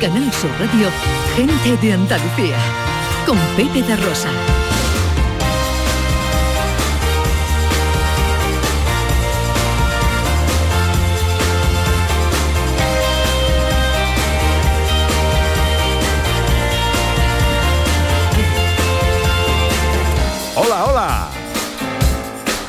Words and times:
Canal 0.00 0.32
Sur 0.32 0.50
Radio, 0.60 0.88
gente 1.34 1.76
de 1.84 1.92
Andalucía, 1.92 2.56
con 3.26 3.36
Pepe 3.56 3.82
de 3.82 3.96
Rosa. 3.96 4.28
Hola, 20.54 20.84
hola. 20.84 21.28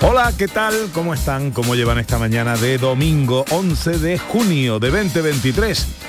Hola, 0.01 0.33
¿qué 0.35 0.47
tal? 0.47 0.73
¿Cómo 0.93 1.13
están? 1.13 1.51
¿Cómo 1.51 1.75
llevan 1.75 1.99
esta 1.99 2.17
mañana 2.17 2.57
de 2.57 2.79
domingo 2.79 3.45
11 3.51 3.99
de 3.99 4.17
junio 4.17 4.79
de 4.79 4.89
2023? 4.89 6.08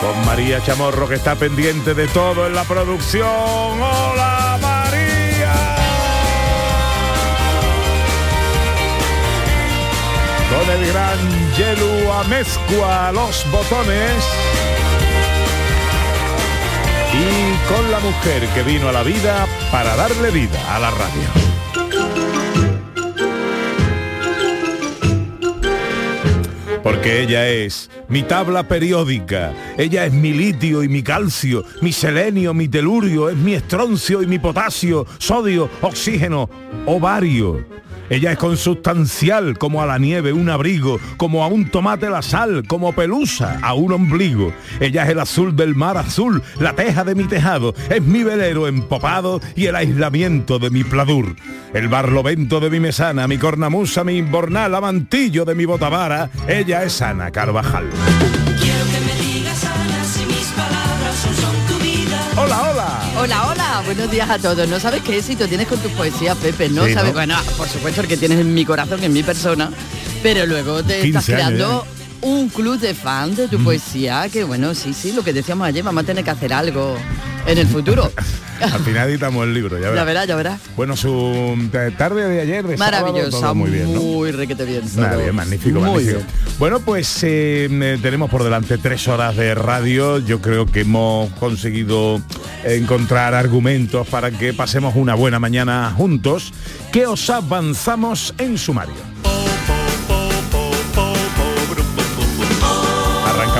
Con 0.00 0.24
María 0.24 0.62
Chamorro 0.62 1.06
que 1.06 1.16
está 1.16 1.34
pendiente 1.36 1.92
de 1.92 2.08
todo 2.08 2.46
en 2.46 2.54
la 2.54 2.64
producción. 2.64 3.28
¡Hola 3.28 4.58
María! 4.60 5.52
Con 10.48 10.70
el 10.70 10.86
gran 10.92 11.54
Yelu 11.54 12.12
Amezcua 12.12 13.12
los 13.12 13.44
botones. 13.50 14.24
Y 17.12 17.72
con 17.72 17.90
la 17.90 18.00
mujer 18.00 18.46
que 18.54 18.62
vino 18.62 18.88
a 18.88 18.92
la 18.92 19.02
vida 19.02 19.46
para 19.70 19.96
darle 19.96 20.30
vida 20.30 20.74
a 20.74 20.78
la 20.78 20.90
radio. 20.90 21.49
Porque 26.82 27.22
ella 27.22 27.46
es 27.48 27.90
mi 28.08 28.22
tabla 28.22 28.62
periódica, 28.62 29.52
ella 29.76 30.06
es 30.06 30.12
mi 30.12 30.32
litio 30.32 30.82
y 30.82 30.88
mi 30.88 31.02
calcio, 31.02 31.64
mi 31.82 31.92
selenio, 31.92 32.54
mi 32.54 32.68
telurio, 32.68 33.28
es 33.28 33.36
mi 33.36 33.54
estroncio 33.54 34.22
y 34.22 34.26
mi 34.26 34.38
potasio, 34.38 35.06
sodio, 35.18 35.68
oxígeno, 35.82 36.48
ovario. 36.86 37.64
Ella 38.10 38.32
es 38.32 38.38
consustancial 38.38 39.56
como 39.56 39.80
a 39.80 39.86
la 39.86 39.98
nieve 39.98 40.32
un 40.32 40.50
abrigo, 40.50 40.98
como 41.16 41.44
a 41.44 41.46
un 41.46 41.70
tomate 41.70 42.10
la 42.10 42.22
sal, 42.22 42.64
como 42.66 42.92
pelusa 42.92 43.60
a 43.62 43.74
un 43.74 43.92
ombligo. 43.92 44.52
Ella 44.80 45.04
es 45.04 45.10
el 45.10 45.20
azul 45.20 45.54
del 45.54 45.76
mar 45.76 45.96
azul, 45.96 46.42
la 46.58 46.74
teja 46.74 47.04
de 47.04 47.14
mi 47.14 47.24
tejado, 47.24 47.72
es 47.88 48.02
mi 48.02 48.24
velero 48.24 48.66
empopado 48.66 49.40
y 49.54 49.66
el 49.66 49.76
aislamiento 49.76 50.58
de 50.58 50.70
mi 50.70 50.82
pladur. 50.82 51.36
El 51.72 51.86
barlovento 51.86 52.58
de 52.58 52.68
mi 52.68 52.80
mesana, 52.80 53.28
mi 53.28 53.38
cornamusa, 53.38 54.02
mi 54.02 54.16
imbornal, 54.16 54.74
amantillo 54.74 55.44
de 55.44 55.54
mi 55.54 55.64
botavara. 55.64 56.30
Ella 56.48 56.82
es 56.82 57.00
Ana 57.00 57.30
Carvajal. 57.30 57.84
Hola, 62.36 62.62
hola. 62.62 62.69
Hola, 63.22 63.48
hola, 63.48 63.82
buenos 63.84 64.10
días 64.10 64.30
a 64.30 64.38
todos. 64.38 64.66
No 64.68 64.80
sabes 64.80 65.02
qué 65.02 65.18
éxito 65.18 65.46
tienes 65.46 65.68
con 65.68 65.78
tus 65.78 65.92
poesías, 65.92 66.36
Pepe. 66.38 66.68
No 66.70 66.86
Sí, 66.86 66.94
sabes, 66.94 67.10
¿no? 67.10 67.14
bueno, 67.18 67.36
por 67.58 67.68
supuesto 67.68 68.00
el 68.00 68.08
que 68.08 68.16
tienes 68.16 68.38
en 68.40 68.54
mi 68.54 68.64
corazón, 68.64 69.02
en 69.04 69.12
mi 69.12 69.22
persona, 69.22 69.70
pero 70.22 70.46
luego 70.46 70.82
te 70.82 71.02
15 71.02 71.08
estás 71.08 71.28
años 71.28 71.36
creando 71.36 71.86
un 72.22 72.48
club 72.48 72.78
de 72.78 72.94
fans 72.94 73.36
de 73.36 73.48
tu 73.48 73.62
poesía, 73.62 74.28
que 74.30 74.44
bueno, 74.44 74.74
sí, 74.74 74.94
sí, 74.94 75.12
lo 75.12 75.22
que 75.22 75.32
decíamos 75.34 75.66
ayer, 75.66 75.82
vamos 75.82 76.02
a 76.02 76.06
tener 76.06 76.24
que 76.24 76.30
hacer 76.30 76.52
algo 76.52 76.96
en 77.46 77.58
el 77.58 77.66
futuro. 77.66 78.10
Al 78.60 78.80
final 78.80 79.08
editamos 79.08 79.44
el 79.44 79.54
libro, 79.54 79.78
ya 79.78 79.84
ya 79.84 79.90
verás. 79.90 80.06
verás, 80.06 80.26
ya 80.26 80.36
verás. 80.36 80.60
Bueno, 80.76 80.94
su 80.94 81.70
eh, 81.72 81.90
tarde 81.96 82.28
de 82.28 82.40
ayer, 82.42 82.66
de 82.66 82.76
sábado, 82.76 83.06
Maravillosa, 83.06 83.40
todo 83.40 83.54
muy 83.54 83.70
bien, 83.70 83.94
¿no? 83.94 84.00
muy 84.02 84.32
requete 84.32 84.64
bien. 84.66 84.82
Nada, 84.96 85.16
bien, 85.16 85.34
magnífico, 85.34 85.80
Muy 85.80 85.88
magnífico. 85.88 86.18
bien. 86.18 86.26
Bueno, 86.58 86.80
pues 86.80 87.18
eh, 87.22 87.98
tenemos 88.02 88.28
por 88.28 88.44
delante 88.44 88.76
tres 88.76 89.08
horas 89.08 89.34
de 89.36 89.54
radio. 89.54 90.18
Yo 90.18 90.42
creo 90.42 90.66
que 90.66 90.80
hemos 90.80 91.30
conseguido 91.34 92.20
encontrar 92.64 93.34
argumentos 93.34 94.06
para 94.08 94.30
que 94.30 94.52
pasemos 94.52 94.94
una 94.94 95.14
buena 95.14 95.38
mañana 95.38 95.90
juntos. 95.96 96.52
Que 96.92 97.06
os 97.06 97.30
avanzamos 97.30 98.34
en 98.36 98.58
sumario. 98.58 98.94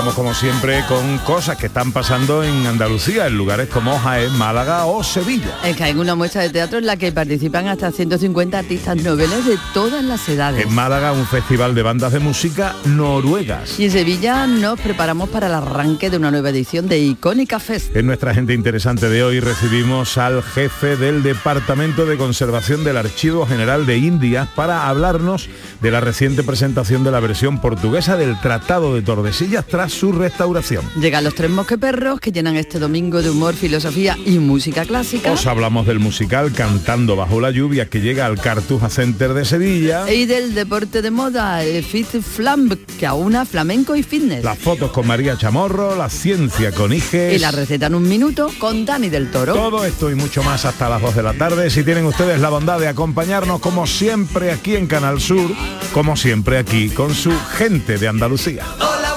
Arrancamos 0.00 0.14
como 0.14 0.32
siempre 0.32 0.82
con 0.88 1.18
cosas 1.18 1.58
que 1.58 1.66
están 1.66 1.92
pasando 1.92 2.42
en 2.42 2.66
Andalucía, 2.66 3.26
en 3.26 3.36
lugares 3.36 3.68
como 3.68 3.98
Jaén, 3.98 4.32
Málaga 4.38 4.86
o 4.86 5.04
Sevilla. 5.04 5.58
Es 5.62 5.76
que 5.76 5.84
hay 5.84 5.92
una 5.92 6.14
muestra 6.14 6.40
de 6.40 6.48
teatro 6.48 6.78
en 6.78 6.86
la 6.86 6.96
que 6.96 7.12
participan 7.12 7.68
hasta 7.68 7.92
150 7.92 8.58
artistas 8.58 8.96
noveles 8.96 9.44
de 9.44 9.58
todas 9.74 10.02
las 10.02 10.26
edades. 10.26 10.64
En 10.64 10.74
Málaga, 10.74 11.12
un 11.12 11.26
festival 11.26 11.74
de 11.74 11.82
bandas 11.82 12.14
de 12.14 12.18
música 12.18 12.74
noruegas. 12.86 13.78
Y 13.78 13.84
en 13.84 13.90
Sevilla 13.90 14.46
nos 14.46 14.80
preparamos 14.80 15.28
para 15.28 15.48
el 15.48 15.52
arranque 15.52 16.08
de 16.08 16.16
una 16.16 16.30
nueva 16.30 16.48
edición 16.48 16.88
de 16.88 16.98
Icónica 16.98 17.60
Fest. 17.60 17.94
En 17.94 18.06
nuestra 18.06 18.32
gente 18.32 18.54
interesante 18.54 19.10
de 19.10 19.22
hoy 19.22 19.40
recibimos 19.40 20.16
al 20.16 20.42
jefe 20.42 20.96
del 20.96 21.22
Departamento 21.22 22.06
de 22.06 22.16
Conservación 22.16 22.84
del 22.84 22.96
Archivo 22.96 23.46
General 23.46 23.84
de 23.84 23.98
Indias 23.98 24.48
para 24.54 24.88
hablarnos 24.88 25.50
de 25.82 25.90
la 25.90 26.00
reciente 26.00 26.42
presentación 26.42 27.04
de 27.04 27.10
la 27.10 27.20
versión 27.20 27.60
portuguesa 27.60 28.16
del 28.16 28.40
Tratado 28.40 28.94
de 28.94 29.02
Tordesillas 29.02 29.66
tras 29.66 29.89
su 29.90 30.12
restauración. 30.12 30.84
Llegan 31.00 31.24
los 31.24 31.34
tres 31.34 31.50
mosqueperros 31.50 32.20
que 32.20 32.32
llenan 32.32 32.56
este 32.56 32.78
domingo 32.78 33.22
de 33.22 33.30
humor, 33.30 33.54
filosofía 33.54 34.16
y 34.24 34.38
música 34.38 34.84
clásica. 34.84 35.32
Os 35.32 35.46
hablamos 35.46 35.86
del 35.86 35.98
musical 35.98 36.52
Cantando 36.52 37.16
bajo 37.16 37.40
la 37.40 37.50
lluvia 37.50 37.88
que 37.88 38.00
llega 38.00 38.26
al 38.26 38.40
Cartuja 38.40 38.88
Center 38.88 39.34
de 39.34 39.44
Sevilla. 39.44 40.10
Y 40.10 40.26
del 40.26 40.54
deporte 40.54 41.02
de 41.02 41.10
moda, 41.10 41.62
el 41.64 41.84
Fit 41.84 42.20
Flamb, 42.22 42.76
que 42.98 43.06
aúna 43.06 43.44
flamenco 43.44 43.96
y 43.96 44.02
fitness. 44.02 44.44
Las 44.44 44.58
fotos 44.58 44.90
con 44.90 45.06
María 45.06 45.36
Chamorro, 45.36 45.96
la 45.96 46.08
ciencia 46.08 46.72
con 46.72 46.92
Iges. 46.92 47.34
Y 47.34 47.38
la 47.38 47.50
receta 47.50 47.86
en 47.86 47.94
un 47.94 48.08
minuto 48.08 48.50
con 48.58 48.84
Dani 48.84 49.08
del 49.08 49.30
Toro. 49.30 49.54
Todo 49.54 49.84
esto 49.84 50.10
y 50.10 50.14
mucho 50.14 50.42
más 50.42 50.64
hasta 50.64 50.88
las 50.88 51.02
2 51.02 51.16
de 51.16 51.22
la 51.22 51.34
tarde. 51.34 51.70
Si 51.70 51.84
tienen 51.84 52.04
ustedes 52.06 52.40
la 52.40 52.48
bondad 52.48 52.78
de 52.78 52.88
acompañarnos 52.88 53.60
como 53.60 53.86
siempre 53.86 54.52
aquí 54.52 54.76
en 54.76 54.86
Canal 54.86 55.20
Sur, 55.20 55.50
como 55.92 56.16
siempre 56.16 56.58
aquí 56.58 56.90
con 56.90 57.14
su 57.14 57.32
gente 57.56 57.98
de 57.98 58.08
Andalucía. 58.08 58.64
Hola, 58.78 59.09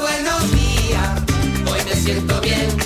siento 2.04 2.42
bien. 2.42 2.83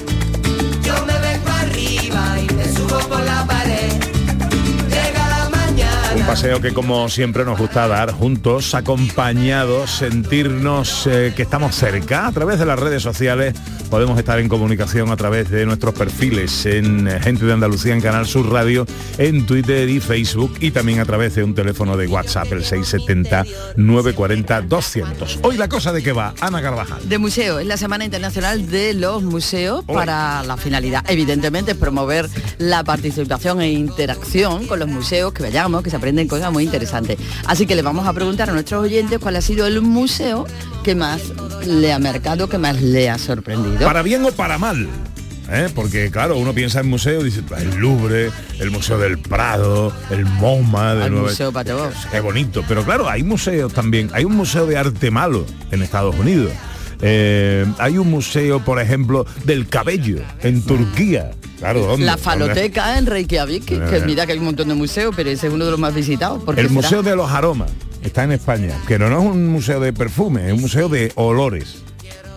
Paseo 6.38 6.62
que 6.62 6.72
como 6.72 7.10
siempre 7.10 7.44
nos 7.46 7.58
gusta 7.58 7.88
dar 7.88 8.12
juntos, 8.12 8.76
acompañados, 8.76 9.90
sentirnos 9.90 11.08
eh, 11.08 11.34
que 11.36 11.42
estamos 11.42 11.74
cerca 11.74 12.28
a 12.28 12.32
través 12.32 12.60
de 12.60 12.68
las 12.68 12.78
redes 12.78 13.02
sociales. 13.02 13.56
Podemos 13.90 14.20
estar 14.20 14.38
en 14.38 14.48
comunicación 14.48 15.10
a 15.10 15.18
través 15.18 15.50
de 15.50 15.66
nuestros 15.66 15.96
perfiles 15.96 16.68
en 16.68 17.08
eh, 17.08 17.20
Gente 17.22 17.44
de 17.46 17.54
Andalucía 17.54 17.96
en 17.96 18.02
Canal 18.02 18.28
Sur 18.28 18.52
Radio, 18.52 18.86
en 19.18 19.48
Twitter 19.48 19.90
y 19.90 20.00
Facebook 20.00 20.54
y 20.60 20.70
también 20.70 21.00
a 21.00 21.06
través 21.06 21.34
de 21.34 21.44
un 21.44 21.56
teléfono 21.56 21.98
de 21.98 22.06
WhatsApp, 22.06 22.52
el 22.52 22.64
670-940-200. 22.64 25.40
Hoy 25.42 25.58
la 25.58 25.68
cosa 25.68 25.92
de 25.92 26.04
que 26.04 26.12
va, 26.12 26.36
Ana 26.40 26.62
Carvajal. 26.62 27.10
De 27.10 27.18
museo, 27.18 27.58
es 27.58 27.66
la 27.66 27.78
Semana 27.78 28.06
Internacional 28.06 28.70
de 28.70 28.94
los 28.94 29.24
Museos 29.24 29.84
para 29.86 30.44
la 30.44 30.58
finalidad, 30.58 31.04
evidentemente, 31.08 31.72
es 31.72 31.78
promover 31.78 32.30
la 32.60 32.84
participación 32.84 33.60
e 33.60 33.72
interacción 33.72 34.68
con 34.68 34.78
los 34.78 34.88
museos, 34.88 35.34
que 35.34 35.42
vayamos, 35.42 35.82
que 35.82 35.90
se 35.90 35.96
aprenden 35.96 36.27
cosas 36.28 36.52
muy 36.52 36.64
interesantes. 36.64 37.18
Así 37.46 37.66
que 37.66 37.76
le 37.76 37.82
vamos 37.82 38.08
a 38.08 38.14
preguntar 38.14 38.50
a 38.50 38.54
nuestros 38.54 38.84
oyentes 38.84 39.20
cuál 39.20 39.36
ha 39.36 39.42
sido 39.42 39.66
el 39.68 39.82
museo 39.82 40.46
¿qué 40.84 40.96
más 40.96 41.22
le 41.66 41.92
ha 41.92 42.00
marcado, 42.00 42.48
qué 42.48 42.58
más 42.58 42.82
le 42.82 43.10
ha 43.10 43.18
sorprendido? 43.18 43.80
Para 43.80 44.02
bien 44.02 44.24
o 44.24 44.32
para 44.32 44.58
mal. 44.58 44.88
¿eh? 45.50 45.68
Porque 45.76 46.10
claro, 46.12 46.38
uno 46.38 46.54
piensa 46.54 46.80
en 46.80 46.90
museos, 46.90 47.24
dice 47.24 47.42
"Pues, 47.44 47.62
el 47.64 47.76
Louvre, 47.76 48.32
el 48.60 48.72
Museo 48.72 48.98
del 48.98 49.18
Prado, 49.18 49.92
el 50.10 50.26
MoMA 50.26 50.96
de 50.96 51.04
Al 51.04 51.12
Nueva 51.12 51.28
Museo 51.30 51.52
Pateo. 51.52 51.92
Qué 52.12 52.20
bonito. 52.20 52.64
Pero 52.68 52.84
claro, 52.84 53.10
hay 53.10 53.24
museos 53.24 53.74
también. 53.74 54.10
Hay 54.14 54.24
un 54.24 54.36
museo 54.36 54.66
de 54.66 54.78
arte 54.78 55.12
malo 55.12 55.46
en 55.72 55.84
Estados 55.84 56.16
Unidos. 56.18 56.52
Eh, 57.02 57.66
hay 57.78 57.98
un 57.98 58.10
museo, 58.10 58.64
por 58.64 58.82
ejemplo, 58.82 59.26
del 59.44 59.68
cabello 59.68 60.20
en 60.42 60.62
Turquía. 60.62 61.32
Claro, 61.60 61.80
¿dónde? 61.86 62.06
La 62.06 62.12
¿Dónde? 62.14 62.24
faloteca 62.24 62.98
en 62.98 63.06
Reykjavik, 63.08 63.66
que 63.66 63.76
Eh. 63.98 64.04
mira 64.06 64.26
que 64.26 64.34
hay 64.34 64.38
un 64.38 64.46
montón 64.46 64.68
de 64.68 64.76
museos, 64.76 65.14
pero 65.16 65.30
ese 65.30 65.48
es 65.48 65.54
uno 65.54 65.66
de 65.66 65.72
los 65.72 65.80
más 65.80 65.94
visitados. 65.94 66.44
¿Por 66.44 66.56
qué 66.56 66.62
El 66.62 66.68
será? 66.70 66.82
Museo 66.82 67.04
de 67.04 67.16
los 67.16 67.32
Aromas 67.32 67.72
está 68.04 68.24
en 68.24 68.32
España, 68.34 68.74
que 68.88 69.00
no, 69.00 69.10
no 69.10 69.20
es 69.22 69.26
un 69.26 69.48
museo 69.48 69.80
de 69.80 69.92
perfume, 69.94 70.48
es 70.48 70.54
un 70.54 70.62
museo 70.62 70.88
de 70.90 71.12
olores 71.16 71.78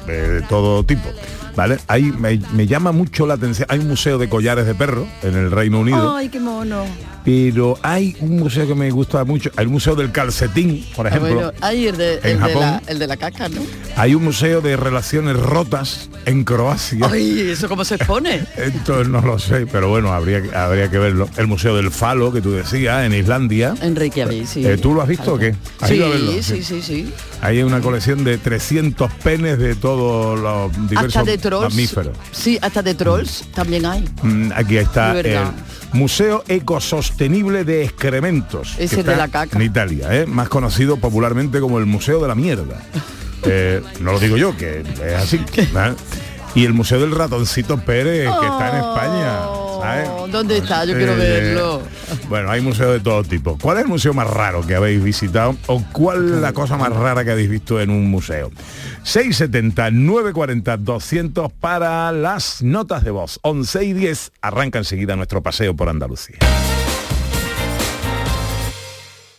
de 0.07 0.41
todo 0.49 0.83
tipo. 0.85 1.09
¿Vale? 1.57 1.79
Ahí 1.89 2.05
me, 2.19 2.41
me 2.55 2.67
llama 2.67 2.93
mucho 2.93 3.27
la 3.27 3.35
atención. 3.35 3.67
Hay 3.71 3.79
un 3.81 3.89
museo 3.89 4.19
de 4.19 4.29
collares 4.29 4.67
de 4.67 4.75
perro 4.75 5.07
en 5.23 5.35
el 5.35 5.51
Reino 5.51 5.81
Unido, 5.81 6.17
Ay, 6.17 6.29
qué 6.29 6.41
mono. 6.41 6.85
pero 7.25 7.77
hay 7.83 8.17
un 8.21 8.39
museo 8.39 8.67
que 8.67 8.75
me 8.75 8.91
gusta 8.91 9.25
mucho, 9.25 9.51
hay 9.57 9.67
un 9.67 9.73
museo 9.73 9.95
del 9.95 10.11
calcetín, 10.13 10.85
por 10.95 11.07
Ah, 11.07 11.11
ejemplo. 11.11 11.35
bueno, 11.35 11.53
hay 11.61 11.87
el 11.89 11.97
de, 11.97 12.15
en 12.15 12.21
el, 12.25 12.33
de 12.35 12.39
Japón. 12.39 12.61
la, 12.61 12.83
el 12.87 12.99
de 12.99 13.07
la 13.07 13.17
caca, 13.17 13.49
¿no? 13.49 13.61
Hay 13.97 14.15
un 14.15 14.25
museo 14.25 14.61
de 14.61 14.77
relaciones 14.77 15.37
rotas 15.37 16.09
en 16.25 16.45
Croacia. 16.45 17.07
Ay, 17.11 17.51
¿eso 17.51 17.69
cómo 17.69 17.85
se 17.85 17.97
expone? 17.97 18.47
Esto 18.57 19.05
no 19.05 19.21
lo 19.21 19.39
sé, 19.39 19.67
pero 19.67 19.89
bueno, 19.89 20.13
habría, 20.13 20.43
habría 20.55 20.91
que 20.91 20.99
verlo. 20.99 21.29
El 21.37 21.47
Museo 21.47 21.77
del 21.77 21.91
Falo, 21.91 22.33
que 22.33 22.41
tú 22.41 22.53
decías, 22.53 23.05
en 23.05 23.13
Islandia. 23.15 23.75
En 23.83 23.97
Reykjavik, 23.97 24.47
sí. 24.47 24.65
Eh, 24.67 24.77
¿Tú 24.79 24.95
lo 24.95 25.03
has 25.03 25.09
visto 25.09 25.35
o 25.35 25.39
qué? 25.39 25.55
¿Has 25.81 25.89
Sí, 25.89 25.97
ido 25.97 26.07
a 26.07 26.09
verlo? 26.11 26.33
sí, 26.43 26.63
sí, 26.63 26.81
sí. 26.83 27.13
Ahí 27.43 27.57
hay 27.59 27.63
una 27.63 27.81
colección 27.81 28.23
de 28.23 28.37
300 28.39 29.11
penes 29.25 29.59
de 29.59 29.75
todos 29.75 30.39
los 30.39 30.73
diversos 30.89 31.17
Hasta 31.17 31.31
de 31.31 31.39
trolls. 31.41 31.71
mamíferos. 31.75 32.17
Sí, 32.33 32.59
hasta 32.61 32.83
de 32.83 32.95
trolls 32.95 33.45
también 33.55 33.87
hay. 33.87 34.05
Mm, 34.23 34.53
Aquí 34.55 34.77
está 34.77 35.19
el. 35.19 35.39
Museo 35.93 36.45
Ecosostenible 36.47 37.65
de 37.65 37.85
Excrementos. 37.85 38.75
que 38.77 38.85
Ese 38.85 39.03
de 39.03 39.17
la 39.17 39.29
caca. 39.29 39.57
En 39.57 39.63
Italia, 39.63 40.09
¿eh? 40.13 40.27
más 40.27 40.49
conocido 40.49 40.97
popularmente 40.99 41.59
como 41.61 41.79
el 41.79 41.87
Museo 41.87 42.21
de 42.23 42.29
la 42.29 42.35
Mierda. 42.35 42.81
Eh, 43.43 43.81
no 44.01 44.13
lo 44.13 44.19
digo 44.21 44.37
yo, 44.37 44.55
que 44.55 44.81
es 44.81 45.15
así. 45.15 45.41
¿eh? 45.57 45.95
Y 46.55 46.65
el 46.65 46.73
Museo 46.75 47.01
del 47.01 47.13
Ratoncito 47.15 47.79
Pérez, 47.79 48.29
que 48.41 48.47
está 48.47 48.71
en 48.71 48.77
España. 48.77 49.39
¿sabes? 49.81 50.09
Oh, 50.13 50.29
¿Dónde 50.29 50.59
está? 50.59 50.85
Yo 50.85 50.95
quiero 50.95 51.13
Eh, 51.15 51.17
verlo. 51.17 51.81
Bueno, 52.29 52.51
hay 52.51 52.61
museos 52.61 52.93
de 52.93 53.01
todo 53.01 53.23
tipo. 53.25 53.57
¿Cuál 53.59 53.79
es 53.79 53.85
el 53.85 53.89
museo 53.89 54.13
más 54.13 54.29
raro 54.29 54.67
que 54.67 54.75
habéis 54.75 55.03
visitado 55.03 55.57
o 55.69 55.83
cuál 55.93 56.25
es 56.35 56.41
la 56.41 56.53
cosa 56.53 56.77
más 56.77 56.93
rara 56.95 57.25
que 57.25 57.31
habéis 57.31 57.49
visto 57.49 57.81
en 57.81 57.89
un 57.91 58.11
museo? 58.11 58.51
670 59.05 59.91
940 59.93 60.77
200 60.77 61.53
para 61.53 62.13
las 62.13 62.63
notas 62.63 63.05
de 63.05 63.11
voz. 63.11 63.39
11 63.43 63.85
y 63.85 63.93
10 63.95 64.33
arranca 64.43 64.79
enseguida 64.79 65.17
nuestro 65.17 65.43
paseo 65.43 65.75
por 65.75 65.89
Andalucía. 65.89 66.37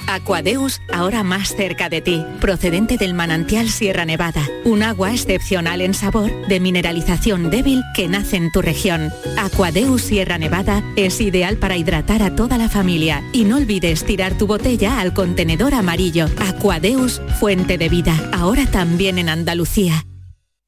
Aquadeus, 0.08 0.82
ahora 0.92 1.24
más 1.24 1.56
cerca 1.56 1.90
de 1.90 2.02
ti, 2.02 2.24
procedente 2.40 2.98
del 2.98 3.14
manantial 3.14 3.70
Sierra 3.70 4.06
Nevada, 4.06 4.48
un 4.66 4.84
agua 4.84 5.12
excepcional 5.12 5.82
en 5.82 5.94
sabor, 5.94 6.32
de 6.48 6.60
mineralización 6.60 7.50
débil 7.50 7.82
que 7.96 8.08
nace 8.08 8.38
en 8.38 8.52
tu 8.52 8.62
región. 8.62 9.12
Aquadeus 9.38 10.02
Sierra 10.02 10.38
Nevada 10.38 10.84
es 10.96 11.22
ideal 11.22 11.58
para 11.58 11.78
hidratar 11.78 12.24
a 12.24 12.36
toda 12.36 12.58
la 12.58 12.70
familia 12.70 13.24
y 13.34 13.44
no 13.44 13.58
olvides 13.58 14.04
tirar 14.04 14.38
tu 14.38 14.48
botella 14.48 15.00
al 15.00 15.14
contenedor 15.14 15.74
amarillo. 15.74 16.28
Aquadeus, 16.38 17.22
fuente 17.40 17.78
de 17.78 17.90
vida, 17.90 18.16
ahora 18.34 18.66
también 18.66 19.18
en 19.18 19.30
Andalucía. 19.30 20.06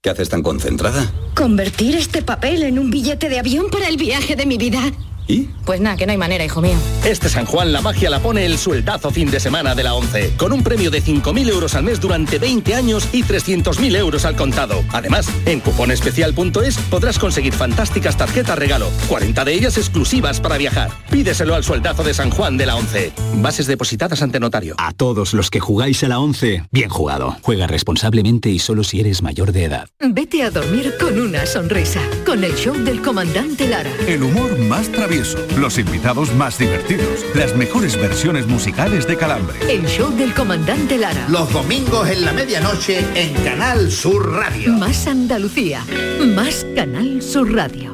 ¿Qué 0.03 0.09
haces 0.09 0.27
tan 0.27 0.44
concentrada? 0.44 1.09
Convertir 1.33 1.95
este 1.95 2.21
papel 2.21 2.63
en 2.63 2.77
un 2.77 2.91
billete 2.91 3.29
de 3.29 3.39
avión 3.39 3.69
para 3.71 3.88
el 3.88 3.95
viaje 3.95 4.36
de 4.36 4.45
mi 4.45 4.57
vida. 4.57 4.91
¿Y? 5.27 5.49
Pues 5.65 5.79
nada, 5.79 5.95
que 5.95 6.05
no 6.05 6.11
hay 6.11 6.17
manera, 6.17 6.43
hijo 6.43 6.61
mío. 6.61 6.75
Este 7.05 7.29
San 7.29 7.45
Juan 7.45 7.71
la 7.71 7.81
magia 7.81 8.09
la 8.09 8.19
pone 8.19 8.45
el 8.45 8.57
sueldazo 8.57 9.11
fin 9.11 9.31
de 9.31 9.39
semana 9.39 9.75
de 9.75 9.83
la 9.83 9.93
11, 9.93 10.33
con 10.37 10.51
un 10.51 10.63
premio 10.63 10.91
de 10.91 11.01
5.000 11.01 11.49
euros 11.49 11.75
al 11.75 11.83
mes 11.83 11.99
durante 11.99 12.39
20 12.39 12.75
años 12.75 13.07
y 13.11 13.23
300.000 13.23 13.95
euros 13.95 14.25
al 14.25 14.35
contado. 14.35 14.83
Además, 14.91 15.27
en 15.45 15.59
cuponespecial.es 15.59 16.77
podrás 16.89 17.19
conseguir 17.19 17.53
fantásticas 17.53 18.17
tarjetas 18.17 18.57
regalo, 18.57 18.89
40 19.07 19.45
de 19.45 19.53
ellas 19.53 19.77
exclusivas 19.77 20.39
para 20.39 20.57
viajar. 20.57 20.91
Pídeselo 21.09 21.55
al 21.55 21.63
sueldazo 21.63 22.03
de 22.03 22.13
San 22.13 22.29
Juan 22.29 22.57
de 22.57 22.65
la 22.65 22.75
11. 22.75 23.13
Bases 23.35 23.67
depositadas 23.67 24.21
ante 24.21 24.39
notario. 24.39 24.75
A 24.77 24.91
todos 24.93 25.33
los 25.33 25.49
que 25.49 25.59
jugáis 25.59 26.03
a 26.03 26.07
la 26.07 26.19
11, 26.19 26.65
bien 26.71 26.89
jugado. 26.89 27.37
Juega 27.41 27.67
responsablemente 27.67 28.49
y 28.49 28.59
solo 28.59 28.83
si 28.83 28.99
eres 28.99 29.21
mayor 29.21 29.51
de 29.51 29.65
edad. 29.65 29.87
Vete 29.99 30.43
a 30.43 30.51
dormir 30.51 30.93
con 30.99 31.19
una 31.19 31.45
sonrisa, 31.45 32.01
con 32.25 32.43
el 32.43 32.55
show 32.55 32.75
del 32.75 33.01
comandante 33.01 33.67
Lara. 33.67 33.91
El 34.07 34.23
humor 34.23 34.57
más 34.59 34.89
travieso, 34.89 35.12
los 35.57 35.77
invitados 35.77 36.33
más 36.33 36.57
divertidos, 36.57 37.24
las 37.36 37.56
mejores 37.56 37.95
versiones 37.98 38.48
musicales 38.48 39.06
de 39.06 39.15
Calambre. 39.15 39.56
El 39.69 39.86
show 39.86 40.10
del 40.10 40.33
comandante 40.33 40.98
Lara. 40.98 41.27
Los 41.30 41.54
domingos 41.54 42.10
en 42.10 42.25
la 42.25 42.33
medianoche 42.33 43.06
en 43.13 43.33
Canal 43.44 43.92
Sur 43.92 44.33
Radio. 44.33 44.74
Más 44.74 45.06
Andalucía, 45.06 45.86
más 46.36 46.65
Canal 46.75 47.21
Sur 47.21 47.54
Radio. 47.54 47.94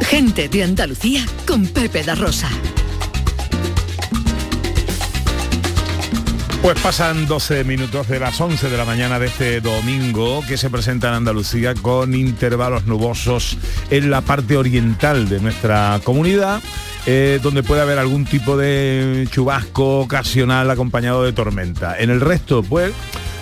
Gente 0.00 0.48
de 0.48 0.64
Andalucía 0.64 1.26
con 1.46 1.66
Pepe 1.66 2.02
da 2.02 2.14
Rosa. 2.14 2.48
Pues 6.62 6.78
pasan 6.80 7.26
12 7.26 7.64
minutos 7.64 8.06
de 8.08 8.20
las 8.20 8.38
11 8.38 8.68
de 8.68 8.76
la 8.76 8.84
mañana 8.84 9.18
de 9.18 9.28
este 9.28 9.62
domingo 9.62 10.44
que 10.46 10.58
se 10.58 10.68
presenta 10.68 11.08
en 11.08 11.14
Andalucía 11.14 11.74
con 11.74 12.14
intervalos 12.14 12.84
nubosos 12.84 13.56
en 13.90 14.10
la 14.10 14.20
parte 14.20 14.58
oriental 14.58 15.28
de 15.30 15.40
nuestra 15.40 15.98
comunidad, 16.04 16.60
eh, 17.06 17.40
donde 17.42 17.62
puede 17.62 17.80
haber 17.80 17.98
algún 17.98 18.26
tipo 18.26 18.58
de 18.58 19.26
chubasco 19.30 20.00
ocasional 20.00 20.70
acompañado 20.70 21.24
de 21.24 21.32
tormenta. 21.32 21.98
En 21.98 22.10
el 22.10 22.20
resto, 22.20 22.62
pues, 22.62 22.92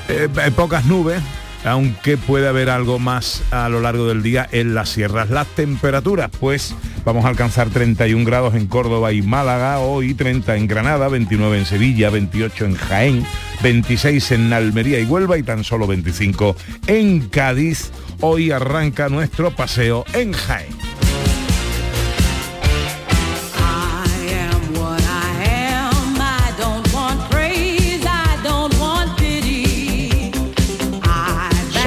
eh, 0.09 0.29
pocas 0.55 0.85
nubes, 0.85 1.21
aunque 1.64 2.16
puede 2.16 2.49
haber 2.49 2.70
algo 2.70 2.99
más 2.99 3.43
a 3.50 3.69
lo 3.69 3.81
largo 3.81 4.06
del 4.06 4.22
día 4.22 4.49
en 4.52 4.75
las 4.75 4.90
sierras. 4.90 5.31
Las 5.31 5.46
temperaturas, 5.49 6.31
pues 6.38 6.75
vamos 7.05 7.25
a 7.25 7.28
alcanzar 7.28 7.70
31 7.70 8.25
grados 8.25 8.55
en 8.55 8.66
Córdoba 8.66 9.12
y 9.12 9.22
Málaga, 9.22 9.78
hoy 9.78 10.14
30 10.14 10.56
en 10.56 10.66
Granada, 10.66 11.08
29 11.08 11.58
en 11.58 11.66
Sevilla, 11.66 12.11
28 12.11 12.64
en 12.64 12.75
Jaén, 12.75 13.26
26 13.62 14.30
en 14.33 14.52
Almería 14.52 15.00
y 15.00 15.04
Huelva 15.04 15.38
y 15.38 15.42
tan 15.42 15.64
solo 15.64 15.87
25 15.87 16.56
en 16.87 17.28
Cádiz. 17.28 17.90
Hoy 18.21 18.50
arranca 18.50 19.09
nuestro 19.09 19.54
paseo 19.54 20.04
en 20.12 20.33
Jaén. 20.33 20.88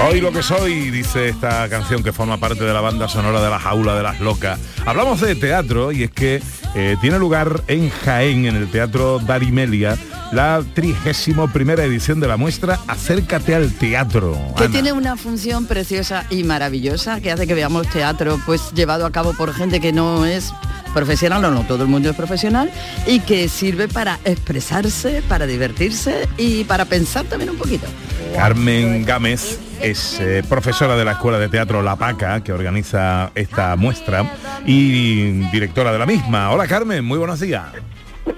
Soy 0.02 0.20
lo 0.20 0.32
que 0.32 0.42
soy, 0.42 0.90
dice 0.90 1.30
esta 1.30 1.70
canción 1.70 2.02
que 2.02 2.12
forma 2.12 2.38
parte 2.38 2.64
de 2.64 2.74
la 2.74 2.82
banda 2.82 3.08
sonora 3.08 3.40
de 3.40 3.50
la 3.52 3.60
jaula 3.60 3.96
de 3.96 4.02
las 4.02 4.20
locas. 4.20 4.60
Hablamos 4.84 5.22
de 5.22 5.36
teatro 5.36 5.92
y 5.92 6.04
es 6.04 6.12
que 6.12 6.42
eh, 6.74 6.98
tiene 7.02 7.20
lugar 7.20 7.62
en 7.68 7.90
Jaén, 7.92 8.46
en 8.46 8.56
el 8.56 8.70
Teatro 8.70 9.20
Darimelia, 9.20 9.96
la 10.32 10.64
31 10.74 11.54
primera 11.54 11.84
edición 11.84 12.20
de 12.20 12.28
la 12.28 12.36
muestra 12.36 12.80
Acércate 12.88 13.54
al 13.54 13.72
Teatro. 13.74 14.36
que 14.58 14.64
Ana. 14.64 14.74
tiene 14.74 14.92
una 14.92 15.18
función 15.18 15.66
preciosa 15.68 16.26
y 16.32 16.44
maravillosa 16.44 17.22
que 17.22 17.32
hace 17.32 17.46
que 17.46 17.54
veamos 17.54 17.88
teatro 17.88 18.40
pues 18.46 18.72
llevado 18.74 19.06
a 19.06 19.12
cabo 19.12 19.34
por 19.34 19.54
gente 19.54 19.80
que 19.80 19.94
no 19.94 20.26
es 20.26 20.52
profesional 20.94 21.44
o 21.46 21.52
no 21.52 21.64
todo 21.64 21.84
el 21.84 21.90
mundo 21.90 22.10
es 22.10 22.16
profesional 22.16 22.72
y 23.06 23.20
que 23.22 23.48
sirve 23.48 23.88
para 23.88 24.20
expresarse, 24.26 25.24
para 25.28 25.46
divertirse 25.46 26.28
y 26.38 26.64
para 26.66 26.86
pensar 26.86 27.26
también 27.26 27.52
un 27.52 27.58
poquito. 27.58 27.88
Carmen 28.36 29.06
Gámez 29.06 29.60
es 29.82 30.20
eh, 30.20 30.44
profesora 30.48 30.96
de 30.96 31.04
la 31.04 31.14
Escuela 31.14 31.40
de 31.40 31.50
Teatro 31.50 31.82
La 31.82 31.96
Paca, 31.96 32.44
que 32.44 32.54
organiza 32.54 33.32
esta 33.36 33.76
muestra, 33.76 34.32
y 34.66 35.32
directora 35.52 35.92
de 35.92 36.00
la 36.00 36.06
misma. 36.06 36.52
Hola 36.52 36.68
Carmen, 36.68 37.04
muy 37.04 37.18
buenos 37.18 37.40
días. 37.40 37.66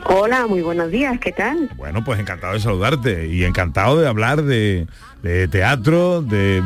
Hola, 0.06 0.48
muy 0.48 0.62
buenos 0.62 0.90
días, 0.90 1.20
¿qué 1.20 1.32
tal? 1.32 1.70
Bueno, 1.76 2.04
pues 2.04 2.20
encantado 2.20 2.54
de 2.54 2.60
saludarte 2.60 3.28
y 3.28 3.44
encantado 3.44 4.00
de 4.00 4.08
hablar 4.08 4.44
de, 4.44 4.88
de 5.24 5.48
teatro, 5.48 6.22
de, 6.22 6.62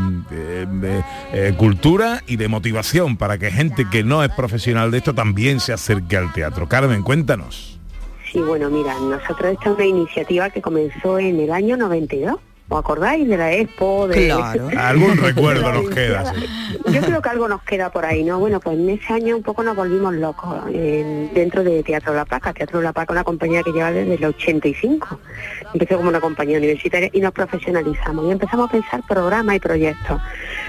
eh, 1.32 1.54
cultura 1.58 2.24
y 2.28 2.38
de 2.38 2.48
motivación 2.48 3.16
para 3.16 3.38
que 3.38 3.52
gente 3.52 3.86
que 3.90 4.04
no 4.04 4.24
es 4.24 4.32
profesional 4.32 4.90
de 4.90 4.98
esto 4.98 5.14
también 5.14 5.60
se 5.60 5.74
acerque 5.74 6.18
al 6.18 6.34
teatro. 6.34 6.68
Carmen, 6.68 7.04
cuéntanos. 7.04 7.80
Sí, 8.32 8.40
bueno, 8.42 8.70
mira, 8.70 8.94
nosotros 9.00 9.54
esta 9.54 9.70
es 9.70 9.76
una 9.76 9.86
iniciativa 9.86 10.50
que 10.50 10.62
comenzó 10.62 11.20
en 11.20 11.40
el 11.40 11.52
año 11.52 11.78
92 11.78 12.36
¿Os 12.70 12.80
acordáis 12.80 13.28
de 13.28 13.38
la 13.38 13.54
Expo? 13.54 14.08
De... 14.08 14.28
Claro. 14.28 14.70
Algún 14.78 15.18
recuerdo 15.18 15.72
nos 15.72 15.90
queda. 15.90 16.34
sí. 16.34 16.46
Yo 16.92 17.02
creo 17.02 17.22
que 17.22 17.30
algo 17.30 17.48
nos 17.48 17.62
queda 17.64 17.92
por 17.92 18.06
ahí, 18.06 18.24
¿no? 18.24 18.40
Bueno, 18.40 18.60
pues 18.60 18.78
en 18.78 18.90
ese 18.90 19.14
año 19.14 19.36
un 19.36 19.44
poco 19.44 19.64
nos 19.64 19.76
volvimos 19.76 20.14
locos 20.16 20.64
eh, 20.72 21.30
dentro 21.34 21.64
de 21.64 21.84
Teatro 21.84 22.14
La 22.14 22.26
Paca. 22.26 22.54
Teatro 22.54 22.82
La 22.82 22.94
Paca, 22.94 23.14
una 23.14 23.24
compañía 23.24 23.64
que 23.64 23.72
lleva 23.72 23.92
desde 23.92 24.16
el 24.16 24.26
85. 24.26 25.20
Empezó 25.74 25.98
como 25.98 26.10
una 26.10 26.22
compañía 26.22 26.58
universitaria 26.58 27.10
y 27.12 27.20
nos 27.20 27.34
profesionalizamos 27.34 28.26
y 28.28 28.32
empezamos 28.32 28.70
a 28.70 28.72
pensar 28.72 29.02
programas 29.08 29.56
y 29.56 29.60
proyectos, 29.60 30.22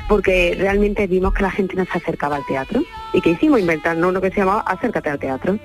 porque 0.09 0.57
realmente 0.59 1.07
vimos 1.07 1.35
que 1.35 1.43
la 1.43 1.51
gente 1.51 1.77
no 1.77 1.85
se 1.85 1.99
acercaba 1.99 2.37
al 2.37 2.47
teatro 2.47 2.83
y 3.13 3.21
que 3.21 3.31
hicimos 3.31 3.61
inventarnos 3.61 4.11
uno 4.11 4.21
que 4.21 4.31
se 4.31 4.37
llamaba 4.37 4.61
Acércate 4.61 5.11
al 5.11 5.19
Teatro, 5.19 5.59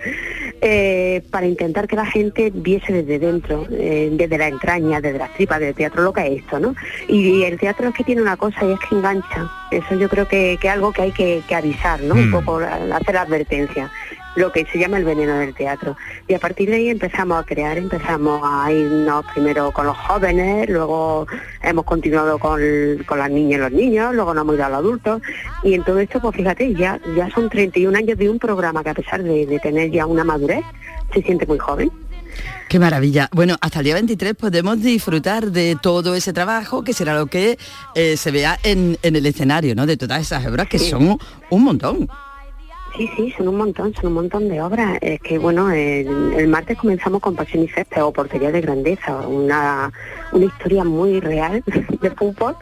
eh, 0.61 1.23
para 1.29 1.45
intentar 1.45 1.87
que 1.87 1.95
la 1.95 2.05
gente 2.05 2.51
viese 2.53 2.93
desde 2.93 3.19
dentro, 3.19 3.67
eh, 3.69 4.09
desde 4.13 4.37
la 4.37 4.47
entraña, 4.47 5.01
desde 5.01 5.17
las 5.17 5.33
tripas 5.33 5.59
del 5.59 5.75
teatro, 5.75 6.03
lo 6.03 6.13
esto, 6.25 6.59
¿no? 6.59 6.75
Y, 7.07 7.43
el 7.43 7.59
teatro 7.59 7.89
es 7.89 7.95
que 7.95 8.03
tiene 8.03 8.21
una 8.21 8.37
cosa 8.37 8.65
y 8.65 8.71
es 8.71 8.79
que 8.79 8.95
engancha. 8.95 9.49
Eso 9.71 9.95
yo 9.95 10.07
creo 10.09 10.27
que 10.27 10.53
es 10.53 10.65
algo 10.65 10.91
que 10.91 11.01
hay 11.03 11.11
que, 11.11 11.41
que 11.47 11.55
avisar, 11.55 12.01
¿no? 12.01 12.15
Un 12.15 12.29
Mm. 12.29 12.31
poco 12.31 12.57
hacer 12.57 13.15
la 13.15 13.21
advertencia 13.21 13.91
lo 14.35 14.51
que 14.51 14.65
se 14.65 14.79
llama 14.79 14.97
el 14.97 15.05
veneno 15.05 15.35
del 15.37 15.53
teatro. 15.53 15.95
Y 16.27 16.33
a 16.33 16.39
partir 16.39 16.69
de 16.69 16.77
ahí 16.77 16.89
empezamos 16.89 17.39
a 17.39 17.45
crear, 17.45 17.77
empezamos 17.77 18.41
a 18.43 18.71
irnos 18.71 19.25
primero 19.33 19.71
con 19.71 19.85
los 19.85 19.97
jóvenes, 19.97 20.69
luego 20.69 21.27
hemos 21.61 21.85
continuado 21.85 22.39
con, 22.39 22.59
con 23.05 23.19
las 23.19 23.29
niñas 23.29 23.59
y 23.59 23.61
los 23.61 23.71
niños, 23.71 24.15
luego 24.15 24.33
nos 24.33 24.43
hemos 24.43 24.55
ido 24.55 24.65
a 24.65 24.69
los 24.69 24.79
adultos. 24.79 25.21
Y 25.63 25.73
en 25.73 25.83
todo 25.83 25.99
esto, 25.99 26.19
pues 26.19 26.35
fíjate, 26.35 26.73
ya, 26.73 26.99
ya 27.15 27.29
son 27.29 27.49
31 27.49 27.97
años 27.97 28.17
de 28.17 28.29
un 28.29 28.39
programa 28.39 28.83
que 28.83 28.89
a 28.89 28.95
pesar 28.95 29.21
de, 29.23 29.45
de 29.45 29.59
tener 29.59 29.91
ya 29.91 30.05
una 30.05 30.23
madurez, 30.23 30.63
se 31.13 31.21
siente 31.21 31.45
muy 31.45 31.59
joven. 31.59 31.91
Qué 32.69 32.79
maravilla. 32.79 33.29
Bueno, 33.31 33.55
hasta 33.61 33.79
el 33.79 33.85
día 33.85 33.93
23 33.95 34.33
podemos 34.35 34.81
disfrutar 34.81 35.51
de 35.51 35.77
todo 35.81 36.15
ese 36.15 36.33
trabajo, 36.33 36.83
que 36.83 36.93
será 36.93 37.15
lo 37.15 37.27
que 37.27 37.57
eh, 37.95 38.17
se 38.17 38.31
vea 38.31 38.57
en, 38.63 38.97
en 39.03 39.15
el 39.15 39.25
escenario, 39.25 39.75
¿no? 39.75 39.85
De 39.85 39.95
todas 39.97 40.21
esas 40.21 40.45
obras 40.47 40.67
que 40.67 40.79
Sí. 40.79 40.89
son 40.89 41.17
un 41.49 41.63
montón. 41.63 42.09
Sí, 42.97 43.09
sí, 43.15 43.33
son 43.35 43.47
un 43.47 43.57
montón, 43.57 43.91
son 43.95 44.07
un 44.07 44.13
montón 44.13 44.49
de 44.49 44.61
obras. 44.61 44.99
Es 45.01 45.19
que, 45.21 45.39
bueno, 45.39 45.71
el, 45.71 46.07
el 46.37 46.47
martes 46.47 46.77
comenzamos 46.77 47.21
con 47.21 47.35
Pasión 47.35 47.63
y 47.63 47.67
Césped 47.67 48.03
o 48.03 48.13
Portería 48.13 48.51
de 48.51 48.61
Grandeza, 48.61 49.17
una, 49.27 49.91
una 50.31 50.45
historia 50.45 50.83
muy 50.83 51.19
real 51.19 51.63
de 51.65 52.11
fútbol, 52.11 52.55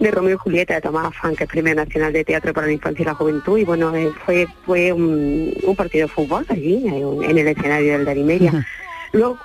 de 0.00 0.10
Romeo 0.10 0.34
y 0.34 0.38
Julieta, 0.38 0.74
de 0.74 0.80
Tomás 0.80 1.06
Afán, 1.06 1.36
que 1.36 1.44
es 1.44 1.50
Premio 1.50 1.76
Nacional 1.76 2.12
de 2.12 2.24
Teatro 2.24 2.52
para 2.52 2.66
la 2.66 2.72
Infancia 2.72 3.02
y 3.02 3.06
la 3.06 3.14
Juventud. 3.14 3.56
Y 3.56 3.64
bueno, 3.64 3.94
eh, 3.94 4.10
fue 4.26 4.48
fue 4.66 4.92
un, 4.92 5.54
un 5.62 5.76
partido 5.76 6.08
de 6.08 6.12
fútbol 6.12 6.44
allí, 6.48 6.84
en, 6.88 7.38
el 7.38 7.46
escenario 7.46 7.92
del 7.92 8.04
Darimeria. 8.04 8.66
Luego 9.12 9.38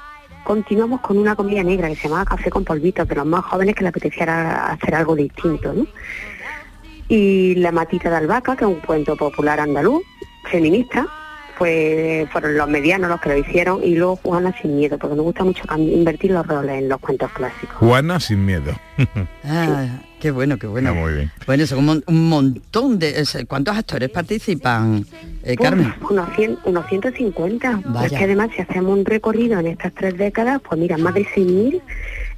continuamos 0.43 1.01
con 1.01 1.17
una 1.17 1.36
comedia 1.36 1.63
negra 1.63 1.89
que 1.89 1.95
se 1.95 2.07
llamaba 2.07 2.25
Café 2.25 2.50
con 2.50 2.63
polvitos, 2.63 3.07
de 3.07 3.15
los 3.15 3.25
más 3.25 3.43
jóvenes 3.45 3.75
que 3.75 3.83
le 3.83 3.89
apeteciera 3.89 4.67
hacer 4.67 4.95
algo 4.95 5.15
distinto, 5.15 5.74
¿no? 5.74 5.86
y 7.09 7.55
La 7.55 7.71
matita 7.71 8.09
de 8.09 8.17
albahaca, 8.17 8.55
que 8.55 8.65
es 8.65 8.69
un 8.69 8.79
cuento 8.79 9.15
popular 9.15 9.59
andaluz, 9.59 10.03
feminista, 10.50 11.07
fue, 11.58 12.28
fueron 12.32 12.58
los 12.58 12.70
medianos 12.70 13.10
los 13.10 13.20
que 13.22 13.30
lo 13.30 13.38
hicieron, 13.38 13.84
y 13.84 13.96
luego 13.96 14.18
Juana 14.18 14.54
sin 14.62 14.78
miedo, 14.78 14.98
porque 14.98 15.16
nos 15.16 15.26
gusta 15.26 15.44
mucho 15.44 15.64
invertir 15.78 16.32
los 16.32 16.46
roles 16.46 16.78
en 16.84 16.90
los 16.90 17.00
cuentos 17.00 17.32
clásicos. 17.32 17.76
Juana 17.78 18.20
sin 18.20 18.46
miedo. 18.46 18.74
Ah, 19.50 19.86
qué 20.20 20.32
bueno, 20.32 20.58
qué 20.58 20.68
bueno. 20.68 20.94
muy 20.94 21.14
bien. 21.14 21.32
Bueno, 21.46 21.66
son 21.68 21.88
un, 21.88 22.04
un 22.06 22.28
montón 22.30 23.00
de... 23.00 23.24
¿Cuántos 23.48 23.78
actores 23.78 24.10
participan, 24.10 25.06
eh, 25.44 25.56
Uf, 25.58 25.64
Carmen? 25.64 25.94
unos, 26.10 26.36
100, 26.36 26.58
unos 26.66 26.86
150. 26.88 27.82
Vaya. 27.86 28.08
Es 28.08 28.12
que 28.12 28.24
además 28.26 28.50
si 28.54 28.62
hacemos 28.62 28.98
un 28.98 29.06
recorrido 29.06 29.60
en 29.60 29.68
estas 29.68 29.94
tres 29.94 30.18
décadas, 30.18 30.60
pues 30.68 30.82
mira, 30.82 30.98
más 30.98 31.14
de 31.14 31.26
6.000, 31.26 31.82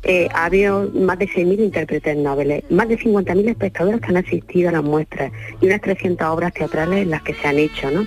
eh, 0.04 0.28
ha 0.34 0.46
habido 0.46 0.92
más 0.94 1.18
de 1.18 1.28
6.000 1.28 1.60
intérpretes 1.60 2.16
noveles, 2.18 2.64
más 2.70 2.88
de 2.90 3.00
50.000 3.00 3.50
espectadores 3.50 4.02
que 4.02 4.08
han 4.08 4.18
asistido 4.18 4.70
a 4.70 4.74
las 4.74 4.84
muestras 4.84 5.32
y 5.60 5.66
unas 5.66 5.82
300 5.82 6.28
obras 6.28 6.54
teatrales 6.54 7.00
en 7.04 7.10
las 7.10 7.24
que 7.24 7.34
se 7.34 7.48
han 7.48 7.58
hecho, 7.58 7.90
¿no? 7.90 8.06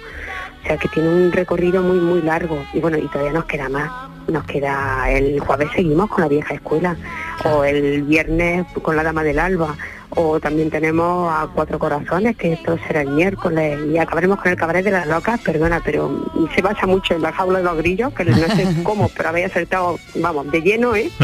O 0.63 0.67
sea 0.67 0.77
que 0.77 0.89
tiene 0.89 1.09
un 1.09 1.33
recorrido 1.33 1.83
muy, 1.83 1.99
muy 1.99 2.23
largo. 2.23 2.65
Y 2.73 2.81
bueno, 2.81 2.99
y 2.99 3.09
todavía 3.09 3.33
nos 3.33 3.45
queda 3.47 3.69
más. 3.69 3.91
Nos 4.29 4.45
queda 4.45 5.11
el 5.11 5.41
jueves 5.41 5.69
seguimos 5.75 6.09
con 6.09 6.23
la 6.23 6.29
vieja 6.29 6.55
escuela, 6.55 6.97
o 7.45 7.65
el 7.65 8.03
viernes 8.05 8.65
con 8.81 8.95
la 8.95 9.03
dama 9.03 9.25
del 9.25 9.41
alba, 9.41 9.77
o 10.17 10.41
también 10.41 10.71
tenemos 10.71 11.33
a 11.33 11.49
Cuatro 11.55 11.79
Corazones, 11.79 12.37
que 12.37 12.55
esto 12.55 12.79
será 12.87 13.03
el 13.03 13.11
miércoles, 13.11 13.79
y 13.93 13.99
acabaremos 13.99 14.41
con 14.41 14.53
el 14.53 14.59
cabaret 14.59 14.85
de 14.85 14.91
las 14.91 15.07
locas, 15.07 15.41
perdona, 15.41 15.81
pero 15.85 16.11
se 16.55 16.63
basa 16.63 16.87
mucho 16.87 17.15
en 17.15 17.23
la 17.23 17.33
jaula 17.33 17.59
de 17.59 17.65
los 17.65 17.77
grillos, 17.77 18.13
que 18.15 18.25
no 18.25 18.37
sé 18.37 18.67
cómo, 18.83 19.11
pero 19.17 19.31
habéis 19.31 19.47
acertado, 19.47 19.99
vamos, 20.17 20.51
de 20.51 20.61
lleno, 20.61 20.95
¿eh? 20.95 21.11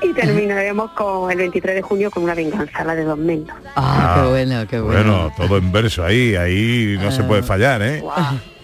Y 0.00 0.12
terminaremos 0.14 0.92
con 0.92 1.30
el 1.30 1.36
23 1.36 1.74
de 1.74 1.82
junio 1.82 2.10
con 2.10 2.22
una 2.22 2.34
venganza, 2.34 2.84
la 2.84 2.94
de 2.94 3.04
Dos 3.04 3.18
Mendos. 3.18 3.54
Ah, 3.76 4.14
qué 4.16 4.28
bueno, 4.30 4.66
qué 4.66 4.80
bueno. 4.80 5.02
Bueno, 5.02 5.32
todo 5.36 5.58
en 5.58 5.70
verso 5.70 6.04
ahí, 6.04 6.34
ahí 6.36 6.96
no 6.98 7.10
se 7.10 7.22
puede 7.24 7.42
fallar, 7.42 7.82
¿eh? 7.82 8.02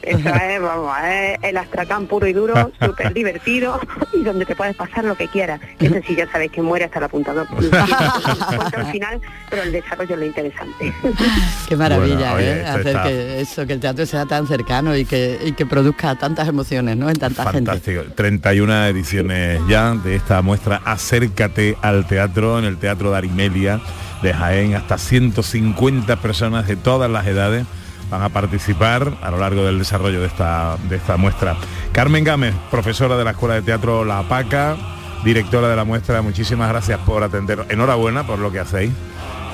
Eso 0.06 0.28
es, 0.28 0.60
vamos, 0.62 0.92
es 1.08 1.38
el 1.42 1.56
astracán 1.56 2.06
puro 2.06 2.26
y 2.26 2.32
duro, 2.32 2.70
súper 2.80 3.12
divertido 3.14 3.80
y 4.12 4.22
donde 4.22 4.44
te 4.46 4.54
puedes 4.54 4.76
pasar 4.76 5.04
lo 5.04 5.14
que 5.16 5.28
quieras. 5.28 5.60
Ese 5.78 6.02
sí 6.06 6.14
ya 6.16 6.30
sabéis 6.30 6.52
que 6.52 6.62
muere 6.62 6.84
hasta 6.84 6.98
el 6.98 7.04
apuntador. 7.06 7.46
Al 8.76 8.86
final, 8.92 9.20
pero 9.50 9.62
el 9.62 9.72
desarrollo 9.72 10.14
es 10.14 10.18
lo 10.20 10.26
interesante. 10.26 10.92
Qué 11.68 11.76
maravilla, 11.76 12.32
Bueno, 12.32 12.34
oye, 12.36 12.50
¿eh? 12.52 12.58
esto 12.60 12.70
Hacer 12.70 12.86
está- 12.88 13.02
que 13.04 13.40
eso, 13.40 13.66
que 13.66 13.72
el 13.72 13.80
teatro 13.80 14.06
sea 14.06 14.26
tan 14.26 14.46
cercano 14.46 14.96
y 14.96 15.04
que, 15.04 15.38
y 15.44 15.52
que 15.52 15.66
produzca 15.66 16.14
tantas 16.16 16.48
emociones, 16.48 16.96
¿no? 16.96 17.08
En 17.08 17.16
tanta 17.16 17.44
gente. 17.50 17.70
Fantástico. 17.70 18.02
31 18.14 18.86
ediciones 18.86 19.60
ya 19.68 19.94
de 19.94 20.16
esta 20.16 20.42
muestra 20.42 20.80
Acércate 20.84 21.76
al 21.82 22.06
teatro 22.06 22.58
en 22.58 22.64
el 22.64 22.76
Teatro 22.78 23.10
de 23.10 23.16
Arimelia 23.18 23.80
de 24.22 24.32
Jaén. 24.34 24.74
Hasta 24.74 24.98
150 24.98 26.16
personas 26.20 26.66
de 26.66 26.76
todas 26.76 27.10
las 27.10 27.26
edades 27.26 27.66
van 28.10 28.22
a 28.22 28.28
participar 28.28 29.12
a 29.22 29.30
lo 29.30 29.38
largo 29.38 29.64
del 29.64 29.78
desarrollo 29.78 30.20
de 30.20 30.26
esta, 30.26 30.76
de 30.88 30.96
esta 30.96 31.16
muestra. 31.16 31.56
Carmen 31.92 32.24
Gámez, 32.24 32.54
profesora 32.70 33.16
de 33.16 33.24
la 33.24 33.32
Escuela 33.32 33.54
de 33.54 33.62
Teatro 33.62 34.04
La 34.04 34.22
Paca, 34.22 34.76
directora 35.24 35.68
de 35.68 35.76
la 35.76 35.84
muestra, 35.84 36.22
muchísimas 36.22 36.68
gracias 36.68 36.98
por 37.00 37.22
atender. 37.22 37.66
Enhorabuena 37.68 38.26
por 38.26 38.38
lo 38.38 38.52
que 38.52 38.60
hacéis 38.60 38.92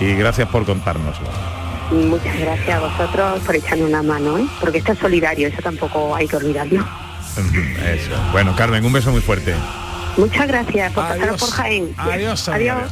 y 0.01 0.15
gracias 0.15 0.49
por 0.49 0.65
contárnoslo. 0.65 1.29
Muchas 1.91 2.39
gracias 2.39 2.77
a 2.77 2.81
vosotros 2.81 3.41
por 3.41 3.57
echarme 3.57 3.85
una 3.85 4.03
mano, 4.03 4.39
¿eh? 4.39 4.47
porque 4.61 4.79
esto 4.79 4.93
es 4.93 4.99
solidario, 4.99 5.49
eso 5.49 5.61
tampoco 5.63 6.15
hay 6.15 6.29
que 6.29 6.37
olvidarlo. 6.37 6.85
Eso. 7.85 8.11
Bueno, 8.33 8.55
Carmen, 8.57 8.85
un 8.85 8.93
beso 8.93 9.11
muy 9.11 9.21
fuerte. 9.21 9.55
Muchas 10.17 10.47
gracias 10.47 10.93
por 10.93 11.05
pasaros 11.05 11.41
por 11.41 11.51
Jaén. 11.51 11.95
Adiós, 11.97 12.49
Adiós. 12.49 12.83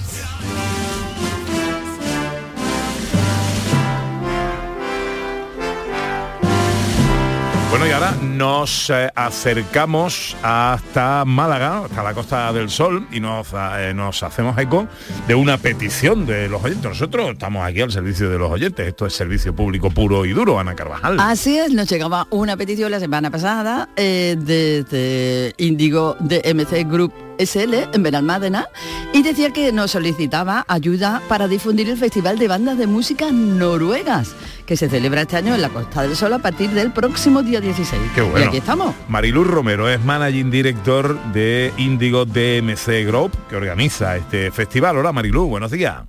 Bueno, 7.71 7.87
y 7.87 7.91
ahora 7.91 8.13
nos 8.23 8.89
eh, 8.89 9.11
acercamos 9.15 10.35
hasta 10.43 11.25
Málaga, 11.27 11.85
hasta 11.85 12.03
la 12.03 12.15
Costa 12.15 12.51
del 12.53 12.71
Sol, 12.71 13.07
y 13.13 13.21
nos, 13.21 13.49
eh, 13.53 13.93
nos 13.95 14.23
hacemos 14.23 14.57
eco 14.57 14.89
de 15.27 15.35
una 15.35 15.59
petición 15.59 16.25
de 16.25 16.49
los 16.49 16.65
oyentes. 16.65 16.89
Nosotros 16.89 17.33
estamos 17.33 17.67
aquí 17.67 17.83
al 17.83 17.93
servicio 17.93 18.31
de 18.31 18.39
los 18.39 18.51
oyentes. 18.51 18.89
Esto 18.89 19.05
es 19.05 19.13
servicio 19.13 19.55
público 19.55 19.91
puro 19.91 20.25
y 20.25 20.33
duro, 20.33 20.59
Ana 20.59 20.75
Carvajal. 20.75 21.21
Así 21.21 21.59
es, 21.59 21.71
nos 21.75 21.91
llegaba 21.91 22.27
una 22.31 22.57
petición 22.57 22.91
la 22.91 23.01
semana 23.01 23.31
pasada 23.31 23.91
eh, 23.97 24.37
desde 24.39 25.53
Índigo 25.59 26.17
de 26.21 26.43
MC 26.55 26.91
Group 26.91 27.28
SL 27.39 27.75
en 27.93 28.03
Benalmádena 28.03 28.69
y 29.13 29.23
decía 29.23 29.51
que 29.53 29.73
nos 29.73 29.93
solicitaba 29.93 30.65
ayuda 30.69 31.23
para 31.29 31.49
difundir 31.49 31.89
el 31.89 31.97
Festival 31.97 32.39
de 32.39 32.49
Bandas 32.49 32.79
de 32.79 32.87
Música 32.87 33.27
Noruegas 33.33 34.35
que 34.67 34.77
se 34.77 34.89
celebra 34.89 35.23
este 35.23 35.37
año 35.37 35.55
en 35.55 35.63
la 35.63 35.69
Costa 35.71 36.03
del 36.03 36.15
Sol 36.17 36.33
a 36.35 36.39
partir 36.41 36.71
del 36.71 36.93
próximo 36.93 37.43
día 37.43 37.61
16. 37.61 38.01
Qué 38.15 38.21
bueno. 38.23 38.41
Y 38.41 38.49
aquí 38.49 38.57
estamos. 38.59 38.95
Mariluz 39.09 39.47
Romero 39.47 39.89
es 39.89 40.03
managing 40.05 40.51
director 40.51 41.19
de 41.33 41.73
Índigo 41.79 42.27
DMC 42.27 43.07
Group, 43.07 43.33
que 43.49 43.57
organiza 43.57 44.17
este 44.17 44.51
festival. 44.51 44.97
Hola 44.99 45.13
Mariluz, 45.13 45.49
buenos 45.49 45.71
días. 45.71 46.03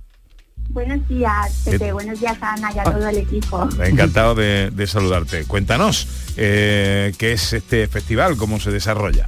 Buenos 0.68 1.08
días, 1.08 1.62
¿Qué- 1.64 1.72
Pepe. 1.72 1.92
Buenos 1.92 2.20
días, 2.20 2.36
Ana, 2.40 2.70
y 2.72 2.78
a 2.78 2.84
todo 2.84 3.08
el 3.08 3.16
equipo. 3.18 3.68
Encantado 3.82 4.34
de, 4.36 4.70
de 4.70 4.86
saludarte. 4.86 5.44
Cuéntanos, 5.44 6.06
eh, 6.36 7.12
¿qué 7.18 7.32
es 7.32 7.52
este 7.54 7.88
festival? 7.88 8.36
¿Cómo 8.36 8.60
se 8.60 8.70
desarrolla? 8.70 9.26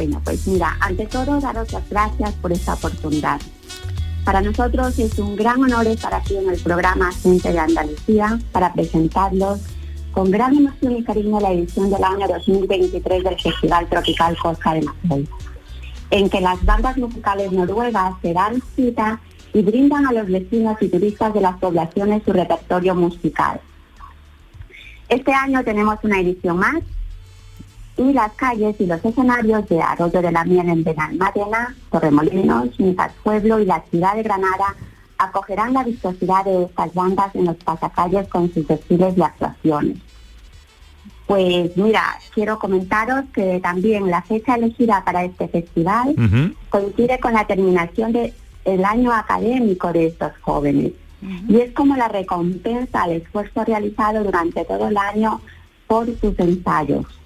Bueno, 0.00 0.18
pues 0.24 0.46
mira, 0.46 0.78
ante 0.80 1.04
todo, 1.04 1.38
daros 1.40 1.70
las 1.74 1.86
gracias 1.90 2.32
por 2.36 2.50
esta 2.50 2.72
oportunidad. 2.72 3.38
Para 4.24 4.40
nosotros 4.40 4.98
es 4.98 5.18
un 5.18 5.36
gran 5.36 5.62
honor 5.62 5.86
estar 5.88 6.14
aquí 6.14 6.38
en 6.38 6.48
el 6.48 6.58
programa 6.58 7.12
Gente 7.12 7.52
de 7.52 7.58
Andalucía 7.58 8.38
para 8.50 8.72
presentarlos 8.72 9.60
con 10.12 10.30
gran 10.30 10.56
emoción 10.56 10.96
y 10.96 11.04
cariño 11.04 11.38
la 11.38 11.52
edición 11.52 11.90
del 11.90 12.02
año 12.02 12.26
2023 12.28 13.24
del 13.24 13.38
Festival 13.38 13.90
Tropical 13.90 14.38
Costa 14.38 14.72
de 14.72 14.80
Marfil, 14.80 15.28
en 16.10 16.30
que 16.30 16.40
las 16.40 16.64
bandas 16.64 16.96
musicales 16.96 17.52
noruegas 17.52 18.14
se 18.22 18.32
dan 18.32 18.62
cita 18.74 19.20
y 19.52 19.60
brindan 19.60 20.06
a 20.06 20.12
los 20.12 20.28
vecinos 20.28 20.78
y 20.80 20.88
turistas 20.88 21.34
de 21.34 21.42
las 21.42 21.58
poblaciones 21.58 22.22
su 22.24 22.32
repertorio 22.32 22.94
musical. 22.94 23.60
Este 25.10 25.34
año 25.34 25.62
tenemos 25.62 25.98
una 26.02 26.20
edición 26.20 26.56
más 26.56 26.78
y 28.00 28.14
las 28.14 28.32
calles 28.32 28.76
y 28.78 28.86
los 28.86 29.04
escenarios 29.04 29.68
de 29.68 29.82
Arroyo 29.82 30.22
de 30.22 30.32
la 30.32 30.44
Miel 30.44 30.70
en 30.70 30.82
Benalmádena, 30.82 31.76
Torremolinos, 31.90 32.80
Misas 32.80 33.12
Pueblo 33.22 33.60
y 33.60 33.66
la 33.66 33.82
ciudad 33.90 34.14
de 34.14 34.22
Granada 34.22 34.74
acogerán 35.18 35.74
la 35.74 35.84
vistosidad 35.84 36.46
de 36.46 36.64
estas 36.64 36.94
bandas 36.94 37.34
en 37.34 37.44
los 37.44 37.56
pasacalles 37.56 38.26
con 38.28 38.52
sus 38.54 38.66
desfiles 38.66 39.18
y 39.18 39.22
actuaciones. 39.22 39.98
Pues 41.26 41.76
mira, 41.76 42.18
quiero 42.34 42.58
comentaros 42.58 43.26
que 43.34 43.60
también 43.60 44.10
la 44.10 44.22
fecha 44.22 44.54
elegida 44.54 45.04
para 45.04 45.24
este 45.24 45.48
festival 45.48 46.16
coincide 46.70 47.20
con 47.20 47.34
la 47.34 47.46
terminación 47.46 48.12
del 48.12 48.84
año 48.84 49.12
académico 49.12 49.92
de 49.92 50.06
estos 50.06 50.32
jóvenes. 50.40 50.92
Y 51.48 51.60
es 51.60 51.72
como 51.72 51.96
la 51.96 52.08
recompensa 52.08 53.02
al 53.02 53.12
esfuerzo 53.12 53.62
realizado 53.62 54.24
durante 54.24 54.64
todo 54.64 54.88
el 54.88 54.96
año 54.96 55.42
por 55.86 56.06
sus 56.18 56.38
ensayos. 56.38 57.19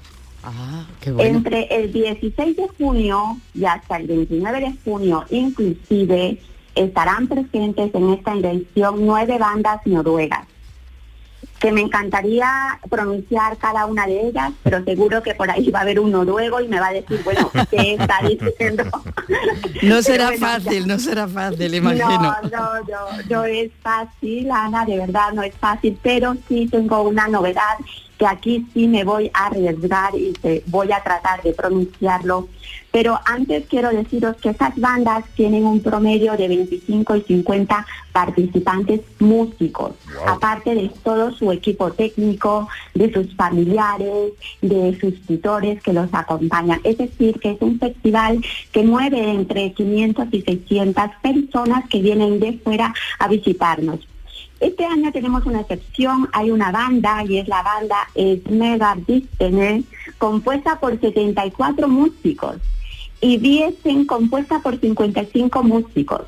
Ah. 0.44 0.86
Entre 1.06 1.74
el 1.74 1.92
16 1.92 2.56
de 2.56 2.68
junio 2.76 3.38
y 3.54 3.64
hasta 3.64 3.96
el 3.96 4.06
29 4.06 4.60
de 4.60 4.74
junio 4.84 5.24
inclusive 5.30 6.38
estarán 6.74 7.28
presentes 7.28 7.94
en 7.94 8.10
esta 8.10 8.34
invención 8.34 9.06
nueve 9.06 9.38
bandas 9.38 9.80
noruegas 9.86 10.46
que 11.58 11.72
me 11.72 11.80
encantaría 11.80 12.78
pronunciar 12.90 13.56
cada 13.56 13.86
una 13.86 14.06
de 14.06 14.28
ellas, 14.28 14.52
pero 14.62 14.84
seguro 14.84 15.22
que 15.22 15.34
por 15.34 15.50
ahí 15.50 15.70
va 15.70 15.80
a 15.80 15.82
haber 15.82 15.98
un 15.98 16.10
noruego 16.10 16.60
y 16.60 16.68
me 16.68 16.80
va 16.80 16.88
a 16.88 16.92
decir, 16.92 17.20
bueno, 17.24 17.50
¿qué 17.70 17.94
está 17.94 18.20
diciendo? 18.28 18.84
No 19.82 20.02
será 20.02 20.26
bueno, 20.26 20.46
fácil, 20.46 20.86
no 20.86 20.98
será 20.98 21.26
fácil, 21.26 21.74
imagino. 21.74 22.06
No, 22.08 22.42
no, 22.42 22.80
no, 22.80 23.22
no 23.28 23.44
es 23.44 23.70
fácil, 23.82 24.50
Ana, 24.50 24.84
de 24.84 24.98
verdad 24.98 25.32
no 25.32 25.42
es 25.42 25.54
fácil, 25.54 25.98
pero 26.02 26.36
sí 26.48 26.68
tengo 26.70 27.02
una 27.02 27.26
novedad 27.28 27.76
que 28.18 28.26
aquí 28.26 28.66
sí 28.72 28.86
me 28.86 29.04
voy 29.04 29.30
a 29.34 29.46
arriesgar 29.46 30.14
y 30.14 30.32
te 30.32 30.62
voy 30.66 30.92
a 30.92 31.02
tratar 31.02 31.42
de 31.42 31.52
pronunciarlo. 31.52 32.48
Pero 32.94 33.18
antes 33.24 33.64
quiero 33.68 33.90
deciros 33.90 34.36
que 34.36 34.50
estas 34.50 34.78
bandas 34.78 35.24
tienen 35.34 35.66
un 35.66 35.80
promedio 35.80 36.36
de 36.36 36.46
25 36.46 37.16
y 37.16 37.22
50 37.22 37.84
participantes 38.12 39.00
músicos, 39.18 39.94
aparte 40.24 40.76
de 40.76 40.88
todo 41.02 41.32
su 41.32 41.50
equipo 41.50 41.90
técnico, 41.90 42.68
de 42.94 43.12
sus 43.12 43.34
familiares, 43.34 44.34
de 44.62 44.96
sus 45.00 45.20
tutores 45.22 45.82
que 45.82 45.92
los 45.92 46.08
acompañan. 46.12 46.80
Es 46.84 46.96
decir, 46.96 47.40
que 47.40 47.50
es 47.50 47.62
un 47.62 47.80
festival 47.80 48.40
que 48.70 48.84
mueve 48.84 49.28
entre 49.28 49.72
500 49.72 50.28
y 50.30 50.42
600 50.42 51.04
personas 51.20 51.88
que 51.88 52.00
vienen 52.00 52.38
de 52.38 52.52
fuera 52.62 52.94
a 53.18 53.26
visitarnos. 53.26 54.06
Este 54.60 54.84
año 54.84 55.10
tenemos 55.10 55.44
una 55.46 55.62
excepción, 55.62 56.28
hay 56.32 56.52
una 56.52 56.70
banda 56.70 57.24
y 57.24 57.38
es 57.38 57.48
la 57.48 57.64
banda 57.64 57.96
Smega 58.14 58.96
Distene, 59.04 59.82
compuesta 60.16 60.78
por 60.78 61.00
74 61.00 61.88
músicos 61.88 62.58
y 63.24 63.38
Biesen 63.38 64.04
compuesta 64.04 64.58
por 64.60 64.78
55 64.78 65.62
músicos. 65.62 66.22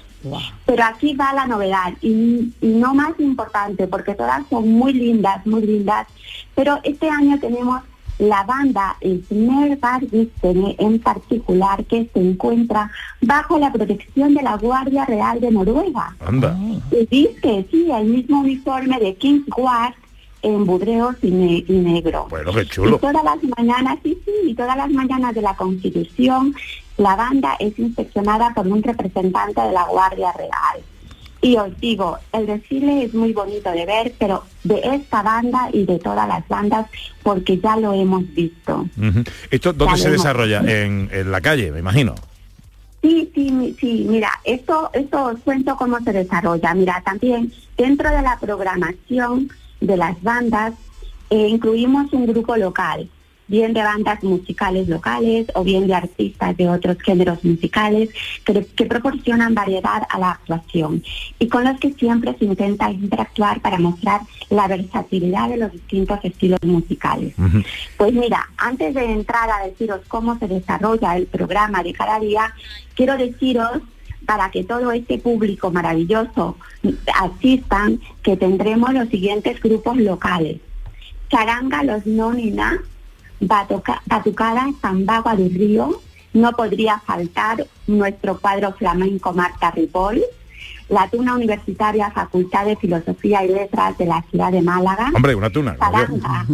Pero 0.64 0.82
aquí 0.84 1.14
va 1.14 1.32
la 1.34 1.46
novedad 1.46 1.92
y, 2.00 2.52
y 2.60 2.66
no 2.68 2.94
más 2.94 3.12
importante 3.20 3.86
porque 3.86 4.14
todas 4.14 4.42
son 4.50 4.68
muy 4.72 4.92
lindas, 4.92 5.46
muy 5.46 5.62
lindas, 5.64 6.06
pero 6.54 6.78
este 6.84 7.08
año 7.08 7.38
tenemos 7.38 7.82
la 8.18 8.42
banda 8.44 8.96
Smergardistene 9.28 10.74
en 10.78 10.98
particular 11.00 11.84
que 11.84 12.08
se 12.12 12.18
encuentra 12.20 12.90
bajo 13.20 13.58
la 13.58 13.70
protección 13.72 14.34
de 14.34 14.42
la 14.42 14.56
Guardia 14.56 15.04
Real 15.04 15.40
de 15.40 15.50
Noruega. 15.50 16.16
Anda. 16.26 16.56
Y 16.90 17.06
dice, 17.06 17.66
sí, 17.70 17.88
el 17.92 18.06
mismo 18.06 18.40
uniforme 18.40 18.98
de 18.98 19.14
King's 19.16 19.46
Guard 19.48 19.94
en 20.42 20.64
budreos 20.64 21.16
y, 21.22 21.30
ne- 21.30 21.64
y 21.68 21.72
negro. 21.72 22.26
Bueno, 22.30 22.52
qué 22.52 22.62
Y 22.62 22.66
chulo. 22.66 22.98
todas 22.98 23.22
las 23.24 23.38
mañanas, 23.56 23.98
sí, 24.02 24.16
sí, 24.24 24.30
y 24.50 24.54
todas 24.54 24.76
las 24.76 24.90
mañanas 24.90 25.34
de 25.34 25.42
la 25.42 25.54
Constitución, 25.56 26.54
la 26.96 27.16
banda 27.16 27.56
es 27.58 27.78
inspeccionada 27.78 28.52
por 28.54 28.66
un 28.66 28.82
representante 28.82 29.60
de 29.60 29.72
la 29.72 29.84
Guardia 29.84 30.32
Real. 30.32 30.82
Y 31.42 31.56
os 31.56 31.78
digo, 31.78 32.16
el 32.32 32.46
desfile 32.46 33.04
es 33.04 33.14
muy 33.14 33.32
bonito 33.32 33.70
de 33.70 33.84
ver, 33.84 34.14
pero 34.18 34.44
de 34.64 34.80
esta 34.94 35.22
banda 35.22 35.68
y 35.72 35.84
de 35.84 35.98
todas 35.98 36.26
las 36.26 36.46
bandas, 36.48 36.86
porque 37.22 37.58
ya 37.58 37.76
lo 37.76 37.92
hemos 37.92 38.26
visto. 38.34 38.86
¿Esto 39.50 39.72
dónde 39.72 39.96
Ya 39.96 40.02
se 40.02 40.10
desarrolla? 40.10 40.60
En, 40.60 41.08
en 41.12 41.30
la 41.30 41.40
calle, 41.40 41.70
me 41.70 41.80
imagino. 41.80 42.14
Sí, 43.02 43.30
sí, 43.34 43.76
sí, 43.78 44.06
mira, 44.08 44.30
esto, 44.42 44.90
esto 44.92 45.26
os 45.26 45.40
cuento 45.40 45.76
cómo 45.76 46.00
se 46.00 46.12
desarrolla. 46.12 46.74
Mira, 46.74 47.02
también 47.04 47.52
dentro 47.76 48.10
de 48.10 48.22
la 48.22 48.38
programación 48.40 49.48
de 49.80 49.96
las 49.96 50.20
bandas 50.22 50.72
eh, 51.30 51.48
incluimos 51.48 52.12
un 52.12 52.26
grupo 52.26 52.56
local, 52.56 53.08
bien 53.48 53.72
de 53.72 53.82
bandas 53.82 54.22
musicales 54.22 54.88
locales 54.88 55.46
o 55.54 55.62
bien 55.62 55.86
de 55.86 55.94
artistas 55.94 56.56
de 56.56 56.68
otros 56.68 56.98
géneros 57.02 57.44
musicales 57.44 58.10
que, 58.44 58.64
que 58.64 58.86
proporcionan 58.86 59.54
variedad 59.54 60.02
a 60.08 60.18
la 60.18 60.30
actuación 60.32 61.02
y 61.38 61.48
con 61.48 61.64
los 61.64 61.78
que 61.78 61.92
siempre 61.92 62.34
se 62.38 62.44
intenta 62.44 62.90
interactuar 62.90 63.60
para 63.60 63.78
mostrar 63.78 64.20
la 64.50 64.68
versatilidad 64.68 65.48
de 65.48 65.56
los 65.58 65.72
distintos 65.72 66.18
estilos 66.22 66.62
musicales. 66.62 67.34
Pues 67.96 68.12
mira, 68.12 68.48
antes 68.56 68.94
de 68.94 69.04
entrar 69.04 69.48
a 69.50 69.66
deciros 69.66 70.00
cómo 70.08 70.38
se 70.38 70.48
desarrolla 70.48 71.16
el 71.16 71.26
programa 71.26 71.82
de 71.82 71.92
cada 71.92 72.18
día, 72.20 72.52
quiero 72.94 73.16
deciros 73.16 73.82
para 74.26 74.50
que 74.50 74.64
todo 74.64 74.90
este 74.92 75.18
público 75.18 75.70
maravilloso 75.70 76.56
asistan 77.20 78.00
que 78.22 78.36
tendremos 78.36 78.92
los 78.92 79.08
siguientes 79.08 79.60
grupos 79.60 79.96
locales. 79.96 80.60
Charanga 81.30 81.82
Los 81.82 82.06
Nonina, 82.06 82.78
Batuca- 83.40 84.02
Batucada 84.06 84.66
Zambagua 84.80 85.36
del 85.36 85.52
Río, 85.54 86.00
no 86.32 86.52
podría 86.52 86.98
faltar 87.00 87.66
nuestro 87.86 88.38
cuadro 88.38 88.72
flamenco 88.74 89.32
Marta 89.32 89.70
Ripoll, 89.70 90.22
la 90.88 91.08
Tuna 91.08 91.34
Universitaria 91.34 92.10
Facultad 92.10 92.64
de 92.66 92.76
Filosofía 92.76 93.44
y 93.44 93.48
Letras 93.48 93.96
de 93.98 94.06
la 94.06 94.22
ciudad 94.30 94.52
de 94.52 94.62
Málaga. 94.62 95.10
Hombre, 95.14 95.34
una 95.34 95.50
tuna. 95.50 95.76
Charanga. 95.78 96.46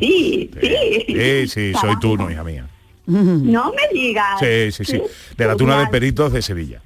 Sí, 0.00 0.50
sí. 0.60 1.04
Sí, 1.08 1.48
sí, 1.48 1.72
soy 1.80 1.96
tú, 1.98 2.16
no, 2.16 2.30
hija 2.30 2.44
mía. 2.44 2.68
No 3.06 3.72
me 3.72 3.98
digas. 3.98 4.38
Sí, 4.40 4.70
sí, 4.72 4.84
sí. 4.84 5.02
De 5.36 5.46
la 5.46 5.56
tuna 5.56 5.80
de 5.80 5.86
Peritos 5.88 6.32
de 6.32 6.42
Sevilla. 6.42 6.82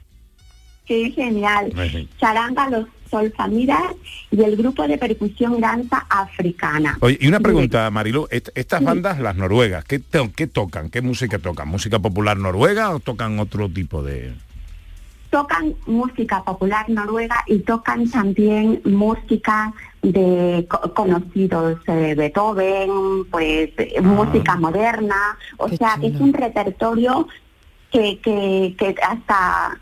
Qué 0.87 1.11
genial. 1.11 1.73
Charanga 2.19 2.69
Los 2.71 2.87
Solfamidas 3.11 3.83
y 4.31 4.43
el 4.43 4.57
grupo 4.57 4.87
de 4.88 4.99
percusión 4.99 5.61
danza 5.61 6.07
africana. 6.11 6.99
Oye, 7.01 7.19
y 7.21 7.29
una 7.29 7.40
pregunta, 7.40 7.90
Marilu, 7.90 8.27
est- 8.31 8.51
estas 8.55 8.83
bandas, 8.83 9.21
las 9.21 9.37
noruegas, 9.37 9.85
¿qué, 9.85 10.01
qué 10.35 10.47
tocan? 10.47 10.90
¿Qué 10.90 11.01
música 11.03 11.38
tocan? 11.38 11.69
¿Música 11.69 11.99
popular 11.99 12.37
noruega 12.37 12.90
o 12.90 13.01
tocan 13.01 13.38
otro 13.38 13.69
tipo 13.69 14.03
de...? 14.03 14.33
Tocan 15.31 15.75
música 15.87 16.45
popular 16.45 16.88
noruega 16.88 17.43
y 17.49 17.59
tocan 17.59 18.09
también 18.09 18.81
música 18.85 19.73
de 20.01 20.64
co- 20.69 20.95
conocidos 20.95 21.79
eh, 21.88 22.14
Beethoven, 22.17 23.25
pues 23.33 23.71
eh, 23.79 24.01
música 24.01 24.55
moderna, 24.57 25.37
o 25.57 25.69
sea, 25.69 25.99
es 26.03 26.14
un 26.21 26.33
repertorio 26.33 27.27
que, 27.90 28.21
que, 28.21 28.77
que 28.79 28.95
hasta 29.03 29.77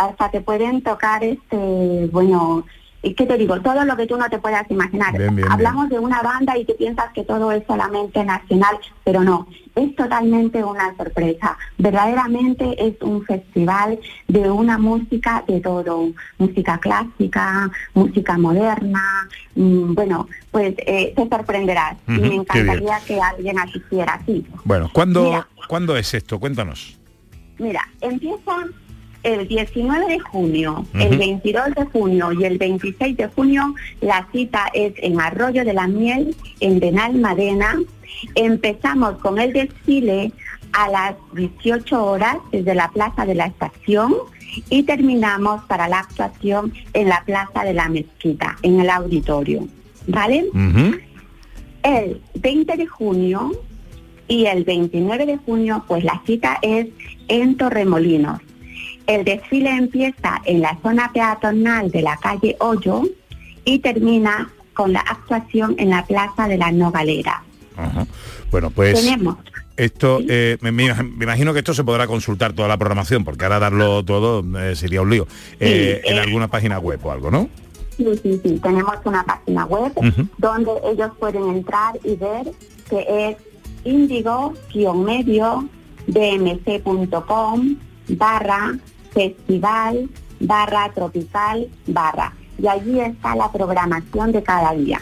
hasta 0.00 0.30
te 0.30 0.40
pueden 0.40 0.82
tocar 0.82 1.22
este, 1.22 2.08
bueno, 2.10 2.64
¿y 3.02 3.14
¿qué 3.14 3.26
te 3.26 3.36
digo? 3.36 3.60
Todo 3.60 3.84
lo 3.84 3.96
que 3.96 4.06
tú 4.06 4.16
no 4.16 4.28
te 4.30 4.38
puedas 4.38 4.64
imaginar. 4.70 5.12
Bien, 5.12 5.34
bien, 5.34 5.36
bien. 5.36 5.52
Hablamos 5.52 5.90
de 5.90 5.98
una 5.98 6.22
banda 6.22 6.56
y 6.56 6.64
tú 6.64 6.74
piensas 6.78 7.12
que 7.12 7.22
todo 7.24 7.52
es 7.52 7.62
solamente 7.66 8.24
nacional, 8.24 8.78
pero 9.04 9.22
no, 9.22 9.46
es 9.74 9.94
totalmente 9.96 10.64
una 10.64 10.94
sorpresa. 10.96 11.58
Verdaderamente 11.76 12.74
es 12.78 12.94
un 13.02 13.24
festival 13.26 13.98
de 14.28 14.50
una 14.50 14.78
música 14.78 15.44
de 15.46 15.60
todo, 15.60 16.08
música 16.38 16.78
clásica, 16.78 17.70
música 17.92 18.38
moderna, 18.38 19.28
mm, 19.54 19.94
bueno, 19.94 20.28
pues 20.50 20.74
eh, 20.78 21.12
te 21.14 21.28
sorprenderás. 21.28 21.96
y 22.08 22.12
Ujú, 22.12 22.20
me 22.22 22.34
encantaría 22.36 23.00
que 23.06 23.20
alguien 23.20 23.58
asistiera 23.58 24.14
así. 24.14 24.46
Bueno, 24.64 24.88
¿cuándo, 24.92 25.24
Mira. 25.24 25.46
¿cuándo 25.68 25.94
es 25.96 26.14
esto? 26.14 26.40
Cuéntanos. 26.40 26.98
Mira, 27.58 27.86
empieza 28.00 28.56
el 29.22 29.48
19 29.48 30.06
de 30.06 30.18
junio, 30.18 30.86
el 30.94 31.18
22 31.18 31.74
de 31.74 31.84
junio 31.86 32.32
y 32.32 32.44
el 32.44 32.58
26 32.58 33.16
de 33.16 33.26
junio. 33.28 33.74
La 34.00 34.26
cita 34.32 34.70
es 34.72 34.94
en 34.98 35.20
Arroyo 35.20 35.64
de 35.64 35.74
la 35.74 35.86
Miel, 35.86 36.34
en 36.60 36.80
Benalmádena. 36.80 37.78
Empezamos 38.34 39.18
con 39.18 39.38
el 39.38 39.52
desfile 39.52 40.32
a 40.72 40.88
las 40.88 41.14
18 41.34 42.04
horas 42.04 42.36
desde 42.52 42.74
la 42.74 42.88
Plaza 42.88 43.26
de 43.26 43.34
la 43.34 43.46
Estación 43.46 44.14
y 44.68 44.82
terminamos 44.84 45.64
para 45.64 45.88
la 45.88 46.00
actuación 46.00 46.72
en 46.92 47.08
la 47.08 47.22
Plaza 47.24 47.64
de 47.64 47.74
la 47.74 47.88
Mezquita, 47.88 48.56
en 48.62 48.80
el 48.80 48.90
auditorio. 48.90 49.68
¿Vale? 50.06 50.46
El 51.82 52.20
20 52.34 52.76
de 52.76 52.86
junio 52.86 53.52
y 54.28 54.46
el 54.46 54.64
29 54.64 55.26
de 55.26 55.36
junio, 55.38 55.84
pues 55.86 56.04
la 56.04 56.22
cita 56.24 56.58
es 56.62 56.88
en 57.28 57.56
Torremolinos. 57.56 58.40
El 59.06 59.24
desfile 59.24 59.70
empieza 59.70 60.40
en 60.44 60.60
la 60.60 60.78
zona 60.82 61.10
peatonal 61.12 61.90
de 61.90 62.02
la 62.02 62.16
calle 62.16 62.56
Hoyo 62.60 63.02
y 63.64 63.78
termina 63.80 64.50
con 64.74 64.92
la 64.92 65.00
actuación 65.00 65.74
en 65.78 65.90
la 65.90 66.04
Plaza 66.06 66.48
de 66.48 66.56
la 66.56 66.70
Nogalera. 66.72 67.42
Ajá. 67.76 68.06
Bueno, 68.50 68.70
pues 68.70 68.94
Tenemos 68.94 69.36
Esto, 69.76 70.20
eh, 70.28 70.58
me, 70.60 70.70
imagino 70.70 71.52
que 71.52 71.60
esto 71.60 71.74
se 71.74 71.84
podrá 71.84 72.06
consultar 72.06 72.52
toda 72.52 72.68
la 72.68 72.76
programación, 72.76 73.24
porque 73.24 73.44
ahora 73.44 73.58
darlo 73.58 74.04
todo 74.04 74.44
eh, 74.58 74.76
sería 74.76 75.02
un 75.02 75.10
lío. 75.10 75.26
Eh, 75.58 76.00
en 76.04 76.16
eh. 76.16 76.20
alguna 76.20 76.48
página 76.48 76.78
web 76.78 77.00
o 77.02 77.10
algo, 77.10 77.30
¿no? 77.30 77.48
Sí, 77.96 78.06
sí, 78.22 78.40
sí. 78.42 78.60
Tenemos 78.62 78.94
una 79.04 79.24
página 79.24 79.66
web 79.66 79.92
donde 80.38 80.72
ellos 80.90 81.10
pueden 81.18 81.48
entrar 81.48 81.98
y 82.02 82.16
ver 82.16 82.50
que 82.88 83.28
es 83.28 83.36
índigo-medio 83.84 85.68
dmc.com 86.06 87.76
barra 88.16 88.76
festival 89.12 90.08
barra 90.40 90.90
tropical 90.94 91.68
barra. 91.86 92.32
Y 92.58 92.66
allí 92.66 93.00
está 93.00 93.34
la 93.34 93.50
programación 93.50 94.32
de 94.32 94.42
cada 94.42 94.74
día. 94.74 95.00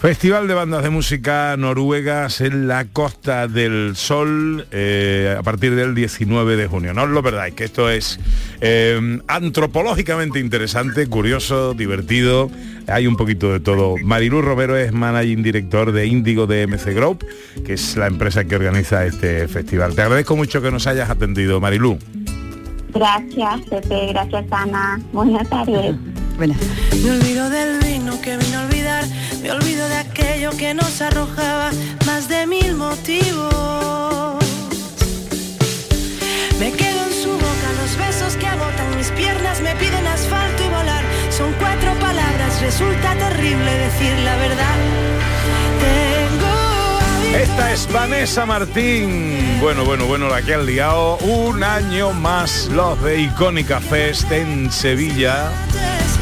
Festival 0.00 0.48
de 0.48 0.54
bandas 0.54 0.82
de 0.82 0.88
música 0.88 1.54
noruegas 1.58 2.40
en 2.40 2.68
la 2.68 2.86
Costa 2.86 3.46
del 3.48 3.96
Sol 3.96 4.66
eh, 4.70 5.36
a 5.38 5.42
partir 5.42 5.74
del 5.74 5.94
19 5.94 6.56
de 6.56 6.66
junio. 6.66 6.94
No 6.94 7.02
os 7.02 7.10
lo 7.10 7.22
perdáis, 7.22 7.52
que 7.52 7.64
esto 7.64 7.90
es 7.90 8.18
eh, 8.62 9.18
antropológicamente 9.28 10.38
interesante, 10.38 11.06
curioso, 11.06 11.74
divertido. 11.74 12.50
Hay 12.86 13.06
un 13.06 13.16
poquito 13.16 13.52
de 13.52 13.60
todo. 13.60 13.96
Marilú 14.02 14.40
Romero 14.40 14.74
es 14.74 14.90
managing 14.90 15.42
director 15.42 15.92
de 15.92 16.06
Índigo 16.06 16.46
de 16.46 16.66
MC 16.66 16.94
Group, 16.94 17.26
que 17.66 17.74
es 17.74 17.94
la 17.98 18.06
empresa 18.06 18.46
que 18.46 18.56
organiza 18.56 19.04
este 19.04 19.48
festival. 19.48 19.94
Te 19.94 20.00
agradezco 20.00 20.34
mucho 20.34 20.62
que 20.62 20.70
nos 20.70 20.86
hayas 20.86 21.10
atendido, 21.10 21.60
Marilú. 21.60 21.98
Gracias, 22.92 23.60
Pepe. 23.68 24.06
Gracias, 24.08 24.44
Ana. 24.50 25.00
Buenas 25.12 25.48
tardes. 25.48 25.96
Buenas. 26.36 26.58
Me 27.02 27.10
olvido 27.10 27.50
del 27.50 27.78
vino 27.80 28.20
que 28.20 28.36
vino 28.36 28.58
a 28.58 28.62
olvidar, 28.64 29.04
me 29.42 29.50
olvido 29.52 29.88
de 29.88 29.96
aquello 29.96 30.50
que 30.56 30.74
nos 30.74 31.00
arrojaba 31.00 31.70
más 32.06 32.28
de 32.28 32.46
mil 32.46 32.74
motivos. 32.74 34.44
Me 36.58 36.72
quedo 36.72 37.06
en 37.06 37.12
su 37.22 37.32
boca, 37.32 37.68
los 37.80 37.96
besos 37.96 38.36
que 38.36 38.46
agotan 38.46 38.96
mis 38.96 39.10
piernas 39.12 39.60
me 39.60 39.74
piden 39.76 40.06
asfalto 40.06 40.62
y 40.64 40.68
volar. 40.68 41.04
Son 41.30 41.52
cuatro 41.58 41.94
palabras, 42.00 42.60
resulta 42.60 43.14
terrible 43.14 43.70
decir 43.78 44.18
la 44.24 44.36
verdad. 44.36 44.76
Tengo 45.80 46.59
Esta 47.34 47.72
es 47.72 47.90
Vanessa 47.92 48.44
Martín. 48.44 49.58
Bueno, 49.60 49.84
bueno, 49.84 50.06
bueno, 50.06 50.28
la 50.28 50.42
que 50.42 50.54
han 50.54 50.66
liado. 50.66 51.16
Un 51.18 51.62
año 51.62 52.12
más 52.12 52.66
los 52.66 53.00
de 53.02 53.20
Icónica 53.22 53.80
Fest 53.80 54.30
en 54.32 54.70
Sevilla. 54.72 55.52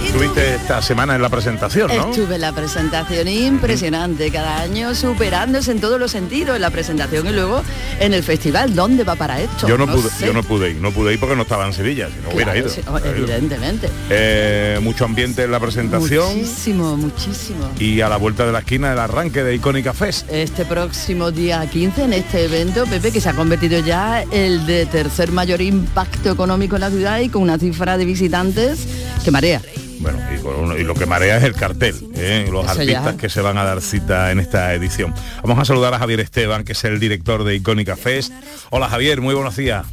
Estuviste 0.04 0.54
esta 0.54 0.82
semana 0.82 1.14
en 1.14 1.22
la 1.22 1.28
presentación, 1.28 1.88
¿no? 1.94 2.10
Estuve 2.10 2.36
en 2.36 2.40
la 2.40 2.52
presentación 2.52 3.28
impresionante, 3.28 4.30
cada 4.30 4.60
año 4.60 4.94
superándose 4.94 5.70
en 5.70 5.80
todos 5.80 6.00
los 6.00 6.10
sentidos, 6.10 6.56
en 6.56 6.62
la 6.62 6.70
presentación 6.70 7.26
y 7.26 7.32
luego 7.32 7.62
en 8.00 8.14
el 8.14 8.22
festival. 8.22 8.74
¿Dónde 8.74 9.04
va 9.04 9.14
para 9.16 9.40
esto? 9.40 9.68
Yo 9.68 9.76
no, 9.78 9.86
pude, 9.86 10.08
sé. 10.10 10.26
yo 10.26 10.32
no 10.32 10.42
pude 10.42 10.70
ir, 10.70 10.76
no 10.76 10.90
pude 10.92 11.12
ir 11.12 11.20
porque 11.20 11.36
no 11.36 11.42
estaba 11.42 11.66
en 11.66 11.72
Sevilla, 11.72 12.08
si 12.08 12.20
no 12.22 12.34
hubiera 12.34 12.56
ido. 12.56 12.68
sí, 12.68 12.80
oh, 12.90 12.98
evidentemente. 12.98 13.88
Eh, 14.10 14.78
mucho 14.82 15.04
ambiente 15.04 15.44
en 15.44 15.52
la 15.52 15.60
presentación 15.60 16.38
Muchísimo, 16.38 16.96
muchísimo. 16.96 17.70
y 17.78 18.00
a 18.00 18.08
la 18.08 18.16
vuelta 18.16 18.46
de 18.46 18.52
la 18.52 18.60
esquina 18.60 18.92
el 18.92 18.98
arranque 18.98 19.44
de 19.44 19.54
Icónica 19.54 19.92
Fest. 19.92 20.26
Este 20.30 20.64
próximo 20.64 21.30
día 21.30 21.64
15 21.68 22.04
en 22.04 22.12
este 22.14 22.44
evento, 22.44 22.86
Pepe, 22.86 23.12
que 23.12 23.20
se 23.20 23.28
ha 23.28 23.34
convertido 23.34 23.78
ya 23.80 24.22
el 24.32 24.66
de 24.66 24.86
tercer 24.86 25.32
mayor 25.32 25.60
impacto 25.60 26.30
económico 26.30 26.76
en 26.76 26.80
la 26.80 26.90
ciudad 26.90 27.20
y 27.20 27.28
con 27.28 27.42
una 27.42 27.58
cifra 27.58 27.96
de 27.98 28.04
visitantes 28.04 28.86
que 29.24 29.30
marea. 29.30 29.60
Bueno, 30.00 30.18
y, 30.34 30.38
con- 30.40 30.78
y 30.78 30.84
lo 30.84 30.94
que 30.94 31.06
marea 31.06 31.38
es 31.38 31.44
el 31.44 31.54
cartel, 31.54 31.94
¿eh? 32.14 32.48
los 32.50 32.64
Eso 32.64 32.72
artistas 32.80 33.04
ya. 33.14 33.16
que 33.16 33.28
se 33.28 33.40
van 33.40 33.58
a 33.58 33.64
dar 33.64 33.80
cita 33.80 34.30
en 34.30 34.38
esta 34.38 34.72
edición. 34.74 35.12
Vamos 35.42 35.58
a 35.60 35.64
saludar 35.64 35.92
a 35.94 35.98
Javier 35.98 36.20
Esteban, 36.20 36.64
que 36.64 36.72
es 36.72 36.84
el 36.84 37.00
director 37.00 37.42
de 37.44 37.56
Icónica 37.56 37.96
Fest. 37.96 38.32
Hola 38.70 38.88
Javier, 38.88 39.20
muy 39.20 39.34
buenos 39.34 39.56
días. 39.56 39.86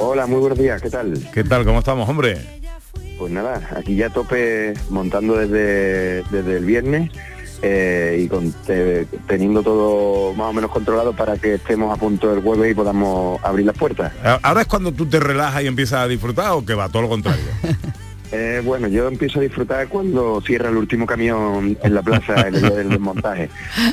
Hola, 0.00 0.26
muy 0.26 0.40
buenos 0.40 0.58
días, 0.58 0.82
¿qué 0.82 0.90
tal? 0.90 1.14
¿Qué 1.32 1.44
tal? 1.44 1.64
¿Cómo 1.64 1.78
estamos, 1.78 2.08
hombre? 2.08 2.38
Pues 3.18 3.32
nada, 3.32 3.68
aquí 3.76 3.96
ya 3.96 4.10
tope 4.10 4.74
montando 4.90 5.34
desde, 5.36 6.22
desde 6.30 6.56
el 6.56 6.64
viernes 6.64 7.10
eh, 7.62 8.20
y 8.24 8.28
con, 8.28 8.52
te- 8.64 9.06
teniendo 9.26 9.62
todo 9.64 10.34
más 10.34 10.48
o 10.48 10.52
menos 10.52 10.70
controlado 10.70 11.12
para 11.14 11.36
que 11.36 11.54
estemos 11.54 11.92
a 11.96 12.00
punto 12.00 12.28
del 12.32 12.42
jueves 12.42 12.70
y 12.70 12.74
podamos 12.74 13.42
abrir 13.44 13.66
las 13.66 13.76
puertas. 13.76 14.12
Ahora 14.42 14.60
es 14.60 14.66
cuando 14.68 14.92
tú 14.92 15.06
te 15.06 15.18
relajas 15.18 15.62
y 15.64 15.66
empiezas 15.66 16.00
a 16.00 16.06
disfrutar 16.08 16.52
o 16.52 16.64
que 16.64 16.74
va 16.74 16.88
todo 16.88 17.02
lo 17.02 17.08
contrario. 17.08 17.42
Eh, 18.30 18.60
bueno, 18.62 18.88
yo 18.88 19.08
empiezo 19.08 19.38
a 19.38 19.42
disfrutar 19.42 19.88
cuando 19.88 20.42
cierra 20.46 20.68
el 20.68 20.76
último 20.76 21.06
camión 21.06 21.78
en 21.82 21.94
la 21.94 22.02
plaza 22.02 22.46
en 22.46 22.54
el 22.56 22.60
día 22.60 22.70
del 22.70 22.88
desmontaje. 22.90 23.48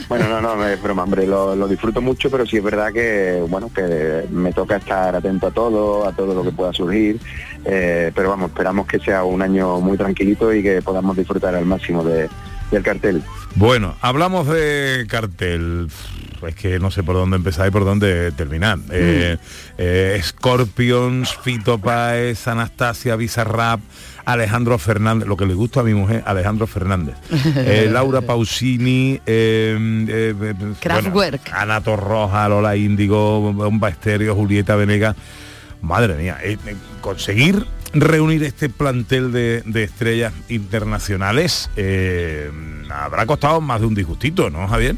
Bueno, 0.10 0.28
no, 0.28 0.42
no, 0.42 0.68
es 0.68 0.82
broma, 0.82 1.04
hombre, 1.04 1.26
lo, 1.26 1.56
lo 1.56 1.68
disfruto 1.70 2.02
mucho, 2.02 2.30
pero 2.30 2.46
sí 2.46 2.58
es 2.58 2.64
verdad 2.64 2.92
que, 2.92 3.42
bueno, 3.48 3.72
que 3.74 4.26
me 4.32 4.52
toca 4.52 4.76
estar 4.76 5.16
atento 5.16 5.48
a 5.48 5.52
todo, 5.52 6.06
a 6.06 6.12
todo 6.14 6.34
lo 6.36 6.44
que 6.44 6.52
pueda 6.52 6.74
surgir, 6.74 7.18
eh, 7.64 8.12
pero 8.14 8.30
vamos, 8.30 8.50
esperamos 8.50 8.88
que 8.88 9.00
sea 9.00 9.24
un 9.24 9.42
año 9.42 9.80
muy 9.80 9.98
tranquilito 9.98 10.54
y 10.54 10.62
que 10.62 10.82
podamos 10.82 11.16
disfrutar 11.16 11.56
al 11.56 11.66
máximo 11.66 12.04
de- 12.04 12.30
del 12.72 12.84
cartel. 12.84 13.22
Bueno, 13.56 13.96
hablamos 14.02 14.48
de 14.48 15.06
cartel. 15.08 15.88
Es 16.46 16.56
que 16.56 16.78
no 16.80 16.92
sé 16.92 17.02
por 17.04 17.16
dónde 17.16 17.38
empezar 17.38 17.68
y 17.68 17.72
por 17.72 17.86
dónde 17.86 18.32
terminar. 18.34 18.78
Eh, 18.92 19.38
eh, 19.78 20.20
Scorpions, 20.22 21.36
Fito 21.38 21.78
Páez, 21.80 22.48
Anastasia 22.48 23.16
Bizarrap, 23.16 23.80
Alejandro 24.26 24.78
Fernández, 24.78 25.28
lo 25.28 25.38
que 25.38 25.46
le 25.46 25.54
gusta 25.54 25.82
a 25.82 25.84
mi 25.84 25.94
mujer, 25.94 26.24
Alejandro 26.26 26.68
Fernández. 26.68 27.16
Eh, 27.56 27.90
Laura 27.92 28.22
Pausini, 28.22 29.20
eh, 29.26 30.06
eh, 30.08 30.36
eh, 30.42 30.54
Kraftwerk. 30.80 31.52
Ana 31.54 31.82
Torroja, 31.82 32.50
Lola 32.50 32.76
Índigo, 32.76 33.54
Bomba 33.54 33.90
Estéreo, 33.90 34.36
Julieta 34.36 34.76
Venegas. 34.76 35.16
Madre 35.82 36.16
mía, 36.16 36.40
conseguir 37.02 37.66
reunir 37.94 38.44
este 38.44 38.70
plantel 38.70 39.32
de, 39.32 39.62
de 39.66 39.84
estrellas 39.84 40.34
internacionales 40.50 41.70
eh, 41.76 42.50
habrá 42.90 43.26
costado 43.26 43.62
más 43.62 43.80
de 43.82 43.88
un 43.88 43.96
disgustito, 43.96 44.50
¿no, 44.50 44.68
Javier? 44.68 44.96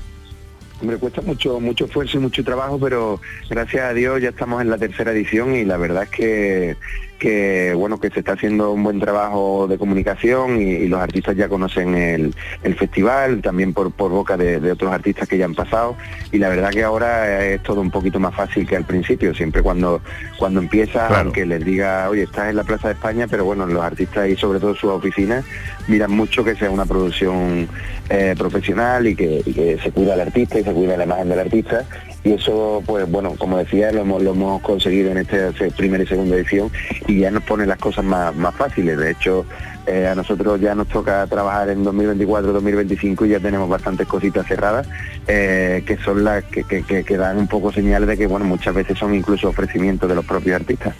Hombre, 0.81 0.97
cuesta 0.97 1.21
mucho, 1.21 1.59
mucho 1.59 1.85
esfuerzo 1.85 2.17
y 2.17 2.21
mucho 2.21 2.43
trabajo, 2.43 2.79
pero 2.79 3.19
gracias 3.49 3.83
a 3.83 3.93
Dios 3.93 4.21
ya 4.21 4.29
estamos 4.29 4.61
en 4.61 4.69
la 4.69 4.77
tercera 4.77 5.11
edición 5.11 5.55
y 5.55 5.65
la 5.65 5.77
verdad 5.77 6.03
es 6.03 6.09
que, 6.09 6.77
que 7.19 7.73
bueno, 7.75 7.99
que 7.99 8.09
se 8.09 8.19
está 8.19 8.33
haciendo 8.33 8.71
un 8.71 8.83
buen 8.83 8.99
trabajo 8.99 9.67
de 9.67 9.77
comunicación 9.77 10.61
y, 10.61 10.65
y 10.65 10.87
los 10.87 10.99
artistas 10.99 11.35
ya 11.35 11.49
conocen 11.49 11.95
el, 11.95 12.35
el 12.63 12.75
festival, 12.75 13.41
también 13.41 13.73
por, 13.73 13.91
por 13.91 14.11
boca 14.11 14.37
de, 14.37 14.59
de 14.59 14.71
otros 14.71 14.91
artistas 14.91 15.27
que 15.27 15.37
ya 15.37 15.45
han 15.45 15.55
pasado 15.55 15.95
y 16.31 16.37
la 16.37 16.49
verdad 16.49 16.69
que 16.71 16.83
ahora 16.83 17.45
es 17.45 17.63
todo 17.63 17.81
un 17.81 17.91
poquito 17.91 18.19
más 18.19 18.35
fácil 18.35 18.67
que 18.67 18.75
al 18.75 18.85
principio, 18.85 19.33
siempre 19.33 19.61
cuando, 19.61 20.01
cuando 20.37 20.59
empieza, 20.59 21.07
Claro. 21.07 21.15
aunque 21.25 21.45
les 21.45 21.63
diga, 21.65 22.09
oye, 22.09 22.23
estás 22.23 22.49
en 22.49 22.55
la 22.55 22.63
Plaza 22.63 22.87
de 22.89 22.93
España, 22.95 23.27
pero 23.29 23.45
bueno, 23.45 23.65
los 23.65 23.83
artistas 23.83 24.29
y 24.29 24.35
sobre 24.35 24.59
todo 24.59 24.75
sus 24.75 24.91
oficinas 24.91 25.43
miran 25.87 26.11
mucho 26.11 26.43
que 26.43 26.55
sea 26.55 26.69
una 26.69 26.85
producción 26.85 27.67
eh, 28.09 28.35
profesional 28.37 29.07
y 29.07 29.15
que, 29.15 29.41
y 29.45 29.53
que 29.53 29.77
se 29.81 29.91
cuida 29.91 30.13
al 30.13 30.21
artista 30.21 30.59
y 30.59 30.63
se 30.63 30.71
cuida 30.71 30.97
la 30.97 31.03
imagen 31.05 31.29
del 31.29 31.39
artista 31.39 31.85
y 32.27 32.33
eso 32.33 32.83
pues 32.85 33.09
bueno 33.09 33.33
como 33.37 33.57
decía 33.57 33.91
lo 33.91 34.01
hemos, 34.01 34.61
conseguido 34.61 35.11
en 35.11 35.19
esta 35.19 35.51
primera 35.77 36.03
y 36.03 36.07
segunda 36.07 36.35
edición 36.35 36.69
y 37.07 37.19
ya 37.19 37.31
nos 37.31 37.43
pone 37.43 37.65
las 37.65 37.77
cosas 37.77 38.03
más, 38.03 38.35
más 38.35 38.53
fáciles. 38.55 38.97
De 38.97 39.11
hecho 39.11 39.45
eh, 39.85 40.05
a 40.07 40.15
nosotros 40.15 40.59
ya 40.59 40.75
nos 40.75 40.87
toca 40.89 41.25
trabajar 41.27 41.69
en 41.69 41.85
2024-2025 41.85 43.25
y 43.25 43.29
ya 43.29 43.39
tenemos 43.39 43.69
bastantes 43.69 44.05
cositas 44.07 44.45
cerradas 44.45 44.87
eh, 45.27 45.83
que 45.85 45.95
son 45.97 46.23
las 46.25 46.43
que- 46.43 46.63
que- 46.65 47.03
que 47.05 47.17
dan 47.17 47.37
un 47.37 47.47
poco 47.47 47.71
señales 47.71 48.09
de 48.09 48.17
que 48.17 48.27
bueno 48.27 48.45
muchas 48.45 48.75
veces 48.75 48.97
son 48.97 49.13
incluso 49.15 49.47
ofrecimientos 49.47 50.09
de 50.09 50.15
los 50.15 50.25
propios 50.25 50.57
artistas 50.59 50.93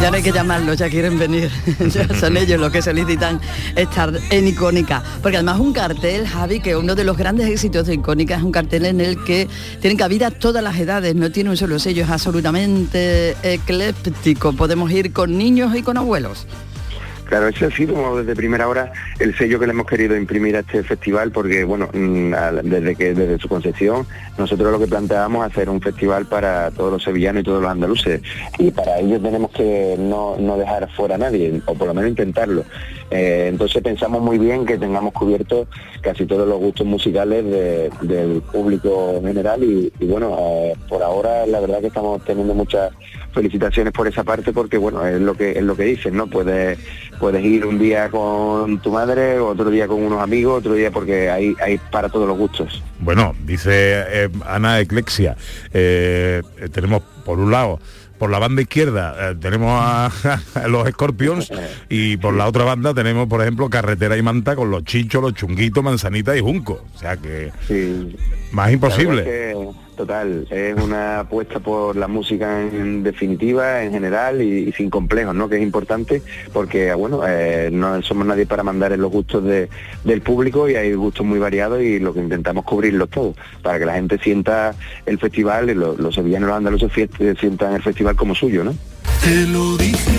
Ya 0.00 0.10
no 0.10 0.16
hay 0.16 0.22
que 0.22 0.32
llamarlos, 0.32 0.78
ya 0.78 0.88
quieren 0.88 1.18
venir. 1.18 1.50
ya 1.92 2.08
son 2.18 2.38
ellos 2.38 2.58
los 2.58 2.72
que 2.72 2.80
solicitan 2.80 3.38
estar 3.76 4.18
en 4.30 4.48
Icónica. 4.48 5.02
Porque 5.20 5.36
además 5.36 5.60
un 5.60 5.74
cartel, 5.74 6.26
Javi, 6.26 6.60
que 6.60 6.74
uno 6.74 6.94
de 6.94 7.04
los 7.04 7.18
grandes 7.18 7.46
éxitos 7.48 7.86
de 7.86 7.94
Icónica 7.94 8.36
es 8.36 8.42
un 8.42 8.50
cartel 8.50 8.86
en 8.86 9.02
el 9.02 9.22
que 9.24 9.46
tienen 9.80 9.98
cabida 9.98 10.30
todas 10.30 10.64
las 10.64 10.78
edades, 10.78 11.14
no 11.14 11.30
tiene 11.30 11.50
un 11.50 11.56
solo 11.58 11.78
sello, 11.78 12.04
es 12.04 12.10
absolutamente 12.10 13.36
ecléptico. 13.42 14.54
Podemos 14.54 14.90
ir 14.90 15.12
con 15.12 15.36
niños 15.36 15.76
y 15.76 15.82
con 15.82 15.98
abuelos. 15.98 16.46
Claro, 17.30 17.46
ese 17.46 17.66
ha 17.66 17.70
sido 17.70 18.16
desde 18.16 18.34
primera 18.34 18.66
hora 18.66 18.92
el 19.20 19.36
sello 19.38 19.60
que 19.60 19.66
le 19.66 19.72
hemos 19.72 19.86
querido 19.86 20.16
imprimir 20.16 20.56
a 20.56 20.60
este 20.60 20.82
festival 20.82 21.30
porque, 21.30 21.62
bueno, 21.62 21.88
mm, 21.92 22.32
desde 22.64 22.96
que 22.96 23.14
desde 23.14 23.38
su 23.38 23.48
concepción 23.48 24.04
nosotros 24.36 24.72
lo 24.72 24.80
que 24.80 24.88
planteábamos 24.88 25.46
hacer 25.46 25.70
un 25.70 25.80
festival 25.80 26.26
para 26.26 26.72
todos 26.72 26.92
los 26.92 27.04
sevillanos 27.04 27.42
y 27.42 27.44
todos 27.44 27.62
los 27.62 27.70
andaluces 27.70 28.20
y 28.58 28.72
para 28.72 28.98
ello 28.98 29.20
tenemos 29.20 29.52
que 29.52 29.94
no, 29.96 30.38
no 30.40 30.56
dejar 30.56 30.90
fuera 30.90 31.14
a 31.14 31.18
nadie, 31.18 31.62
o 31.66 31.74
por 31.74 31.86
lo 31.86 31.94
menos 31.94 32.10
intentarlo. 32.10 32.64
Eh, 33.10 33.46
entonces 33.48 33.82
pensamos 33.82 34.22
muy 34.22 34.38
bien 34.38 34.64
que 34.64 34.78
tengamos 34.78 35.12
cubiertos 35.12 35.66
casi 36.00 36.26
todos 36.26 36.46
los 36.46 36.58
gustos 36.58 36.86
musicales 36.86 37.44
de- 37.44 37.90
del 38.02 38.40
público 38.40 39.14
en 39.16 39.26
general 39.26 39.62
y, 39.64 39.92
bueno, 40.06 40.36
eh, 40.38 40.74
por 40.88 41.02
ahora 41.02 41.44
la 41.46 41.58
verdad 41.60 41.80
que 41.80 41.88
estamos 41.88 42.24
teniendo 42.24 42.54
muchas 42.54 42.92
felicitaciones 43.32 43.92
por 43.92 44.06
esa 44.06 44.22
parte 44.24 44.52
porque 44.52 44.76
bueno, 44.78 45.04
es 45.06 45.20
lo 45.20 45.34
que 45.34 45.52
es 45.52 45.62
lo 45.62 45.76
que 45.76 45.84
dicen, 45.84 46.16
¿no? 46.16 46.26
Puedes 46.28 46.78
puedes 47.18 47.44
ir 47.44 47.66
un 47.66 47.78
día 47.78 48.08
con 48.10 48.78
tu 48.80 48.90
madre, 48.92 49.38
otro 49.40 49.70
día 49.70 49.86
con 49.88 50.02
unos 50.02 50.22
amigos, 50.22 50.58
otro 50.60 50.74
día 50.74 50.90
porque 50.90 51.28
hay 51.30 51.54
hay 51.62 51.78
para 51.90 52.08
todos 52.08 52.26
los 52.28 52.38
gustos. 52.38 52.82
Bueno, 53.00 53.34
dice 53.44 53.70
eh, 54.08 54.28
Ana 54.46 54.78
Eclexia, 54.80 55.36
tenemos 56.72 57.02
por 57.24 57.38
un 57.38 57.50
lado, 57.50 57.78
por 58.20 58.30
la 58.30 58.38
banda 58.38 58.60
izquierda 58.60 59.30
eh, 59.30 59.34
tenemos 59.40 59.70
a, 59.72 60.06
a 60.54 60.68
los 60.68 60.86
Scorpions 60.90 61.50
y 61.88 62.18
por 62.18 62.34
la 62.34 62.46
otra 62.46 62.64
banda 62.64 62.92
tenemos, 62.92 63.26
por 63.28 63.40
ejemplo, 63.40 63.70
Carretera 63.70 64.14
y 64.18 64.22
Manta 64.22 64.54
con 64.54 64.70
los 64.70 64.84
chichos, 64.84 65.22
los 65.22 65.32
chunguitos, 65.32 65.82
manzanita 65.82 66.36
y 66.36 66.40
junco. 66.40 66.84
O 66.94 66.98
sea 66.98 67.16
que 67.16 67.50
más 68.52 68.70
imposible. 68.70 69.64
Total, 70.00 70.46
es 70.48 70.82
una 70.82 71.20
apuesta 71.20 71.60
por 71.60 71.94
la 71.94 72.08
música 72.08 72.62
en 72.62 73.02
definitiva, 73.02 73.82
en 73.82 73.92
general 73.92 74.40
y, 74.40 74.72
sin 74.72 74.88
complejos, 74.88 75.34
¿no? 75.34 75.46
Que 75.46 75.56
es 75.56 75.62
importante 75.62 76.22
porque, 76.54 76.94
bueno, 76.94 77.20
eh, 77.28 77.68
no 77.70 78.00
somos 78.00 78.26
nadie 78.26 78.46
para 78.46 78.62
mandar 78.62 78.92
en 78.92 79.02
los 79.02 79.12
gustos 79.12 79.44
de- 79.44 79.68
del 80.02 80.22
público 80.22 80.70
y 80.70 80.74
hay 80.76 80.94
gustos 80.94 81.26
muy 81.26 81.38
variados 81.38 81.82
y 81.82 81.98
lo 81.98 82.14
que 82.14 82.20
intentamos 82.20 82.64
cubrirlos 82.64 83.10
todos 83.10 83.36
para 83.62 83.78
que 83.78 83.84
la 83.84 83.92
gente 83.92 84.16
sienta 84.16 84.74
el 85.04 85.18
festival 85.18 85.68
y 85.68 85.74
lo- 85.74 85.94
los 85.98 86.14
sevillanos 86.14 86.48
los 86.48 86.56
andaluces 86.56 86.90
sientan 87.38 87.74
el 87.74 87.82
festival 87.82 88.16
como 88.16 88.34
suyo, 88.34 88.64
¿no? 88.64 88.74
Te 89.22 89.46
lo 89.48 89.76
dije 89.76 90.09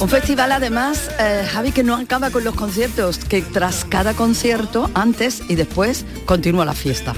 Un 0.00 0.08
festival 0.08 0.52
además, 0.52 1.10
eh, 1.18 1.44
Javi, 1.50 1.72
que 1.72 1.82
no 1.82 1.96
acaba 1.96 2.30
con 2.30 2.44
los 2.44 2.54
conciertos, 2.54 3.18
que 3.18 3.42
tras 3.42 3.84
cada 3.84 4.14
concierto, 4.14 4.88
antes 4.94 5.42
y 5.48 5.56
después, 5.56 6.06
continúa 6.24 6.64
la 6.64 6.72
fiesta. 6.74 7.14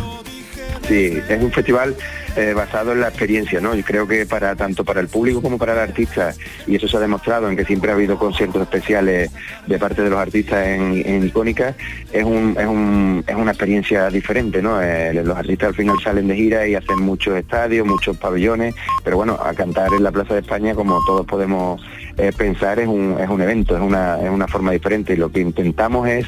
Sí, 0.89 1.19
es 1.29 1.41
un 1.43 1.53
festival 1.53 1.95
eh, 2.37 2.53
basado 2.57 2.93
en 2.93 3.01
la 3.03 3.09
experiencia, 3.09 3.61
¿no? 3.61 3.77
Y 3.77 3.83
creo 3.83 4.09
que 4.09 4.25
para 4.27 4.57
tanto 4.57 4.83
para 4.83 5.01
el 5.01 5.09
público 5.09 5.43
como 5.43 5.59
para 5.59 5.75
el 5.75 5.79
artista, 5.79 6.33
y 6.67 6.75
eso 6.77 6.89
se 6.89 6.97
ha 6.97 7.01
demostrado 7.01 7.49
en 7.51 7.57
que 7.57 7.65
siempre 7.67 7.91
ha 7.91 7.95
habido 7.95 8.19
conciertos 8.19 8.63
especiales 8.63 9.31
de 9.67 9.79
parte 9.79 10.03
de 10.03 10.11
los 10.11 10.19
artistas 10.19 10.67
en, 10.67 11.03
en 11.07 11.27
Icónica, 11.27 11.77
es, 12.13 12.25
un, 12.25 12.57
es, 12.59 12.67
un- 12.67 13.23
es 13.27 13.37
una 13.37 13.51
experiencia 13.53 14.09
diferente, 14.09 14.63
¿no? 14.63 14.81
Eh, 14.83 15.13
los 15.23 15.37
artistas 15.37 15.69
al 15.69 15.75
final 15.75 15.97
salen 16.03 16.27
de 16.29 16.35
gira 16.35 16.67
y 16.67 16.75
hacen 16.75 16.99
muchos 17.03 17.37
estadios, 17.37 17.87
muchos 17.87 18.17
pabellones, 18.17 18.75
pero 19.05 19.19
bueno, 19.19 19.39
a 19.41 19.53
cantar 19.53 19.93
en 19.93 20.03
la 20.03 20.11
Plaza 20.11 20.35
de 20.35 20.41
España, 20.41 20.75
como 20.75 20.99
todos 21.07 21.27
podemos 21.27 21.81
eh, 22.17 22.33
pensar, 22.37 22.79
es 22.79 22.89
un, 22.89 23.17
es 23.21 23.29
un 23.29 23.41
evento, 23.41 23.77
es 23.77 23.83
una, 23.83 24.21
es 24.21 24.31
una 24.31 24.49
forma 24.49 24.73
diferente, 24.73 25.15
y 25.15 25.17
lo 25.17 25.31
que 25.31 25.41
intentamos 25.41 26.09
es 26.09 26.27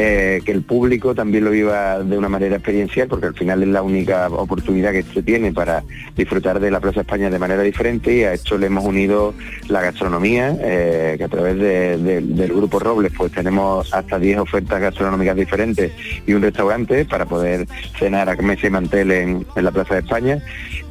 eh, 0.00 0.40
que 0.44 0.52
el 0.52 0.62
público 0.62 1.12
también 1.14 1.44
lo 1.44 1.50
viva 1.50 1.98
de 2.04 2.16
una 2.16 2.28
manera 2.28 2.54
experiencial, 2.56 3.08
porque 3.08 3.26
al 3.26 3.34
final 3.34 3.62
es 3.62 3.68
la 3.68 3.82
única 3.82 4.28
oportunidad 4.28 4.92
que 4.92 5.02
se 5.02 5.22
tiene 5.22 5.52
para 5.52 5.82
disfrutar 6.16 6.60
de 6.60 6.70
la 6.70 6.78
Plaza 6.78 7.00
España 7.00 7.30
de 7.30 7.38
manera 7.38 7.62
diferente 7.62 8.14
y 8.14 8.22
a 8.22 8.32
esto 8.32 8.56
le 8.58 8.66
hemos 8.66 8.84
unido 8.84 9.34
la 9.68 9.80
gastronomía, 9.82 10.56
eh, 10.60 11.14
que 11.18 11.24
a 11.24 11.28
través 11.28 11.56
de- 11.58 11.96
de- 11.98 12.20
del 12.20 12.52
Grupo 12.52 12.78
Robles 12.78 13.12
pues 13.16 13.32
tenemos 13.32 13.92
hasta 13.92 14.18
10 14.20 14.38
ofertas 14.38 14.80
gastronómicas 14.80 15.34
diferentes 15.36 15.90
y 16.26 16.32
un 16.32 16.42
restaurante 16.42 17.04
para 17.04 17.24
poder 17.26 17.66
cenar 17.98 18.28
a 18.28 18.36
mesa 18.36 18.68
y 18.68 18.70
mantel 18.70 19.10
en, 19.10 19.46
la 19.56 19.72
Plaza 19.72 19.94
de 19.94 20.00
España. 20.00 20.38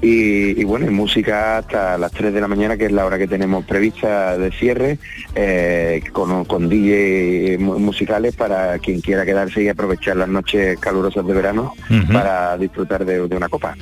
Y, 0.01 0.63
bueno, 0.65 0.85
y 0.85 0.89
música 0.91 1.57
hasta 1.57 1.97
las 1.97 2.11
3 2.11 2.33
de 2.33 2.41
la 2.41 2.47
mañana, 2.47 2.77
que 2.77 2.85
es 2.85 2.91
la 2.91 3.05
hora 3.05 3.17
que 3.17 3.27
tenemos 3.27 3.65
prevista 3.65 4.37
de 4.37 4.51
cierre, 4.51 4.99
eh, 5.33 6.01
con, 6.11 6.45
con 6.45 6.69
DJ 6.69 7.57
mu- 7.59 7.79
musicales 7.79 8.35
para 8.35 8.77
quien 8.79 8.96
quiera 9.01 9.25
quedarse 9.25 9.63
y 9.63 9.69
aprovechar 9.69 10.17
las 10.17 10.29
noches 10.29 10.79
calurosas 10.79 11.25
de 11.25 11.33
verano 11.33 11.73
para 12.11 12.57
disfrutar 12.57 13.05
de, 13.05 13.27
de 13.27 13.35
una 13.35 13.49
copa. 13.49 13.75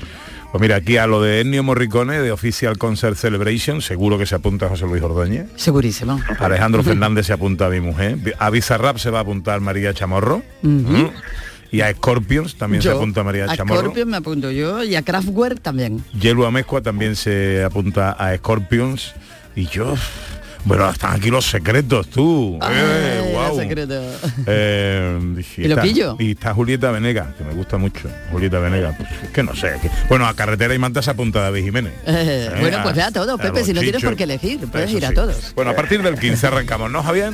Pues 0.56 0.62
mira, 0.62 0.78
aquí 0.78 0.96
a 0.96 1.06
lo 1.06 1.22
de 1.22 1.42
Ennio 1.42 1.64
Morricone, 1.64 2.20
de 2.22 2.32
Official 2.32 2.78
Concert 2.78 3.18
Celebration, 3.18 3.82
seguro 3.82 4.18
que 4.18 4.26
se 4.26 4.36
apunta 4.36 4.70
José 4.70 4.86
Luis 4.86 5.04
Ordóñez. 5.04 5.48
Segurísimo. 5.58 6.18
Alejandro 6.40 6.82
Fernández 6.86 7.26
se 7.26 7.34
apunta 7.34 7.66
a 7.66 7.70
mi 7.70 7.82
mujer. 7.82 8.18
A 8.40 8.50
Bizarrap 8.50 8.98
se 8.98 9.10
va 9.10 9.18
a 9.20 9.22
apuntar 9.24 9.60
María 9.60 9.94
Chamorro. 9.94 10.44
¿Mm? 10.62 11.08
Y 11.72 11.82
a 11.82 11.92
Scorpions 11.92 12.56
también 12.56 12.82
se 12.82 12.90
apunta 12.90 13.22
María 13.22 13.52
a 13.52 13.58
Chamorro. 13.58 13.82
Scorpion 13.82 14.10
me 14.10 14.16
apunto 14.16 14.50
yo 14.50 14.82
y 14.82 14.96
a 14.96 15.02
Kraftwerk 15.02 15.60
también. 15.60 16.02
Yelu 16.18 16.46
Amezcua 16.46 16.82
también 16.82 17.18
se 17.18 17.62
apunta 17.62 18.12
a 18.12 18.34
Scorpions. 18.38 19.14
Y 19.58 19.68
yo... 19.68 19.96
Bueno, 20.66 20.90
están 20.90 21.14
aquí 21.16 21.30
los 21.30 21.46
secretos, 21.46 22.08
tú. 22.10 22.58
Eh, 22.70 23.22
Ay, 23.24 23.32
guau. 23.32 23.54
el 23.60 23.68
secreto. 23.68 24.02
Eh, 24.48 25.20
¿Y 25.58 25.64
lo 25.68 25.70
está- 25.70 25.82
pillo? 25.84 26.16
Y 26.20 26.32
está 26.32 26.54
Julieta 26.56 26.90
Venega, 26.92 27.34
que 27.38 27.44
me 27.44 27.54
gusta 27.54 27.78
mucho. 27.78 28.10
Julieta 28.32 28.58
Venega, 28.60 28.96
pues, 28.98 29.10
es 29.24 29.30
que 29.30 29.44
no 29.44 29.56
sé. 29.56 29.74
que- 29.82 29.92
bueno, 30.10 30.26
a 30.28 30.34
Carretera 30.36 30.74
y 30.74 30.80
Manta 30.80 31.02
se 31.04 31.12
apunta 31.12 31.42
David 31.42 31.64
Jiménez. 31.66 31.94
Eh, 32.08 32.50
Eh, 32.52 32.58
bueno, 32.60 32.80
pues 32.82 32.96
ve 32.96 33.04
a 33.04 33.12
todos, 33.12 33.40
Pepe, 33.40 33.64
si 33.64 33.74
no 33.74 33.82
tienes 33.82 34.04
por 34.04 34.16
qué 34.16 34.24
elegir, 34.24 34.60
puedes 34.72 34.90
Eso 34.90 34.98
ir 34.98 35.06
a 35.06 35.10
sí. 35.10 35.16
todos. 35.16 35.54
Bueno, 35.56 35.72
a 35.72 35.76
partir 35.76 36.02
del 36.02 36.18
15 36.20 36.48
arrancamos, 36.48 36.90
¿no, 36.92 37.04
Javier? 37.04 37.34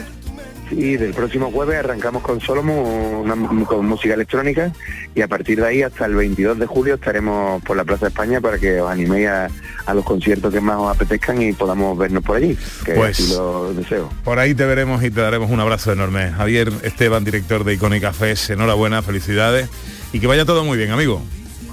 Sí, 0.72 0.96
del 0.96 1.14
próximo 1.14 1.52
jueves 1.52 1.80
arrancamos 1.80 2.24
con 2.24 2.40
Solomo, 2.40 3.22
una, 3.22 3.36
con 3.66 3.86
música 3.86 4.14
electrónica 4.14 4.72
y 5.14 5.20
a 5.22 5.28
partir 5.28 5.60
de 5.60 5.68
ahí 5.68 5.82
hasta 5.84 6.06
el 6.06 6.16
22 6.16 6.58
de 6.60 6.66
julio 6.66 6.96
estaremos 6.96 7.62
por 7.64 7.76
la 7.76 7.84
Plaza 7.84 8.06
de 8.06 8.10
España 8.10 8.40
para 8.40 8.58
que 8.58 8.80
os 8.80 8.90
animéis 8.90 9.28
a, 9.28 9.50
a 9.86 9.94
los 9.94 10.06
conciertos 10.06 10.54
que 10.54 10.62
más 10.62 10.78
os 10.78 10.96
apetezcan 10.96 11.42
y 11.42 11.52
podamos 11.52 11.98
vernos 11.98 12.24
por 12.24 12.38
allí, 12.38 12.58
que 12.86 12.94
Pues- 12.94 13.20
así 13.20 13.34
lo 13.36 13.74
deseo. 13.74 14.10
Por 14.24 14.40
ahí 14.40 14.54
te 14.56 14.66
veremos 14.66 15.04
y 15.04 15.12
te 15.12 15.20
daremos 15.20 15.52
un 15.52 15.60
abrazo 15.60 15.92
enorme. 15.92 16.32
Javier 16.32 16.72
Esteban, 16.84 17.26
director 17.26 17.66
de 17.66 17.74
Icónica 17.74 18.14
Fest, 18.14 18.50
enhorabuena, 18.52 19.02
felicidades 19.02 19.68
y 20.14 20.22
que 20.22 20.28
vaya 20.28 20.46
todo 20.46 20.64
muy 20.64 20.78
bien, 20.78 20.92
amigo. 20.92 21.22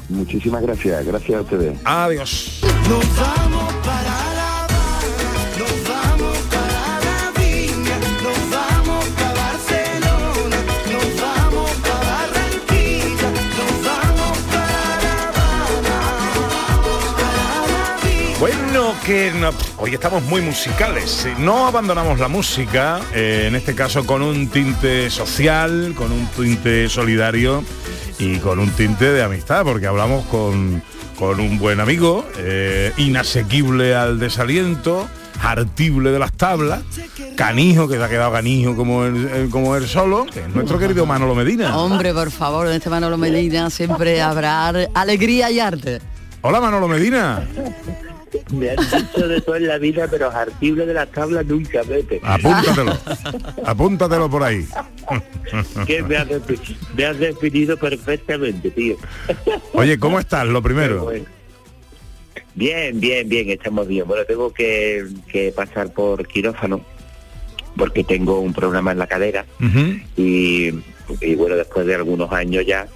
Muchísimas 0.08 0.62
gracias, 0.62 1.06
gracias 1.06 1.38
a 1.38 1.42
ustedes. 1.42 1.78
Adiós. 1.84 2.60
Nos 2.88 3.16
vamos 3.16 3.72
para 3.84 4.07
que 19.08 19.32
no- 19.40 19.48
hoy 19.78 19.94
estamos 19.94 20.22
muy 20.24 20.42
musicales. 20.42 21.26
No 21.38 21.66
abandonamos 21.66 22.18
la 22.18 22.28
música, 22.28 23.00
eh, 23.14 23.46
en 23.48 23.54
este 23.56 23.74
caso 23.74 24.04
con 24.04 24.20
un 24.20 24.48
tinte 24.48 25.08
social, 25.08 25.94
con 25.96 26.12
un 26.12 26.26
tinte 26.26 26.90
solidario 26.90 27.64
y 28.18 28.36
con 28.36 28.58
un 28.58 28.68
tinte 28.72 29.10
de 29.10 29.22
amistad, 29.22 29.64
porque 29.64 29.86
hablamos 29.86 30.26
con, 30.26 30.82
con 31.18 31.40
un 31.40 31.58
buen 31.58 31.80
amigo, 31.80 32.22
eh, 32.36 32.92
inasequible 32.98 33.94
al 33.94 34.18
desaliento, 34.18 35.08
hartible 35.42 36.10
de 36.10 36.18
las 36.18 36.32
tablas, 36.34 36.82
canijo, 37.34 37.88
que 37.88 37.96
se 37.96 38.04
ha 38.04 38.10
quedado 38.10 38.32
canijo 38.32 38.76
como 38.76 39.06
él, 39.06 39.48
como 39.50 39.74
él 39.74 39.88
solo, 39.88 40.26
que 40.26 40.40
es 40.40 40.48
nuestro 40.54 40.78
querido 40.78 41.06
Manolo 41.06 41.34
Medina. 41.34 41.74
Hombre, 41.78 42.12
por 42.12 42.30
favor, 42.30 42.66
en 42.66 42.74
este 42.74 42.90
Manolo 42.90 43.16
Medina 43.16 43.70
siempre 43.70 44.20
habrá 44.20 44.68
alegría 44.92 45.50
y 45.50 45.60
arte. 45.60 46.02
Hola 46.42 46.60
Manolo 46.60 46.86
Medina. 46.88 47.48
Me 48.50 48.70
han 48.70 48.76
dicho 48.76 49.28
de 49.28 49.40
todo 49.40 49.56
en 49.56 49.66
la 49.66 49.78
vida, 49.78 50.08
pero 50.10 50.30
hartible 50.30 50.86
de 50.86 50.94
las 50.94 51.10
tablas 51.10 51.46
nunca, 51.46 51.82
Pepe. 51.82 52.20
Apúntatelo. 52.22 52.98
Apúntatelo 53.64 54.30
por 54.30 54.42
ahí. 54.42 54.66
que 55.86 56.02
me 56.02 56.16
has, 56.16 56.28
me 56.96 57.04
has 57.04 57.18
definido 57.18 57.76
perfectamente, 57.76 58.70
tío. 58.70 58.96
Oye, 59.72 59.98
¿cómo 59.98 60.18
estás? 60.18 60.46
Lo 60.46 60.62
primero. 60.62 61.04
Bueno. 61.04 61.24
Bien, 62.54 62.98
bien, 62.98 63.28
bien, 63.28 63.50
estamos 63.50 63.86
bien. 63.86 64.06
Bueno, 64.06 64.24
tengo 64.24 64.52
que, 64.52 65.06
que 65.30 65.52
pasar 65.52 65.92
por 65.92 66.26
quirófano 66.26 66.80
porque 67.76 68.02
tengo 68.02 68.40
un 68.40 68.52
problema 68.52 68.90
en 68.92 68.98
la 68.98 69.06
cadera 69.06 69.46
y 70.16 70.72
bueno, 71.36 71.56
después 71.56 71.86
de 71.86 71.94
algunos 71.94 72.30
años 72.32 72.66
ya, 72.66 72.86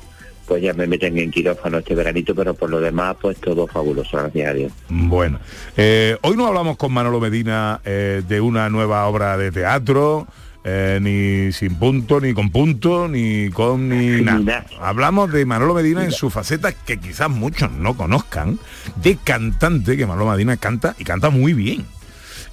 pues 0.52 0.62
ya 0.62 0.74
me 0.74 0.86
meten 0.86 1.16
en 1.16 1.30
quirófano 1.30 1.78
este 1.78 1.94
veranito, 1.94 2.34
pero 2.34 2.52
por 2.52 2.68
lo 2.68 2.78
demás, 2.78 3.16
pues 3.18 3.38
todo 3.38 3.66
fabuloso, 3.66 4.18
gracias 4.18 4.50
a 4.50 4.52
Dios. 4.52 4.72
Bueno, 4.90 5.40
eh, 5.78 6.18
hoy 6.20 6.36
no 6.36 6.46
hablamos 6.46 6.76
con 6.76 6.92
Manolo 6.92 7.20
Medina 7.20 7.80
eh, 7.86 8.22
de 8.28 8.40
una 8.42 8.68
nueva 8.68 9.06
obra 9.06 9.38
de 9.38 9.50
teatro, 9.50 10.26
eh, 10.62 10.98
ni 11.00 11.52
sin 11.52 11.76
punto, 11.76 12.20
ni 12.20 12.34
con 12.34 12.50
punto, 12.50 13.08
ni 13.08 13.48
con 13.48 13.88
ni 13.88 14.20
nada. 14.20 14.66
Hablamos 14.78 15.32
de 15.32 15.46
Manolo 15.46 15.72
Medina 15.72 16.04
en 16.04 16.12
su 16.12 16.28
faceta 16.28 16.72
que 16.72 16.98
quizás 17.00 17.30
muchos 17.30 17.72
no 17.72 17.96
conozcan, 17.96 18.58
de 18.96 19.16
cantante, 19.16 19.96
que 19.96 20.04
Manolo 20.04 20.32
Medina 20.32 20.58
canta 20.58 20.94
y 20.98 21.04
canta 21.04 21.30
muy 21.30 21.54
bien. 21.54 21.86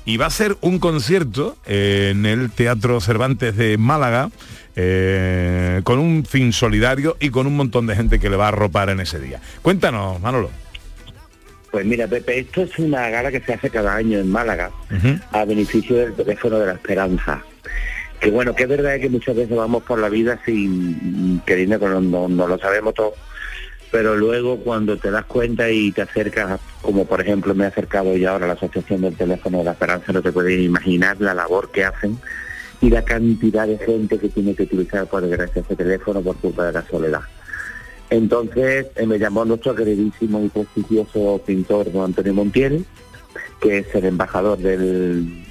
Y 0.10 0.18
va 0.18 0.26
a 0.26 0.30
ser 0.32 0.58
un 0.62 0.80
concierto 0.80 1.56
eh, 1.68 2.10
en 2.12 2.26
el 2.26 2.50
Teatro 2.50 3.00
Cervantes 3.00 3.56
de 3.56 3.78
Málaga 3.78 4.32
eh, 4.76 5.82
con 5.84 6.00
un 6.00 6.26
fin 6.26 6.52
solidario 6.52 7.16
y 7.20 7.30
con 7.30 7.46
un 7.46 7.56
montón 7.56 7.86
de 7.86 7.96
gente 7.96 8.20
que 8.20 8.28
le 8.30 8.36
va 8.36 8.46
a 8.46 8.48
arropar 8.48 8.90
en 8.90 9.00
ese 9.02 9.20
día. 9.20 9.40
Cuéntanos, 9.62 10.20
Manolo. 10.20 10.50
Pues 11.72 11.86
mira, 11.86 12.08
Pepe, 12.08 12.40
esto 12.40 12.64
es 12.64 12.80
una 12.80 13.08
gala 13.10 13.30
que 13.32 13.40
se 13.42 13.54
hace 13.54 13.70
cada 13.70 13.96
año 13.96 14.18
en 14.18 14.32
Málaga 14.32 14.72
a 15.32 15.46
beneficio 15.46 15.96
del 15.98 16.16
teléfono 16.16 16.58
de 16.58 16.66
la 16.66 16.74
esperanza. 16.74 17.44
Que 18.20 18.32
bueno, 18.32 18.56
que 18.56 18.64
es 18.64 18.70
verdad 18.70 19.00
que 19.00 19.10
muchas 19.10 19.36
veces 19.36 19.56
vamos 19.56 19.84
por 19.84 20.00
la 20.00 20.10
vida 20.10 20.40
sin 20.44 21.40
queriendo 21.46 21.80
que 21.80 21.86
no, 21.86 22.02
no- 22.02 22.28
no 22.28 22.48
lo 22.48 22.58
sabemos 22.58 22.96
todo, 22.96 23.14
pero 23.92 24.16
luego 24.16 24.58
cuando 24.60 24.98
te 24.98 25.12
das 25.12 25.26
cuenta 25.26 25.70
y 25.70 25.92
te 25.92 26.04
acercas, 26.04 26.60
como 26.82 27.06
por 27.06 27.22
ejemplo 27.22 27.56
me 27.56 27.66
he 27.66 27.68
acercado 27.68 28.16
yo 28.16 28.32
ahora 28.32 28.46
a 28.46 28.50
la 28.50 28.54
Asociación 28.54 29.02
del 29.02 29.16
Teléfono 29.16 29.60
de 29.60 29.64
la 29.66 29.72
Esperanza, 29.72 30.14
no 30.14 30.22
te 30.22 30.32
puedes 30.32 30.60
imaginar 30.60 31.20
la 31.20 31.34
labor 31.34 31.72
que 31.72 31.86
hacen 31.86 32.18
y 32.82 32.90
la 32.90 33.04
cantidad 33.04 33.68
de 33.68 33.78
gente 33.78 34.18
que 34.18 34.30
tiene 34.30 34.56
que 34.56 34.64
utilizar 34.64 35.08
por 35.08 35.22
desgracia 35.22 35.62
ese 35.62 35.76
teléfono 35.76 36.22
por 36.22 36.38
culpa 36.38 36.66
de 36.66 36.74
la 36.74 36.86
soledad. 36.88 37.22
Entonces 38.10 38.88
eh, 38.96 39.06
me 39.06 39.20
llamó 39.20 39.46
nuestro 39.46 39.76
queridísimo 39.76 40.42
y 40.44 40.50
prestigioso 40.50 41.42
pintor 41.46 41.92
don 41.92 42.06
Antonio 42.06 42.34
Montiel, 42.34 42.86
que 43.62 43.80
es 43.80 43.96
el 43.96 44.06
embajador 44.06 44.58
del, 44.58 45.44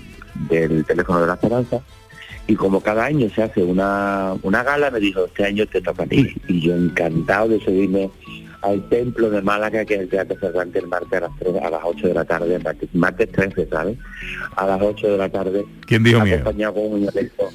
del 0.49 0.85
teléfono 0.85 1.21
de 1.21 1.27
la 1.27 1.35
esperanza, 1.35 1.81
y 2.49 2.57
como 2.57 2.81
cada 2.81 3.05
año 3.05 3.29
se 3.29 3.43
hace 3.43 3.63
una, 3.63 4.35
una 4.43 4.63
gala, 4.63 4.91
me 4.91 4.99
dijo, 4.99 5.27
este 5.27 5.45
año 5.45 5.67
te 5.67 5.83
toca 5.83 6.05
a 6.05 6.07
ti. 6.07 6.35
Y 6.49 6.63
yo 6.63 6.75
encantado 6.75 7.49
de 7.49 7.61
subirme 7.61 8.11
al 8.63 8.89
templo 8.89 9.29
de 9.29 9.43
Málaga, 9.43 9.85
que 9.85 9.95
es 9.95 10.01
el 10.01 10.09
Teatro 10.09 10.41
Cervantes, 10.41 10.83
el 10.83 10.89
martes 10.89 11.13
a 11.13 11.21
las, 11.21 11.31
3, 11.39 11.55
a 11.63 11.71
las 11.71 11.81
8 11.85 12.09
de 12.09 12.15
la 12.15 12.25
tarde, 12.25 12.59
martes, 12.59 12.89
martes 12.95 13.31
13, 13.33 13.69
¿sabes? 13.69 13.99
A 14.57 14.67
las 14.67 14.81
8 14.81 15.09
de 15.09 15.19
la 15.19 15.29
tarde. 15.29 15.65
¿Quién 15.87 16.03
dijo 16.03 16.21
miedo? 16.23 16.37
Acompañado 16.37 16.75
con 16.75 16.93
un 16.95 17.09
elenco 17.09 17.51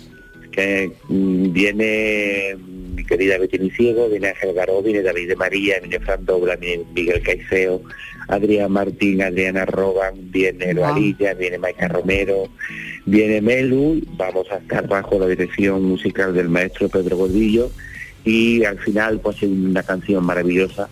que 0.55 0.91
mm, 1.09 1.51
viene 1.51 2.55
mi 2.95 3.03
querida 3.03 3.37
Betty 3.37 3.69
Ciego, 3.71 4.09
viene 4.09 4.29
Ángel 4.29 4.53
Garó, 4.53 4.81
viene 4.81 5.01
David 5.01 5.29
de 5.29 5.35
María, 5.35 5.79
viene 5.79 5.99
Fran 5.99 6.25
Dobla, 6.25 6.55
viene 6.55 6.83
Miguel 6.93 7.21
Caiceo, 7.23 7.81
Adrián 8.27 8.71
Martín, 8.71 9.21
Adriana 9.21 9.65
Roban, 9.65 10.13
viene 10.31 10.73
Wow. 10.73 10.75
Loarilla, 10.75 11.33
viene 11.33 11.57
Maica 11.57 11.87
Romero, 11.87 12.47
viene 13.05 13.41
Melu, 13.41 14.01
vamos 14.15 14.49
a 14.51 14.57
estar 14.57 14.87
bajo 14.87 15.19
la 15.19 15.27
dirección 15.27 15.83
musical 15.83 16.33
del 16.33 16.49
maestro 16.49 16.87
Pedro 16.87 17.17
Gordillo 17.17 17.71
y 18.23 18.63
al 18.63 18.79
final 18.79 19.19
pues 19.19 19.41
hay 19.41 19.49
una 19.49 19.83
canción 19.83 20.23
maravillosa 20.25 20.87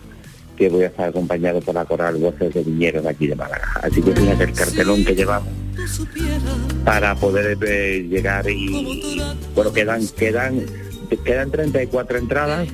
que 0.56 0.68
voy 0.68 0.84
a 0.84 0.86
estar 0.86 1.08
acompañado 1.08 1.60
por 1.60 1.74
la 1.74 1.84
coral 1.84 2.16
Voces 2.16 2.52
de 2.54 2.62
Viñeros 2.62 3.02
de 3.04 3.10
aquí 3.10 3.26
de 3.26 3.34
Málaga. 3.34 3.68
Así 3.82 4.02
que 4.02 4.12
fíjate 4.12 4.44
el 4.44 4.52
cartelón 4.52 5.04
que 5.04 5.14
llevamos 5.14 5.48
para 6.84 7.14
poder 7.14 7.58
eh, 7.66 8.06
llegar 8.08 8.48
y 8.48 9.20
bueno 9.54 9.72
quedan 9.72 10.06
quedan 10.08 10.64
quedan 11.24 11.50
34 11.50 12.18
entradas 12.18 12.68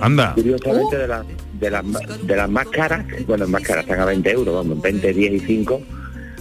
Anda. 0.00 0.34
curiosamente 0.34 0.98
de 0.98 1.08
las 1.08 1.26
de 1.58 1.70
las 1.70 1.84
de 2.26 2.36
las 2.36 2.50
más 2.50 2.66
caras 2.68 3.04
bueno 3.26 3.46
más 3.48 3.62
caras 3.62 3.84
están 3.84 4.00
a 4.00 4.04
20 4.04 4.30
euros 4.30 4.54
vamos 4.54 4.80
20 4.82 5.12
10 5.12 5.32
y 5.32 5.40
5 5.40 5.82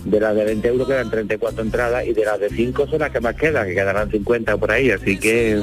de 0.05 0.19
las 0.19 0.35
de 0.35 0.45
20 0.45 0.67
euros 0.67 0.87
quedan 0.87 1.09
34 1.09 1.63
entradas 1.63 2.05
y 2.05 2.13
de 2.13 2.25
las 2.25 2.39
de 2.39 2.49
5 2.49 2.87
son 2.87 2.99
las 2.99 3.11
que 3.11 3.21
más 3.21 3.35
quedan 3.35 3.67
que 3.67 3.73
quedarán 3.73 4.09
50 4.11 4.57
por 4.57 4.71
ahí 4.71 4.91
así 4.91 5.17
que 5.17 5.61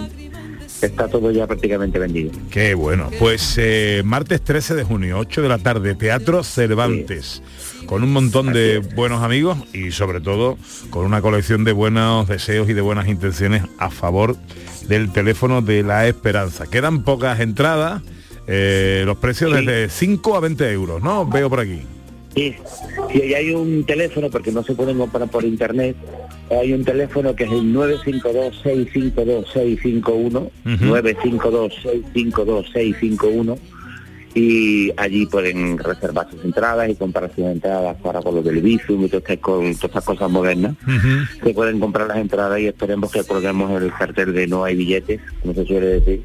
está 0.83 1.09
todo 1.09 1.31
ya 1.31 1.47
prácticamente 1.47 1.99
vendido 1.99 2.33
Qué 2.51 2.75
bueno. 2.75 3.11
Pues 3.19 3.57
eh, 3.59 4.03
martes 4.05 4.43
13 4.43 4.75
de 4.75 4.85
junio, 4.85 5.19
8 5.19 5.43
de 5.43 5.49
la 5.49 5.59
tarde, 5.59 5.95
Teatro 5.95 6.43
Cervantes, 6.43 7.43
con 7.87 8.03
un 8.03 8.13
montón 8.13 8.53
de 8.53 8.79
buenos 8.79 9.23
amigos 9.23 9.59
y 9.73 9.93
sobre 9.93 10.21
todo 10.21 10.59
con 10.91 11.05
una 11.05 11.23
colección 11.23 11.65
de 11.65 11.73
buenos 11.73 12.29
deseos 12.29 12.69
y 12.69 12.75
de 12.75 12.81
buenas 12.81 13.09
intenciones 13.09 13.63
a 13.79 13.91
favor 13.91 14.37
del 14.89 15.13
teléfono 15.13 15.63
de 15.63 15.83
la 15.83 16.07
esperanza. 16.07 16.67
Quedan 16.67 17.03
pocas 17.03 17.41
entradas, 17.41 18.03
eh, 18.47 19.03
los 19.07 19.19
precios 19.19 19.53
desde 19.53 19.89
5 19.89 20.37
a 20.37 20.41
20 20.41 20.71
euros, 20.73 21.03
¿no? 21.03 21.27
Veo 21.27 21.49
por 21.49 21.61
aquí. 21.61 21.83
Sí, 22.35 22.55
y 23.13 23.21
ahí 23.21 23.35
hay 23.35 23.51
un 23.51 23.85
teléfono, 23.85 24.31
porque 24.31 24.51
no 24.53 24.63
se 24.63 24.75
pueden 24.75 24.97
comprar 24.99 25.29
por 25.29 25.45
internet, 25.45 25.97
hay 26.51 26.73
un 26.73 26.85
teléfono 26.85 27.35
que 27.35 27.43
es 27.45 27.51
el 27.51 27.75
952-652-651, 27.75 30.51
952-652-651, 30.65 33.59
y 34.35 34.93
allí 34.97 35.27
pueden 35.27 35.77
reservar 35.79 36.31
sus 36.31 36.45
entradas 36.45 36.89
y 36.89 36.95
comprar 36.95 37.35
sus 37.35 37.47
entradas 37.47 37.97
para 38.01 38.23
con 38.23 38.37
lo 38.37 38.43
del 38.43 38.63
Bizum 38.63 39.05
y 39.05 39.09
todas 39.09 39.29
estas, 39.29 40.05
cosas 40.05 40.31
modernas. 40.31 40.77
Se 41.43 41.53
pueden 41.53 41.81
comprar 41.81 42.07
las 42.07 42.19
entradas 42.19 42.61
y 42.61 42.69
esperemos 42.69 43.11
que 43.11 43.25
colguemos 43.25 43.83
el 43.83 43.93
cartel 43.93 44.33
de 44.33 44.47
no 44.47 44.63
hay 44.63 44.77
billetes, 44.77 45.21
como 45.43 45.55
se 45.55 45.67
suele 45.67 46.01
decir, 46.01 46.23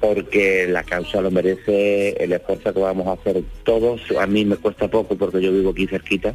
porque 0.00 0.66
la 0.66 0.82
causa 0.82 1.20
lo 1.20 1.30
merece, 1.30 2.10
el 2.22 2.32
esfuerzo 2.32 2.72
que 2.72 2.80
vamos 2.80 3.06
a 3.06 3.12
hacer 3.12 3.42
todos. 3.64 4.00
A 4.18 4.26
mí 4.26 4.44
me 4.44 4.56
cuesta 4.56 4.88
poco 4.88 5.16
porque 5.16 5.42
yo 5.42 5.52
vivo 5.52 5.70
aquí 5.70 5.86
cerquita, 5.86 6.34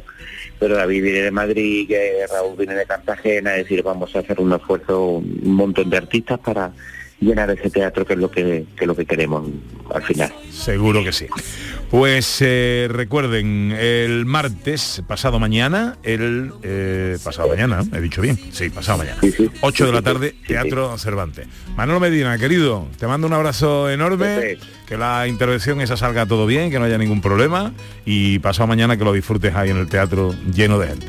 pero 0.58 0.76
David 0.76 1.02
viene 1.02 1.22
de 1.22 1.30
Madrid, 1.30 1.90
Raúl 2.32 2.56
viene 2.56 2.74
de 2.74 2.86
Cartagena, 2.86 3.56
es 3.56 3.64
decir, 3.64 3.82
vamos 3.82 4.14
a 4.14 4.20
hacer 4.20 4.40
un 4.40 4.52
esfuerzo, 4.52 5.10
un 5.10 5.54
montón 5.54 5.90
de 5.90 5.96
artistas 5.96 6.38
para 6.38 6.72
llenar 7.20 7.50
ese 7.50 7.70
teatro 7.70 8.04
que 8.04 8.12
es 8.12 8.18
lo 8.18 8.30
que, 8.30 8.66
que 8.76 8.84
es 8.84 8.86
lo 8.86 8.94
que 8.94 9.06
queremos 9.06 9.48
al 9.94 10.02
final. 10.02 10.32
Seguro 10.50 11.02
que 11.02 11.12
sí. 11.12 11.26
Pues 11.90 12.38
eh, 12.40 12.88
recuerden, 12.90 13.72
el 13.72 14.26
martes, 14.26 15.02
pasado 15.06 15.38
mañana, 15.38 15.96
el 16.02 16.52
eh, 16.62 17.16
pasado 17.22 17.48
mañana, 17.48 17.82
he 17.94 18.00
dicho 18.00 18.20
bien, 18.20 18.36
sí, 18.50 18.70
pasado 18.70 18.98
mañana, 18.98 19.20
8 19.60 19.86
de 19.86 19.92
la 19.92 20.02
tarde, 20.02 20.34
Teatro 20.46 20.98
Cervantes. 20.98 21.46
Manolo 21.76 22.00
Medina, 22.00 22.36
querido, 22.38 22.88
te 22.98 23.06
mando 23.06 23.28
un 23.28 23.32
abrazo 23.34 23.88
enorme, 23.88 24.58
que 24.86 24.96
la 24.96 25.28
intervención 25.28 25.80
esa 25.80 25.96
salga 25.96 26.26
todo 26.26 26.44
bien, 26.44 26.70
que 26.70 26.78
no 26.78 26.86
haya 26.86 26.98
ningún 26.98 27.20
problema 27.20 27.72
y 28.04 28.40
pasado 28.40 28.66
mañana 28.66 28.96
que 28.96 29.04
lo 29.04 29.12
disfrutes 29.12 29.54
ahí 29.54 29.70
en 29.70 29.76
el 29.76 29.88
teatro 29.88 30.34
lleno 30.52 30.78
de 30.78 30.88
gente. 30.88 31.06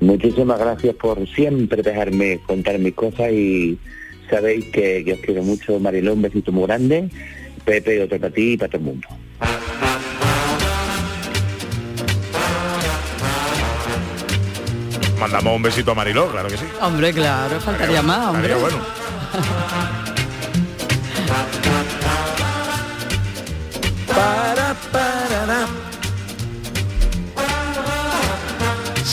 Muchísimas 0.00 0.58
gracias 0.58 0.96
por 0.96 1.26
siempre 1.28 1.82
dejarme 1.82 2.40
contar 2.46 2.78
mis 2.78 2.94
cosas 2.94 3.30
y 3.32 3.78
sabéis 4.28 4.66
que, 4.66 5.04
que 5.04 5.12
os 5.14 5.20
quiero 5.20 5.42
mucho, 5.42 5.78
Marilón, 5.78 6.14
un 6.14 6.22
besito 6.22 6.52
muy 6.52 6.66
grande, 6.66 7.08
Pepe, 7.64 8.02
otro 8.02 8.18
para 8.18 8.32
ti 8.32 8.52
y 8.52 8.56
para 8.56 8.70
todo 8.70 8.78
el 8.78 8.84
mundo. 8.84 9.08
Mandamos 15.18 15.56
un 15.56 15.62
besito 15.62 15.92
a 15.92 15.94
Mariló, 15.94 16.30
claro 16.30 16.48
que 16.48 16.56
sí. 16.56 16.66
Hombre, 16.80 17.12
claro, 17.12 17.58
faltaría 17.60 18.02
más, 18.02 18.28
hombre. 18.28 18.52
Estaría 18.52 18.62
bueno. 18.62 18.84
Para, 24.14 24.74
para, 24.92 25.23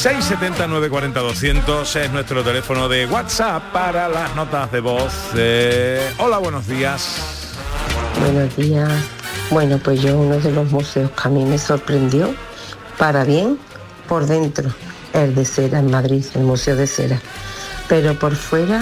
670 0.01 0.65
940 0.65 1.19
200 1.19 1.95
es 1.95 2.11
nuestro 2.11 2.43
teléfono 2.43 2.89
de 2.89 3.05
WhatsApp 3.05 3.71
para 3.71 4.09
las 4.09 4.35
notas 4.35 4.71
de 4.71 4.79
voz. 4.79 5.13
Hola, 6.17 6.39
buenos 6.39 6.65
días. 6.65 7.53
Buenos 8.19 8.55
días. 8.55 8.91
Bueno, 9.51 9.77
pues 9.77 10.01
yo 10.01 10.17
uno 10.17 10.39
de 10.39 10.51
los 10.53 10.71
museos 10.71 11.11
que 11.11 11.27
a 11.27 11.29
mí 11.29 11.45
me 11.45 11.59
sorprendió, 11.59 12.33
para 12.97 13.23
bien, 13.25 13.59
por 14.07 14.25
dentro, 14.25 14.73
el 15.13 15.35
de 15.35 15.45
Cera 15.45 15.77
en 15.77 15.91
Madrid, 15.91 16.25
el 16.33 16.45
Museo 16.45 16.75
de 16.75 16.87
Cera. 16.87 17.21
Pero 17.87 18.17
por 18.17 18.35
fuera 18.35 18.81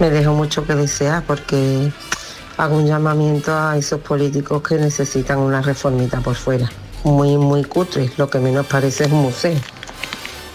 me 0.00 0.10
dejó 0.10 0.34
mucho 0.34 0.66
que 0.66 0.74
desear 0.74 1.22
porque 1.22 1.92
hago 2.56 2.78
un 2.78 2.86
llamamiento 2.86 3.56
a 3.56 3.76
esos 3.76 4.00
políticos 4.00 4.60
que 4.60 4.74
necesitan 4.74 5.38
una 5.38 5.62
reformita 5.62 6.18
por 6.18 6.34
fuera. 6.34 6.68
Muy, 7.04 7.36
muy 7.36 7.62
cutre, 7.62 8.10
lo 8.16 8.28
que 8.28 8.40
menos 8.40 8.66
parece 8.66 9.04
es 9.04 9.12
un 9.12 9.22
museo. 9.22 9.60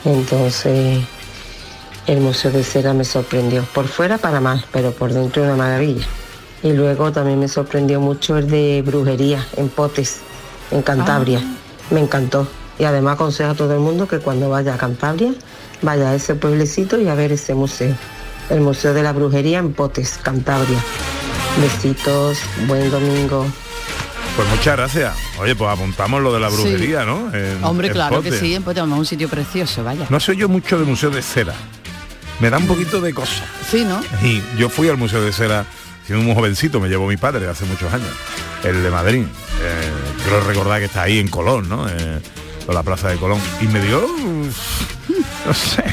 Entonces, 0.05 1.03
el 2.07 2.19
Museo 2.21 2.51
de 2.51 2.63
Cera 2.63 2.93
me 2.93 3.03
sorprendió. 3.03 3.63
Por 3.73 3.87
fuera 3.87 4.17
para 4.17 4.39
mal, 4.39 4.65
pero 4.71 4.91
por 4.91 5.13
dentro 5.13 5.43
una 5.43 5.55
maravilla. 5.55 6.05
Y 6.63 6.73
luego 6.73 7.11
también 7.11 7.39
me 7.39 7.47
sorprendió 7.47 7.99
mucho 7.99 8.37
el 8.37 8.49
de 8.49 8.83
brujería 8.85 9.45
en 9.57 9.69
Potes, 9.69 10.19
en 10.71 10.81
Cantabria. 10.81 11.41
Me 11.89 11.99
encantó. 11.99 12.47
Y 12.77 12.85
además 12.85 13.15
aconsejo 13.15 13.51
a 13.51 13.55
todo 13.55 13.73
el 13.73 13.79
mundo 13.79 14.07
que 14.07 14.19
cuando 14.19 14.49
vaya 14.49 14.73
a 14.73 14.77
Cantabria, 14.77 15.33
vaya 15.81 16.09
a 16.09 16.15
ese 16.15 16.35
pueblecito 16.35 16.99
y 16.99 17.07
a 17.07 17.15
ver 17.15 17.31
ese 17.31 17.53
museo. 17.53 17.95
El 18.49 18.61
Museo 18.61 18.93
de 18.93 19.03
la 19.03 19.13
Brujería 19.13 19.59
en 19.59 19.73
Potes, 19.73 20.17
Cantabria. 20.21 20.79
Besitos, 21.61 22.39
buen 22.67 22.89
domingo. 22.89 23.45
Pues 24.39 24.51
muchas 24.51 24.77
gracias. 24.77 25.13
Oye, 25.37 25.53
pues 25.53 25.69
apuntamos 25.69 26.21
lo 26.21 26.31
de 26.33 26.39
la 26.39 26.49
Sí. 26.49 26.55
brujería, 26.55 27.03
¿no? 27.03 27.29
En- 27.33 27.61
Hombre, 27.61 27.87
en 27.87 27.93
claro 27.93 28.21
que 28.21 28.29
Pote. 28.29 28.39
sí, 28.39 28.57
pues 28.63 28.73
tenemos 28.73 28.97
un 28.97 29.05
sitio 29.05 29.27
precioso, 29.27 29.83
vaya. 29.83 30.05
No 30.09 30.17
soy 30.21 30.37
yo 30.37 30.47
mucho 30.47 30.79
de 30.79 30.85
Museo 30.85 31.09
de 31.09 31.21
Cera. 31.21 31.53
Me 32.39 32.49
da 32.49 32.57
un 32.57 32.65
poquito 32.65 33.01
de 33.01 33.13
cosa. 33.13 33.43
Sí, 33.69 33.83
¿no? 33.83 34.01
Y 34.25 34.41
yo 34.57 34.69
fui 34.69 34.87
al 34.87 34.95
Museo 34.95 35.21
de 35.21 35.33
Cera 35.33 35.65
siendo 36.07 36.25
un 36.25 36.33
jovencito, 36.33 36.79
me 36.79 36.87
llevó 36.87 37.05
mi 37.05 37.17
padre 37.17 37.49
hace 37.49 37.65
muchos 37.65 37.91
años, 37.93 38.07
el 38.63 38.81
de 38.81 38.89
Madrid. 38.89 39.25
Eh, 39.61 39.91
creo 40.25 40.39
recordar 40.39 40.79
que 40.79 40.85
está 40.85 41.01
ahí 41.01 41.19
en 41.19 41.27
Colón, 41.27 41.67
¿no? 41.67 41.89
Eh, 41.89 42.21
por 42.65 42.73
la 42.73 42.81
plaza 42.83 43.09
de 43.09 43.17
Colón. 43.17 43.41
Y 43.59 43.67
me 43.67 43.81
dio... 43.81 44.07
No 45.45 45.53
sé. 45.53 45.83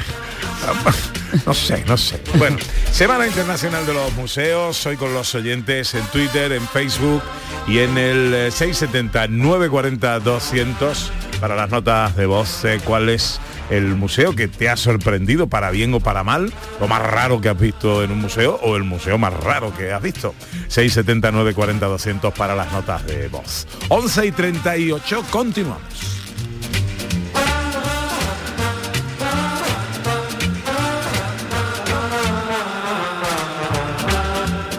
No 1.45 1.53
sé, 1.55 1.85
no 1.87 1.97
sé. 1.97 2.21
Bueno, 2.39 2.57
Semana 2.91 3.27
Internacional 3.27 3.85
de 3.87 3.95
los 3.95 4.13
Museos, 4.15 4.87
hoy 4.87 4.97
con 4.97 5.13
los 5.13 5.35
oyentes 5.35 5.95
en 5.95 6.05
Twitter, 6.07 6.53
en 6.53 6.67
Facebook 6.69 7.23
y 7.67 7.81
en 7.81 7.99
el 7.99 8.33
eh, 8.35 8.49
670-940-200 8.49 11.11
para 11.41 11.57
las 11.57 11.71
notas 11.71 12.15
de 12.17 12.27
voz, 12.27 12.65
eh, 12.65 12.81
cuál 12.85 13.09
es 13.09 13.41
el 13.71 13.97
museo 13.97 14.35
que 14.35 14.49
te 14.49 14.69
ha 14.69 14.77
sorprendido 14.77 15.49
para 15.49 15.71
bien 15.71 15.93
o 15.95 16.01
para 16.01 16.23
mal, 16.23 16.53
lo 16.81 16.89
más 16.89 17.03
raro 17.03 17.41
que 17.41 17.49
has 17.49 17.59
visto 17.59 18.03
en 18.03 18.13
un 18.13 18.21
museo 18.21 18.59
o 18.63 18.77
el 18.77 18.85
museo 18.85 19.19
más 19.19 19.35
raro 19.35 19.75
que 19.77 19.93
has 19.93 20.03
visto. 20.03 20.35
670-940-200 20.69 22.33
para 22.33 22.55
las 22.55 22.73
notas 22.73 23.05
de 23.07 23.29
voz. 23.29 23.67
11 23.89 24.27
y 24.27 24.33
38, 24.33 25.25
continuamos. 25.31 25.83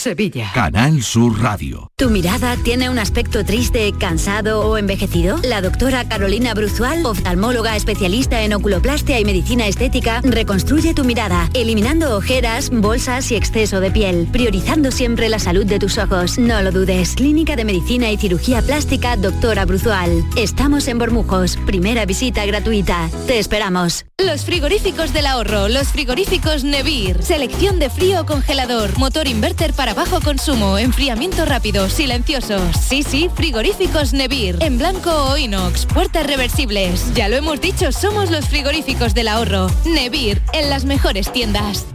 Sevilla. 0.00 0.50
Canal 0.54 1.02
Sur 1.02 1.42
Radio. 1.42 1.90
¿Tu 1.96 2.08
mirada 2.08 2.56
tiene 2.64 2.88
un 2.88 2.98
aspecto 2.98 3.44
triste, 3.44 3.92
cansado 3.92 4.62
o 4.62 4.78
envejecido? 4.78 5.36
La 5.42 5.60
doctora 5.60 6.08
Carolina 6.08 6.54
Bruzual, 6.54 7.04
oftalmóloga 7.04 7.76
especialista 7.76 8.40
en 8.40 8.54
oculoplastia 8.54 9.20
y 9.20 9.26
medicina 9.26 9.66
estética, 9.66 10.22
reconstruye 10.24 10.94
tu 10.94 11.04
mirada, 11.04 11.50
eliminando 11.52 12.16
ojeras, 12.16 12.70
bolsas 12.70 13.30
y 13.30 13.36
exceso 13.36 13.80
de 13.80 13.90
piel, 13.90 14.26
priorizando 14.32 14.90
siempre 14.90 15.28
la 15.28 15.38
salud 15.38 15.66
de 15.66 15.78
tus 15.78 15.98
ojos. 15.98 16.38
No 16.38 16.62
lo 16.62 16.72
dudes. 16.72 17.16
Clínica 17.16 17.54
de 17.54 17.66
Medicina 17.66 18.10
y 18.10 18.16
Cirugía 18.16 18.62
Plástica, 18.62 19.18
doctora 19.18 19.66
Bruzual. 19.66 20.24
Estamos 20.34 20.88
en 20.88 20.98
Bormujos. 20.98 21.58
Primera 21.66 22.06
visita 22.06 22.46
gratuita. 22.46 23.10
Te 23.26 23.38
esperamos. 23.38 24.06
Los 24.16 24.46
frigoríficos 24.46 25.12
del 25.12 25.26
ahorro, 25.26 25.68
los 25.68 25.88
frigoríficos 25.88 26.64
Nevir. 26.64 27.22
Selección 27.22 27.78
de 27.78 27.90
frío 27.90 28.24
congelador, 28.24 28.96
motor 28.98 29.28
inverter 29.28 29.74
para 29.74 29.89
bajo 29.94 30.20
consumo, 30.20 30.78
enfriamiento 30.78 31.44
rápido, 31.44 31.88
silenciosos. 31.88 32.76
Sí, 32.76 33.02
sí, 33.02 33.30
frigoríficos 33.34 34.12
Nevir. 34.12 34.56
En 34.60 34.78
blanco 34.78 35.10
o 35.10 35.36
inox, 35.36 35.86
puertas 35.86 36.26
reversibles. 36.26 37.12
Ya 37.14 37.28
lo 37.28 37.36
hemos 37.36 37.60
dicho, 37.60 37.92
somos 37.92 38.30
los 38.30 38.46
frigoríficos 38.48 39.14
del 39.14 39.28
ahorro. 39.28 39.70
Nevir, 39.84 40.42
en 40.52 40.70
las 40.70 40.84
mejores 40.84 41.32
tiendas. 41.32 41.86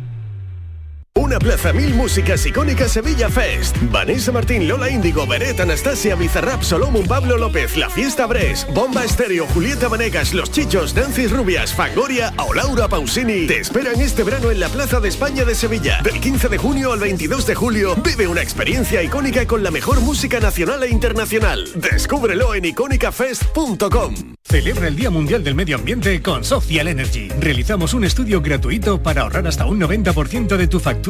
Una 1.18 1.39
plaza, 1.39 1.72
mil 1.72 1.93
músicas 1.93 2.45
icónicas 2.45 2.91
Sevilla 2.91 3.30
Fest. 3.30 3.78
Vanessa 3.89 4.34
Martín, 4.34 4.68
Lola 4.68 4.89
Índigo, 4.89 5.26
Beret, 5.26 5.57
Anastasia, 5.61 6.13
Bizarrap, 6.13 6.61
Solomon, 6.61 7.07
Pablo 7.07 7.38
López, 7.38 7.78
La 7.78 7.89
Fiesta 7.89 8.26
Bres, 8.26 8.68
Bomba 8.74 9.05
Estéreo, 9.05 9.47
Julieta 9.47 9.88
Vanegas, 9.88 10.34
Los 10.34 10.51
Chichos, 10.51 10.93
Nancy 10.93 11.28
Rubias, 11.28 11.74
Fangoria 11.74 12.34
o 12.38 12.53
Laura 12.53 12.89
Pausini. 12.89 13.47
Te 13.47 13.61
esperan 13.61 14.01
este 14.01 14.24
verano 14.24 14.51
en 14.51 14.59
la 14.59 14.68
Plaza 14.68 14.99
de 14.99 15.07
España 15.07 15.45
de 15.45 15.55
Sevilla. 15.55 16.01
Del 16.03 16.20
15 16.20 16.49
de 16.49 16.57
junio 16.57 16.91
al 16.91 16.99
22 16.99 17.47
de 17.47 17.55
julio, 17.55 17.95
vive 17.95 18.28
una 18.28 18.41
experiencia 18.41 19.01
icónica 19.01 19.47
con 19.47 19.63
la 19.63 19.72
mejor 19.72 20.01
música 20.01 20.41
nacional 20.41 20.84
e 20.84 20.89
internacional. 20.89 21.66
Descúbrelo 21.76 22.53
en 22.55 22.66
icónicafest.com. 22.66 24.16
Celebra 24.43 24.89
el 24.89 24.97
Día 24.97 25.09
Mundial 25.09 25.45
del 25.45 25.55
Medio 25.55 25.78
Ambiente 25.78 26.22
con 26.22 26.43
Social 26.43 26.89
Energy. 26.89 27.30
Realizamos 27.39 27.93
un 27.93 28.03
estudio 28.03 28.41
gratuito 28.41 29.01
para 29.01 29.22
ahorrar 29.22 29.47
hasta 29.47 29.66
un 29.66 29.80
90% 29.80 30.57
de 30.57 30.68
tu 30.68 30.80
factura 30.80 31.05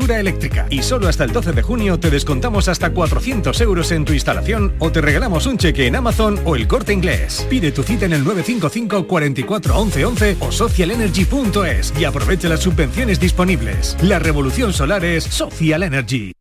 Y 0.69 0.83
solo 0.83 1.07
hasta 1.07 1.23
el 1.23 1.31
12 1.31 1.53
de 1.53 1.61
junio 1.61 1.99
te 1.99 2.09
descontamos 2.09 2.67
hasta 2.67 2.91
400 2.91 3.59
euros 3.61 3.91
en 3.91 4.05
tu 4.05 4.13
instalación 4.13 4.73
o 4.79 4.91
te 4.91 5.01
regalamos 5.01 5.45
un 5.45 5.57
cheque 5.57 5.87
en 5.87 5.95
Amazon 5.95 6.39
o 6.45 6.55
el 6.55 6.67
corte 6.67 6.93
inglés. 6.93 7.45
Pide 7.49 7.71
tu 7.71 7.83
cita 7.83 8.05
en 8.05 8.13
el 8.13 8.23
955 8.23 9.07
44 9.07 9.77
11 9.77 10.05
11 10.05 10.37
o 10.39 10.51
socialenergy.es 10.51 11.93
y 11.97 12.05
aprovecha 12.05 12.49
las 12.49 12.61
subvenciones 12.61 13.19
disponibles. 13.19 13.97
La 14.01 14.19
revolución 14.19 14.73
solar 14.73 15.05
es 15.05 15.23
Social 15.23 15.83
Energy. 15.83 16.33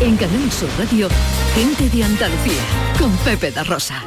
En 0.00 0.16
Canal 0.16 0.50
Sur 0.52 0.68
Radio, 0.78 1.08
gente 1.54 1.88
de 1.96 2.04
Andalucía, 2.04 2.62
con 2.98 3.10
Pepe 3.18 3.50
da 3.52 3.64
Rosa. 3.64 4.02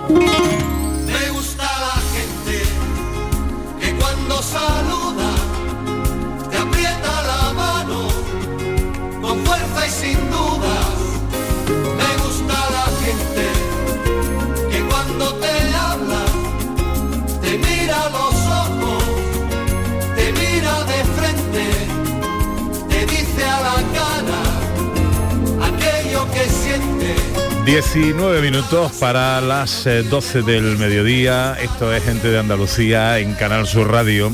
19 27.67 28.41
minutos 28.41 28.93
para 28.93 29.41
las 29.41 29.85
eh, 29.87 30.01
12 30.01 30.41
del 30.43 30.77
mediodía. 30.77 31.57
Esto 31.61 31.93
es 31.93 32.01
Gente 32.01 32.29
de 32.29 32.39
Andalucía 32.39 33.19
en 33.19 33.33
Canal 33.33 33.67
Sur 33.67 33.91
Radio. 33.91 34.31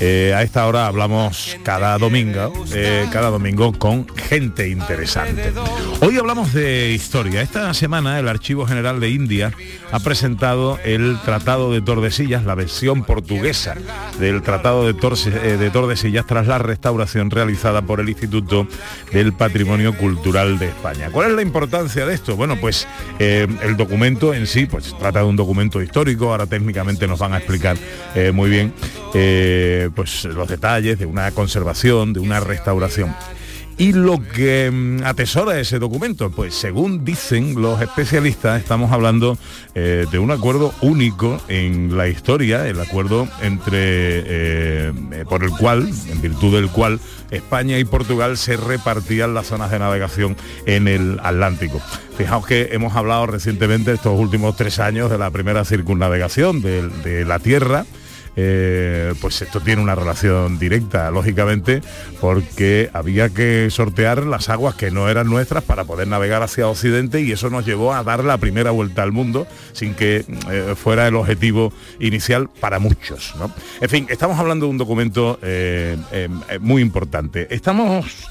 Eh, 0.00 0.34
a 0.34 0.42
esta 0.42 0.66
hora 0.66 0.88
hablamos 0.88 1.56
cada 1.62 1.96
domingo, 1.98 2.52
eh, 2.74 3.06
cada 3.12 3.30
domingo 3.30 3.72
con 3.72 4.04
gente 4.32 4.66
interesante. 4.70 5.52
Hoy 6.00 6.16
hablamos 6.16 6.54
de 6.54 6.92
historia. 6.92 7.42
Esta 7.42 7.74
semana 7.74 8.18
el 8.18 8.28
Archivo 8.28 8.66
General 8.66 8.98
de 8.98 9.10
India 9.10 9.52
ha 9.90 10.00
presentado 10.00 10.78
el 10.84 11.18
Tratado 11.22 11.70
de 11.70 11.82
Tordesillas, 11.82 12.42
la 12.44 12.54
versión 12.54 13.04
portuguesa 13.04 13.74
del 14.18 14.40
Tratado 14.40 14.86
de, 14.86 14.94
Torse- 14.94 15.34
eh, 15.36 15.58
de 15.58 15.68
Tordesillas 15.68 16.26
tras 16.26 16.46
la 16.46 16.56
restauración 16.56 17.30
realizada 17.30 17.82
por 17.82 18.00
el 18.00 18.08
Instituto 18.08 18.66
del 19.12 19.34
Patrimonio 19.34 19.94
Cultural 19.98 20.58
de 20.58 20.68
España. 20.68 21.10
¿Cuál 21.12 21.28
es 21.32 21.36
la 21.36 21.42
importancia 21.42 22.06
de 22.06 22.14
esto? 22.14 22.34
Bueno, 22.34 22.56
pues 22.58 22.88
eh, 23.18 23.46
el 23.62 23.76
documento 23.76 24.32
en 24.32 24.46
sí, 24.46 24.64
pues 24.64 24.96
trata 24.98 25.18
de 25.18 25.26
un 25.26 25.36
documento 25.36 25.82
histórico, 25.82 26.30
ahora 26.30 26.46
técnicamente 26.46 27.06
nos 27.06 27.18
van 27.18 27.34
a 27.34 27.36
explicar 27.36 27.76
eh, 28.14 28.32
muy 28.32 28.48
bien 28.48 28.72
pues 29.94 30.24
los 30.24 30.48
detalles 30.48 30.98
de 30.98 31.04
una 31.04 31.30
conservación, 31.32 32.14
de 32.14 32.20
una 32.20 32.40
restauración. 32.40 33.14
Y 33.78 33.92
lo 33.92 34.22
que 34.22 34.70
mm, 34.70 35.04
atesora 35.04 35.58
ese 35.58 35.78
documento, 35.78 36.30
pues 36.30 36.54
según 36.54 37.04
dicen 37.04 37.60
los 37.60 37.80
especialistas, 37.80 38.60
estamos 38.60 38.92
hablando 38.92 39.38
eh, 39.74 40.06
de 40.10 40.18
un 40.18 40.30
acuerdo 40.30 40.74
único 40.82 41.40
en 41.48 41.96
la 41.96 42.08
historia, 42.08 42.68
el 42.68 42.80
acuerdo 42.80 43.28
entre 43.40 43.78
eh, 43.78 44.92
eh, 45.12 45.24
por 45.28 45.42
el 45.42 45.50
cual, 45.50 45.90
en 46.10 46.20
virtud 46.20 46.54
del 46.54 46.68
cual 46.68 47.00
España 47.30 47.78
y 47.78 47.84
Portugal 47.84 48.36
se 48.36 48.56
repartían 48.56 49.34
las 49.34 49.46
zonas 49.46 49.70
de 49.70 49.78
navegación 49.78 50.36
en 50.66 50.86
el 50.86 51.18
Atlántico. 51.22 51.80
Fijaos 52.16 52.46
que 52.46 52.68
hemos 52.72 52.94
hablado 52.94 53.26
recientemente 53.26 53.92
estos 53.92 54.18
últimos 54.18 54.54
tres 54.54 54.78
años 54.78 55.10
de 55.10 55.18
la 55.18 55.30
primera 55.30 55.64
circunnavegación 55.64 56.60
de, 56.60 56.88
de 56.88 57.24
la 57.24 57.38
Tierra. 57.38 57.86
Eh, 58.36 59.14
pues 59.20 59.42
esto 59.42 59.60
tiene 59.60 59.82
una 59.82 59.94
relación 59.94 60.58
directa, 60.58 61.10
lógicamente, 61.10 61.82
porque 62.20 62.90
había 62.92 63.28
que 63.28 63.68
sortear 63.70 64.24
las 64.24 64.48
aguas 64.48 64.74
que 64.74 64.90
no 64.90 65.08
eran 65.08 65.28
nuestras 65.28 65.64
para 65.64 65.84
poder 65.84 66.08
navegar 66.08 66.42
hacia 66.42 66.68
Occidente 66.68 67.20
y 67.20 67.32
eso 67.32 67.50
nos 67.50 67.66
llevó 67.66 67.92
a 67.92 68.02
dar 68.02 68.24
la 68.24 68.38
primera 68.38 68.70
vuelta 68.70 69.02
al 69.02 69.12
mundo 69.12 69.46
sin 69.72 69.94
que 69.94 70.24
eh, 70.50 70.74
fuera 70.76 71.06
el 71.08 71.16
objetivo 71.16 71.72
inicial 72.00 72.48
para 72.48 72.78
muchos. 72.78 73.34
¿no? 73.38 73.52
En 73.80 73.88
fin, 73.88 74.06
estamos 74.08 74.38
hablando 74.38 74.66
de 74.66 74.70
un 74.70 74.78
documento 74.78 75.38
eh, 75.42 75.96
eh, 76.12 76.28
muy 76.60 76.82
importante. 76.82 77.48
Estamos 77.54 78.30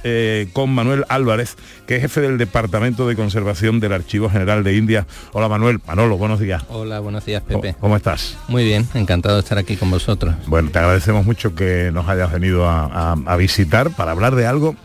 con 0.53 0.73
Manuel 0.73 1.05
Álvarez, 1.09 1.55
que 1.85 1.95
es 1.95 2.01
jefe 2.01 2.21
del 2.21 2.37
Departamento 2.37 3.07
de 3.07 3.15
Conservación 3.15 3.79
del 3.79 3.93
Archivo 3.93 4.29
General 4.29 4.63
de 4.63 4.75
India. 4.75 5.05
Hola 5.33 5.47
Manuel, 5.47 5.79
Manolo, 5.85 6.17
buenos 6.17 6.39
días. 6.39 6.63
Hola, 6.69 6.99
buenos 6.99 7.25
días, 7.25 7.43
Pepe. 7.43 7.75
¿Cómo 7.79 7.95
estás? 7.95 8.37
Muy 8.47 8.63
bien, 8.63 8.87
encantado 8.93 9.35
de 9.35 9.41
estar 9.41 9.57
aquí 9.57 9.75
con 9.75 9.90
vosotros. 9.91 10.35
Bueno, 10.47 10.69
te 10.71 10.79
agradecemos 10.79 11.25
mucho 11.25 11.53
que 11.53 11.91
nos 11.93 12.07
hayas 12.09 12.31
venido 12.31 12.67
a, 12.67 13.35
visitar 13.37 13.91
para 13.91 14.11
hablar 14.11 14.35
de 14.35 14.47
algo 14.47 14.75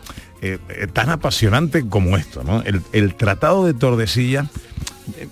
eh, 0.41 0.59
eh, 0.69 0.87
tan 0.87 1.09
apasionante 1.09 1.87
como 1.87 2.17
esto, 2.17 2.43
¿no? 2.43 2.61
El, 2.61 2.81
el 2.91 3.15
Tratado 3.15 3.65
de 3.65 3.73
Tordesillas. 3.73 4.47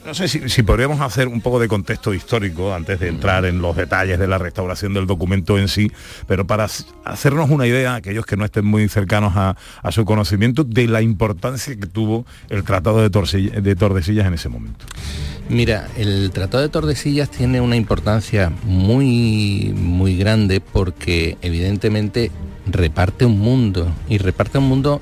No 0.06 0.14
sé 0.14 0.28
si, 0.28 0.48
si 0.50 0.64
podríamos 0.64 1.02
hacer 1.02 1.28
un 1.28 1.42
poco 1.42 1.60
de 1.60 1.68
contexto 1.68 2.14
histórico 2.14 2.74
antes 2.74 3.00
de 3.00 3.10
entrar 3.10 3.44
en 3.46 3.62
los 3.62 3.76
detalles 3.76 4.18
de 4.20 4.28
la 4.28 4.38
restauración 4.38 4.94
del 4.94 5.06
documento 5.06 5.60
en 5.60 5.68
sí, 5.68 5.92
pero 6.28 6.48
para 6.48 6.66
hac- 6.66 6.86
hacernos 7.04 7.50
una 7.50 7.68
idea, 7.68 7.96
aquellos 7.96 8.26
que 8.26 8.38
no 8.38 8.46
estén 8.46 8.66
muy 8.66 8.88
cercanos 8.88 9.34
a, 9.36 9.58
a 9.84 9.92
su 9.92 10.06
conocimiento, 10.06 10.64
de 10.64 10.88
la 10.88 11.02
importancia 11.02 11.76
que 11.76 11.88
tuvo 11.88 12.26
el 12.50 12.64
Tratado 12.64 13.02
de, 13.02 13.10
Torsilla- 13.12 13.62
de 13.62 13.76
Tordesillas 13.76 14.26
en 14.28 14.34
ese 14.36 14.48
momento. 14.50 14.86
Mira, 15.50 15.88
el 15.98 16.32
Tratado 16.32 16.64
de 16.64 16.70
Tordesillas 16.70 17.30
tiene 17.30 17.60
una 17.62 17.76
importancia 17.76 18.52
muy, 18.64 19.74
muy 19.76 20.18
grande 20.18 20.62
porque 20.62 21.38
evidentemente 21.42 22.32
reparte 22.66 23.26
un 23.26 23.40
mundo 23.40 23.92
y 24.10 24.18
reparte 24.18 24.58
un 24.58 24.68
mundo 24.70 25.02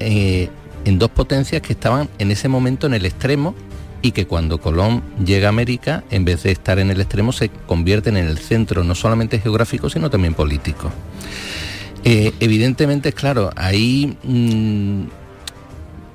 eh, 0.00 0.48
en 0.84 0.98
dos 0.98 1.10
potencias 1.10 1.62
que 1.62 1.72
estaban 1.72 2.08
en 2.18 2.30
ese 2.30 2.48
momento 2.48 2.86
en 2.86 2.94
el 2.94 3.06
extremo 3.06 3.54
y 4.02 4.12
que 4.12 4.26
cuando 4.26 4.60
Colón 4.60 5.02
llega 5.24 5.48
a 5.48 5.50
América, 5.50 6.04
en 6.10 6.24
vez 6.24 6.42
de 6.42 6.52
estar 6.52 6.78
en 6.78 6.90
el 6.90 7.00
extremo, 7.00 7.32
se 7.32 7.48
convierten 7.48 8.16
en 8.16 8.26
el 8.26 8.38
centro, 8.38 8.84
no 8.84 8.94
solamente 8.94 9.40
geográfico, 9.40 9.90
sino 9.90 10.10
también 10.10 10.34
político. 10.34 10.90
Eh, 12.04 12.32
evidentemente, 12.40 13.12
claro, 13.12 13.50
ahí 13.56 14.16
mm, 14.22 15.04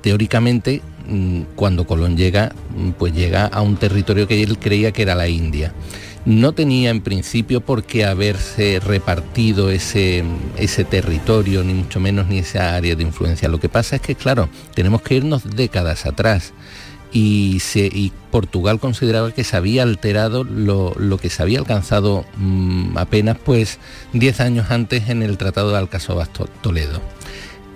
teóricamente 0.02 0.82
mm, 1.08 1.42
cuando 1.54 1.86
Colón 1.86 2.16
llega, 2.16 2.52
mm, 2.76 2.90
pues 2.92 3.14
llega 3.14 3.46
a 3.46 3.62
un 3.62 3.76
territorio 3.76 4.26
que 4.26 4.42
él 4.42 4.58
creía 4.58 4.92
que 4.92 5.02
era 5.02 5.14
la 5.14 5.28
India. 5.28 5.72
No 6.24 6.54
tenía 6.54 6.90
en 6.90 7.02
principio 7.02 7.60
por 7.60 7.84
qué 7.84 8.04
haberse 8.04 8.80
repartido 8.80 9.70
ese, 9.70 10.24
ese 10.56 10.82
territorio, 10.84 11.62
ni 11.62 11.72
mucho 11.72 12.00
menos 12.00 12.26
ni 12.26 12.38
esa 12.38 12.74
área 12.74 12.96
de 12.96 13.04
influencia. 13.04 13.48
Lo 13.48 13.60
que 13.60 13.68
pasa 13.68 13.94
es 13.94 14.02
que, 14.02 14.16
claro, 14.16 14.48
tenemos 14.74 15.02
que 15.02 15.14
irnos 15.14 15.44
décadas 15.54 16.04
atrás. 16.04 16.52
Y, 17.12 17.62
y 17.74 18.12
Portugal 18.30 18.78
consideraba 18.80 19.32
que 19.32 19.44
se 19.44 19.56
había 19.56 19.82
alterado 19.84 20.44
lo, 20.44 20.92
lo 20.98 21.16
que 21.18 21.30
se 21.30 21.42
había 21.42 21.58
alcanzado 21.60 22.24
mm, 22.36 22.98
apenas 22.98 23.38
pues 23.42 23.78
10 24.12 24.40
años 24.40 24.70
antes 24.70 25.08
en 25.08 25.22
el 25.22 25.38
Tratado 25.38 25.70
de 25.70 25.78
Alcazobas 25.78 26.30
To- 26.32 26.48
Toledo 26.62 27.00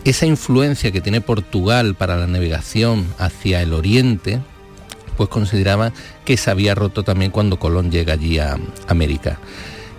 esa 0.05 0.25
influencia 0.25 0.93
que 0.93 1.03
tiene 1.03 1.21
Portugal 1.21 1.95
para 1.95 2.17
la 2.17 2.27
navegación 2.27 3.07
hacia 3.19 3.61
el 3.61 3.75
oriente, 3.75 4.41
pues 5.19 5.29
consideraba 5.29 5.93
que 6.25 6.39
se 6.39 6.51
había 6.51 6.75
roto 6.75 7.03
también 7.03 7.31
cuando 7.31 7.59
Colón 7.59 7.91
llega 7.91 8.15
allí 8.15 8.39
a 8.39 8.57
América. 8.89 9.39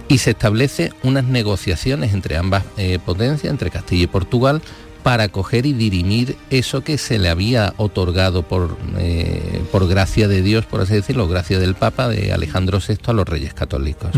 Y 0.08 0.18
se 0.18 0.32
establece 0.32 0.92
unas 1.04 1.26
negociaciones 1.26 2.16
entre 2.16 2.36
ambas 2.38 2.64
eh, 2.78 2.98
potencias, 3.06 3.52
entre 3.52 3.70
Castilla 3.70 4.06
y 4.06 4.08
Portugal, 4.08 4.64
para 5.04 5.30
coger 5.30 5.66
y 5.66 5.74
dirimir 5.74 6.38
eso 6.50 6.84
que 6.84 6.98
se 6.98 7.18
le 7.18 7.30
había 7.30 7.74
otorgado 7.78 8.44
por, 8.44 8.78
eh, 8.98 9.64
por 9.72 9.88
gracia 9.88 10.28
de 10.28 10.42
Dios, 10.42 10.66
por 10.66 10.82
así 10.82 10.94
decirlo, 10.94 11.28
gracia 11.28 11.60
del 11.60 11.76
Papa, 11.76 12.08
de 12.08 12.32
Alejandro 12.32 12.80
VI 12.86 12.98
a 13.06 13.14
los 13.14 13.28
reyes 13.28 13.54
católicos. 13.54 14.12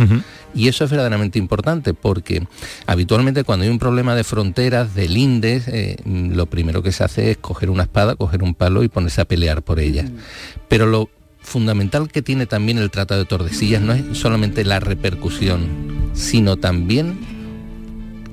Y 0.54 0.68
eso 0.68 0.84
es 0.84 0.92
verdaderamente 0.92 1.40
importante 1.40 1.94
porque 1.94 2.46
habitualmente 2.86 3.44
cuando 3.44 3.64
hay 3.64 3.72
un 3.72 3.80
problema 3.80 4.16
de 4.16 4.24
fronteras, 4.24 4.94
de 4.94 5.08
lindes, 5.08 5.68
eh, 5.68 5.98
lo 6.06 6.46
primero 6.46 6.84
que 6.84 6.92
se 6.92 7.04
hace 7.04 7.32
es 7.32 7.38
coger 7.38 7.70
una 7.70 7.84
espada, 7.84 8.16
coger 8.16 8.44
un 8.44 8.54
palo 8.54 8.84
y 8.84 8.90
ponerse 8.90 9.22
a 9.22 9.26
pelear 9.26 9.64
por 9.64 9.80
ellas. 9.80 10.12
Pero 10.68 10.86
lo 10.86 11.10
fundamental 11.42 12.10
que 12.10 12.22
tiene 12.22 12.46
también 12.46 12.78
el 12.78 12.92
Tratado 12.92 13.22
de 13.22 13.26
Tordesillas 13.26 13.82
no 13.82 13.94
es 13.94 14.18
solamente 14.18 14.64
la 14.64 14.80
repercusión, 14.80 16.12
sino 16.14 16.58
también 16.58 17.20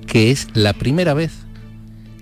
que 0.06 0.30
es 0.30 0.48
la 0.54 0.72
primera 0.72 1.14
vez 1.14 1.32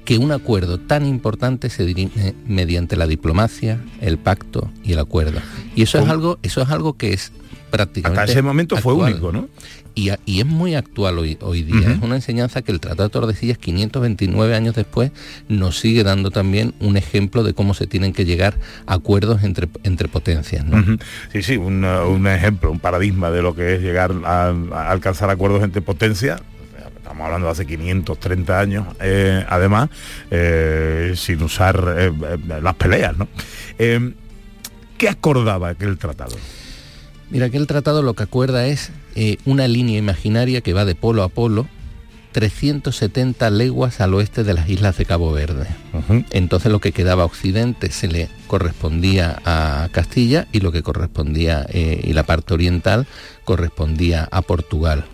que 0.09 0.17
un 0.17 0.33
acuerdo 0.33 0.81
tan 0.81 1.05
importante 1.05 1.69
se 1.69 1.85
dirime 1.85 2.35
mediante 2.47 2.97
la 2.97 3.07
diplomacia, 3.07 3.79
el 4.01 4.17
pacto 4.17 4.71
y 4.83 4.93
el 4.95 5.01
acuerdo. 5.01 5.39
Y 5.77 5.83
eso 5.83 5.99
es 5.99 6.09
algo, 6.09 6.39
eso 6.43 6.63
es 6.63 6.71
algo 6.71 6.97
que 6.97 7.13
es 7.13 7.31
prácticamente 7.71 8.23
Hasta 8.23 8.33
ese 8.33 8.41
momento 8.41 8.79
fue 8.79 8.95
único, 8.95 9.33
¿no? 9.33 9.49
Y, 9.95 10.09
a- 10.09 10.19
y 10.25 10.41
es 10.41 10.47
muy 10.47 10.75
actual 10.77 11.19
hoy, 11.19 11.37
hoy 11.43 11.63
día. 11.63 11.91
Es 11.93 12.01
una 12.03 12.15
enseñanza 12.15 12.63
que 12.63 12.73
el 12.73 12.81
Tratado 12.81 13.03
de 13.11 13.13
Tordesillas, 13.13 13.59
529 13.59 14.55
años 14.55 14.75
después, 14.75 15.11
nos 15.51 15.79
sigue 15.79 16.05
dando 16.05 16.31
también 16.31 16.73
un 16.81 16.97
ejemplo 16.97 17.43
de 17.45 17.53
cómo 17.53 17.75
se 17.75 17.87
tienen 17.87 18.15
que 18.15 18.25
llegar 18.25 18.55
a 18.87 18.95
acuerdos 18.95 19.43
entre, 19.43 19.69
entre 19.83 20.09
potencias. 20.09 20.65
¿no? 20.65 20.79
Ujú. 20.79 20.97
Sí, 21.35 21.43
sí, 21.43 21.57
un, 21.59 21.85
uh, 21.85 22.09
un 22.09 22.27
ejemplo, 22.29 22.71
un 22.71 22.81
paradigma 22.81 23.31
de 23.31 23.43
lo 23.43 23.55
que 23.55 23.75
es 23.75 23.83
llegar 23.83 24.15
a, 24.25 24.55
a 24.73 24.91
alcanzar 24.91 25.29
acuerdos 25.29 25.63
entre 25.63 25.83
potencias. 25.83 26.41
Estamos 27.09 27.25
hablando 27.25 27.47
de 27.47 27.53
hace 27.53 27.67
530 27.67 28.61
años, 28.61 28.87
eh, 29.01 29.43
además, 29.49 29.89
eh, 30.31 31.15
sin 31.17 31.43
usar 31.43 31.95
eh, 31.97 32.13
las 32.61 32.75
peleas, 32.75 33.17
¿no? 33.17 33.27
¿Qué 33.79 35.09
acordaba 35.09 35.71
aquel 35.71 35.97
tratado? 35.97 36.37
Mira 37.31 37.49
que 37.49 37.57
el 37.57 37.67
tratado 37.67 38.03
lo 38.03 38.13
que 38.13 38.25
acuerda 38.25 38.67
es 38.67 38.93
una 39.47 39.69
línea 39.69 39.97
imaginaria 39.97 40.61
que 40.61 40.75
va 40.75 40.85
de 40.85 40.95
polo 40.95 41.23
a 41.23 41.31
polo, 41.31 41.67
370 42.33 43.49
leguas 43.49 44.03
al 44.03 44.13
oeste 44.13 44.45
de 44.45 44.53
las 44.53 44.69
islas 44.69 44.99
de 44.99 45.07
Cabo 45.07 45.33
Verde. 45.33 45.67
Entonces 46.31 46.71
lo 46.71 46.79
que 46.79 46.93
quedaba 46.93 47.23
a 47.23 47.27
occidente 47.27 47.91
se 47.91 48.09
le 48.09 48.29
correspondía 48.49 49.41
a 49.47 49.89
Castilla 49.93 50.47
y 50.53 50.61
lo 50.61 50.73
que 50.73 50.83
correspondía, 50.83 51.65
eh, 51.71 52.03
y 52.05 52.13
la 52.13 52.25
parte 52.25 52.53
oriental 52.53 53.07
correspondía 53.45 54.29
a 54.31 54.43
Portugal. 54.43 55.07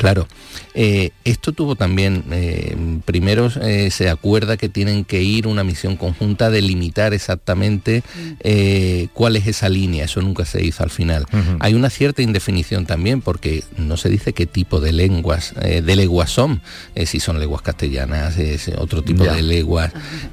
Claro, 0.00 0.26
eh, 0.74 1.10
esto 1.24 1.52
tuvo 1.52 1.76
también, 1.76 2.24
eh, 2.32 2.74
primero 3.04 3.50
eh, 3.62 3.90
se 3.90 4.08
acuerda 4.08 4.56
que 4.56 4.68
tienen 4.68 5.04
que 5.04 5.22
ir 5.22 5.46
una 5.46 5.62
misión 5.62 5.96
conjunta 5.96 6.46
a 6.46 6.50
delimitar 6.50 7.12
exactamente 7.14 8.02
eh, 8.40 9.08
cuál 9.12 9.36
es 9.36 9.46
esa 9.46 9.68
línea, 9.68 10.04
eso 10.06 10.20
nunca 10.22 10.44
se 10.44 10.64
hizo 10.64 10.82
al 10.82 10.90
final. 10.90 11.26
Hay 11.60 11.74
una 11.74 11.90
cierta 11.90 12.22
indefinición 12.22 12.86
también 12.86 13.20
porque 13.20 13.62
no 13.76 13.96
se 13.96 14.08
dice 14.08 14.32
qué 14.32 14.46
tipo 14.46 14.80
de 14.80 14.92
lenguas, 14.92 15.54
eh, 15.62 15.82
de 15.82 15.96
leguas 15.96 16.30
son, 16.30 16.62
eh, 16.94 17.06
si 17.06 17.20
son 17.20 17.38
lenguas 17.38 17.62
castellanas, 17.62 18.38
es 18.38 18.68
otro 18.78 19.02
tipo 19.02 19.24
Ya. 19.24 19.34
de 19.34 19.42
lenguas, 19.42 19.92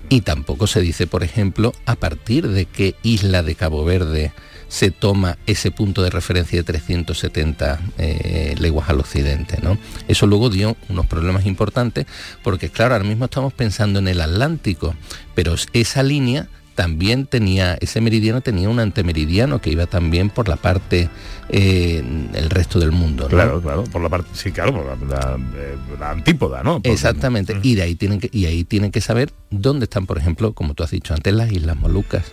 y 0.10 0.22
tampoco 0.22 0.68
se 0.68 0.82
dice, 0.82 1.08
por 1.08 1.24
ejemplo, 1.24 1.74
a 1.86 1.96
partir 1.96 2.48
de 2.48 2.66
qué 2.66 2.96
isla 3.04 3.44
de 3.44 3.56
Cabo 3.56 3.84
Verde 3.84 4.32
se 4.68 4.92
toma 4.92 5.38
ese 5.48 5.72
punto 5.72 6.02
de 6.04 6.10
referencia 6.10 6.60
de 6.60 6.64
370 6.64 7.80
eh, 7.98 8.56
leguas 8.60 8.90
al 8.90 9.00
occidente. 9.00 9.60
¿no? 9.62 9.78
Eso 10.08 10.28
luego 10.28 10.50
dio 10.50 10.76
unos 10.90 11.06
problemas 11.06 11.46
importantes 11.46 12.06
porque 12.44 12.70
claro, 12.70 12.94
ahora 12.96 13.06
mismo 13.06 13.26
estamos 13.26 13.54
pensando 13.54 14.00
en 14.00 14.08
el 14.08 14.22
Atlántico, 14.22 14.96
pero 15.36 15.56
esa 15.74 16.04
línea 16.04 16.48
también 16.76 17.26
tenía, 17.26 17.76
ese 17.82 18.02
meridiano 18.02 18.42
tenía 18.42 18.70
un 18.70 18.80
antemeridiano 18.80 19.60
que 19.60 19.72
iba 19.72 19.88
también 19.88 20.30
por 20.30 20.48
la 20.48 20.58
parte, 20.58 21.10
eh, 21.50 22.04
el 22.36 22.50
resto 22.52 22.80
del 22.80 22.92
mundo. 22.92 23.24
¿no? 23.24 23.30
Claro, 23.30 23.60
claro, 23.64 23.84
por 23.86 24.00
la 24.00 24.10
parte, 24.10 24.30
sí, 24.34 24.52
claro, 24.52 24.74
por 24.74 24.86
la, 24.86 24.96
la, 25.08 25.38
eh, 25.56 25.76
la 26.00 26.12
antípoda, 26.12 26.62
¿no? 26.62 26.80
Por- 26.80 26.92
Exactamente. 26.92 27.58
Y 27.64 27.74
de 27.74 27.82
ahí 27.82 27.96
tienen 27.96 28.20
que, 28.20 28.30
y 28.32 28.46
ahí 28.46 28.64
tienen 28.64 28.92
que 28.92 29.02
saber 29.02 29.32
dónde 29.50 29.86
están, 29.86 30.06
por 30.06 30.20
ejemplo, 30.20 30.54
como 30.54 30.76
tú 30.76 30.84
has 30.84 30.92
dicho 30.92 31.16
antes, 31.16 31.34
las 31.34 31.52
Islas 31.52 31.78
Molucas. 31.78 32.26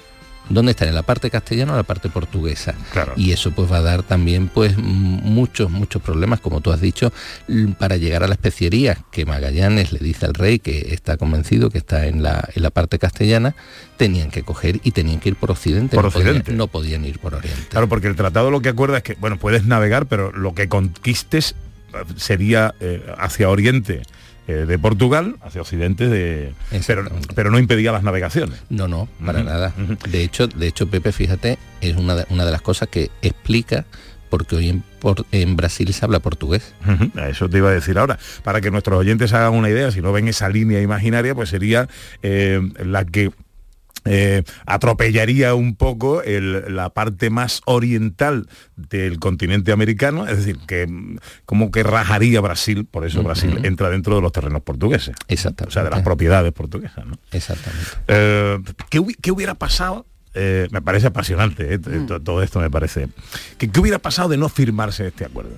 ¿Dónde 0.51 0.73
están? 0.73 0.89
¿En 0.89 0.95
la 0.95 1.03
parte 1.03 1.31
castellana 1.31 1.73
o 1.73 1.75
en 1.75 1.79
la 1.79 1.83
parte 1.85 2.09
portuguesa? 2.11 2.75
Y 3.17 3.33
eso 3.33 3.51
pues 3.53 3.71
va 3.73 3.79
a 3.79 3.83
dar 3.83 4.03
también 4.03 4.49
pues 4.49 4.77
muchos, 4.77 5.71
muchos 5.71 6.03
problemas, 6.03 6.41
como 6.41 6.61
tú 6.61 6.71
has 6.71 6.81
dicho, 6.81 7.13
para 7.79 7.97
llegar 7.97 8.23
a 8.23 8.29
la 8.29 8.35
especiería, 8.35 8.99
que 9.11 9.25
Magallanes 9.25 9.93
le 9.93 10.01
dice 10.01 10.27
al 10.27 10.35
rey 10.35 10.59
que 10.59 10.93
está 10.93 11.17
convencido 11.17 11.71
que 11.71 11.79
está 11.79 12.07
en 12.07 12.23
la, 12.23 12.49
en 12.55 12.63
la 12.63 12.71
parte 12.71 12.99
castellana, 12.99 13.55
tenían 13.97 14.31
que 14.31 14.43
coger 14.43 14.81
y 14.85 14.91
tenían 14.91 15.21
que 15.21 15.31
ir 15.31 15.37
por 15.37 15.51
occidente. 15.51 15.97
Por 15.97 16.05
no 16.05 16.11
podían- 16.11 16.57
no 16.57 16.67
podían 16.69 17.05
ir 17.05 17.19
por 17.19 17.35
oriente. 17.35 17.67
Claro, 17.71 17.89
porque 17.89 18.09
el 18.09 18.17
tratado 18.17 18.51
lo 18.51 18.61
que 18.61 18.69
acuerda 18.69 18.99
es 18.99 19.03
que, 19.03 19.15
bueno, 19.15 19.39
puedes 19.39 19.65
navegar, 19.65 20.07
pero 20.07 20.31
lo 20.33 20.55
que 20.55 20.69
conquistes 20.69 21.55
eh, 21.95 21.99
sería 22.17 22.75
eh, 22.81 23.03
hacia 23.19 23.49
oriente 23.49 24.03
eh, 24.49 24.53
de 24.67 24.79
Portugal, 24.79 25.37
hacia 25.43 25.61
occidente 25.63 26.09
de... 26.09 26.53
Pero, 26.87 27.05
pero 27.35 27.51
no 27.51 27.59
impedía 27.59 27.93
las 27.93 28.03
navegaciones. 28.03 28.61
No, 28.71 28.89
no, 28.89 29.09
para 29.25 29.43
nada. 29.43 29.73
De 30.09 30.23
hecho, 30.23 30.47
de 30.49 30.67
hecho, 30.67 30.87
Pepe, 30.89 31.13
fíjate, 31.13 31.59
es 31.81 31.97
una 31.97 32.15
de, 32.15 32.27
una 32.31 32.45
de 32.45 32.51
las 32.53 32.63
cosas 32.63 32.89
que 32.89 33.11
explica 33.23 33.85
porque 34.31 34.57
hoy 34.57 34.69
en, 34.69 34.83
por- 34.99 35.27
en 35.31 35.55
Brasil 35.55 35.93
se 35.95 36.05
habla 36.05 36.19
portugués. 36.19 36.75
Eso 37.29 37.49
te 37.49 37.59
iba 37.59 37.69
a 37.71 37.73
decir 37.73 37.97
ahora. 37.99 38.19
Para 38.43 38.61
que 38.61 38.71
nuestros 38.71 38.99
oyentes 38.99 39.33
hagan 39.33 39.53
una 39.55 39.71
idea, 39.71 39.93
si 39.93 40.01
no 40.03 40.11
ven 40.13 40.27
esa 40.27 40.49
línea 40.49 40.81
imaginaria, 40.81 41.35
pues 41.37 41.51
sería 41.51 41.89
eh, 42.23 42.61
la 42.85 43.05
que 43.05 43.31
eh, 44.05 44.43
atropellaría 44.67 45.55
un 45.55 45.77
poco 45.77 46.23
el- 46.23 46.75
la 46.75 46.91
parte 46.91 47.31
más 47.31 47.63
oriental 47.65 48.47
del 48.77 49.19
continente 49.19 49.73
americano, 49.73 50.27
es 50.27 50.37
decir, 50.39 50.59
que 50.67 50.87
mm, 50.87 51.17
como 51.47 51.71
que 51.71 51.83
rajaría 51.83 52.41
Brasil, 52.41 52.85
por 52.91 53.05
eso 53.07 53.23
Brasil 53.23 53.61
entra 53.65 53.89
dentro 53.91 54.15
de 54.17 54.23
los 54.23 54.33
terrenos 54.33 54.63
portugueses. 54.63 55.15
Exacto. 55.29 55.65
O 55.67 55.71
sea, 55.71 55.85
de 55.85 55.91
las 55.91 56.03
propiedades 56.03 56.53
portuguesas. 56.53 57.05
¿no? 57.07 57.17
Exactamente. 57.33 57.87
Eh, 58.09 58.59
¿qué, 58.91 59.01
hubi- 59.01 59.17
qué 59.21 59.31
hubiera 59.33 59.55
pasado? 59.55 60.07
Eh, 60.35 60.67
me 60.73 60.83
parece 60.83 61.07
apasionante, 61.07 61.75
eh, 61.75 61.79
t- 61.79 62.21
todo 62.21 62.43
esto 62.43 62.59
me 62.61 62.69
parece. 62.69 63.09
¿Qué, 63.57 63.71
qué 63.71 63.79
hubiera 63.81 64.01
pasado 64.01 64.29
de 64.29 64.37
no 64.37 64.49
firmarse 64.49 65.07
este 65.07 65.25
acuerdo? 65.25 65.53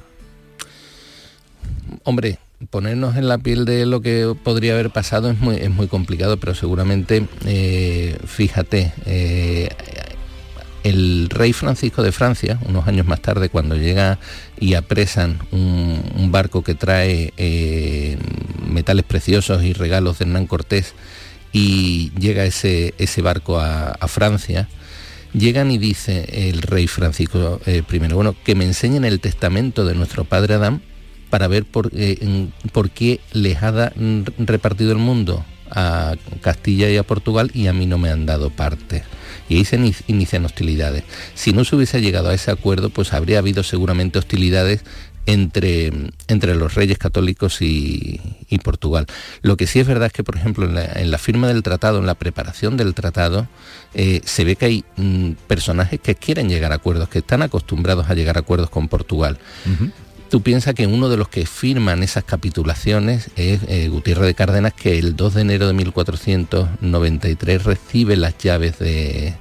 Hombre, 2.04 2.38
ponernos 2.70 3.16
en 3.16 3.28
la 3.28 3.38
piel 3.38 3.64
de 3.64 3.86
lo 3.86 4.00
que 4.00 4.34
podría 4.42 4.72
haber 4.72 4.90
pasado 4.90 5.30
es 5.30 5.38
muy, 5.38 5.56
es 5.56 5.70
muy 5.70 5.88
complicado, 5.88 6.38
pero 6.38 6.54
seguramente, 6.54 7.26
eh, 7.44 8.18
fíjate, 8.24 8.92
eh, 9.04 9.68
el 10.82 11.28
rey 11.28 11.52
Francisco 11.52 12.02
de 12.02 12.12
Francia, 12.12 12.58
unos 12.66 12.86
años 12.86 13.06
más 13.06 13.20
tarde, 13.20 13.48
cuando 13.48 13.76
llega 13.76 14.18
y 14.58 14.74
apresan 14.74 15.38
un, 15.50 16.30
barco 16.30 16.62
que 16.62 16.74
trae 16.74 17.32
eh, 17.36 18.18
metales 18.66 19.04
preciosos 19.04 19.62
y 19.62 19.72
regalos 19.72 20.18
de 20.18 20.24
Hernán 20.24 20.46
Cortés, 20.46 20.94
y 21.52 22.10
llega 22.18 22.44
ese, 22.44 22.94
ese 22.98 23.22
barco 23.22 23.58
a, 23.58 23.92
a 23.92 24.08
Francia, 24.08 24.68
llegan 25.32 25.70
y 25.70 25.78
dice 25.78 26.48
el 26.50 26.62
rey 26.62 26.86
Francisco 26.86 27.60
I, 27.66 27.80
bueno, 28.12 28.34
que 28.44 28.54
me 28.54 28.64
enseñen 28.64 29.04
el 29.04 29.20
testamento 29.20 29.84
de 29.84 29.94
nuestro 29.94 30.24
padre 30.24 30.54
Adán 30.54 30.82
para 31.30 31.48
ver 31.48 31.64
por, 31.64 31.90
eh, 31.94 32.48
por 32.72 32.90
qué 32.90 33.20
les 33.32 33.62
ha 33.62 33.92
mm, 33.94 34.22
repartido 34.46 34.92
el 34.92 34.98
mundo 34.98 35.44
a 35.70 36.14
Castilla 36.40 36.88
y 36.90 36.96
a 36.96 37.02
Portugal 37.02 37.50
y 37.52 37.66
a 37.66 37.72
mí 37.72 37.86
no 37.86 37.98
me 37.98 38.10
han 38.10 38.24
dado 38.26 38.50
parte. 38.50 39.02
Y 39.48 39.56
ahí 39.56 39.64
se 39.64 39.78
ini- 39.78 39.94
inician 40.06 40.44
hostilidades. 40.44 41.04
Si 41.34 41.52
no 41.52 41.64
se 41.64 41.76
hubiese 41.76 42.00
llegado 42.00 42.28
a 42.30 42.34
ese 42.34 42.50
acuerdo, 42.50 42.90
pues 42.90 43.12
habría 43.12 43.38
habido 43.38 43.62
seguramente 43.62 44.18
hostilidades 44.18 44.82
entre, 45.26 45.92
entre 46.28 46.54
los 46.54 46.74
reyes 46.74 46.98
católicos 46.98 47.60
y, 47.60 48.20
y 48.48 48.58
Portugal. 48.58 49.06
Lo 49.42 49.56
que 49.56 49.66
sí 49.66 49.80
es 49.80 49.86
verdad 49.86 50.06
es 50.06 50.12
que, 50.12 50.22
por 50.22 50.36
ejemplo, 50.36 50.66
en 50.66 50.74
la, 50.76 50.84
en 50.84 51.10
la 51.10 51.18
firma 51.18 51.48
del 51.48 51.64
tratado, 51.64 51.98
en 51.98 52.06
la 52.06 52.14
preparación 52.14 52.76
del 52.76 52.94
tratado, 52.94 53.48
eh, 53.94 54.20
se 54.24 54.44
ve 54.44 54.54
que 54.54 54.66
hay 54.66 54.84
mm, 54.96 55.32
personajes 55.48 55.98
que 56.00 56.14
quieren 56.14 56.48
llegar 56.48 56.70
a 56.70 56.76
acuerdos, 56.76 57.08
que 57.08 57.18
están 57.18 57.42
acostumbrados 57.42 58.08
a 58.08 58.14
llegar 58.14 58.36
a 58.36 58.40
acuerdos 58.40 58.70
con 58.70 58.86
Portugal. 58.88 59.38
Tú 60.30 60.42
piensas 60.42 60.74
que 60.74 60.86
uno 60.86 61.08
de 61.08 61.16
los 61.16 61.28
que 61.28 61.46
firman 61.46 62.02
esas 62.02 62.24
capitulaciones 62.24 63.30
es 63.36 63.60
eh, 63.68 63.88
Gutiérrez 63.88 64.26
de 64.26 64.34
Cárdenas, 64.34 64.72
que 64.72 64.98
el 64.98 65.14
2 65.14 65.34
de 65.34 65.40
enero 65.42 65.66
de 65.68 65.72
1493 65.72 67.64
recibe 67.64 68.16
las 68.16 68.36
llaves 68.38 68.78
de, 68.78 69.34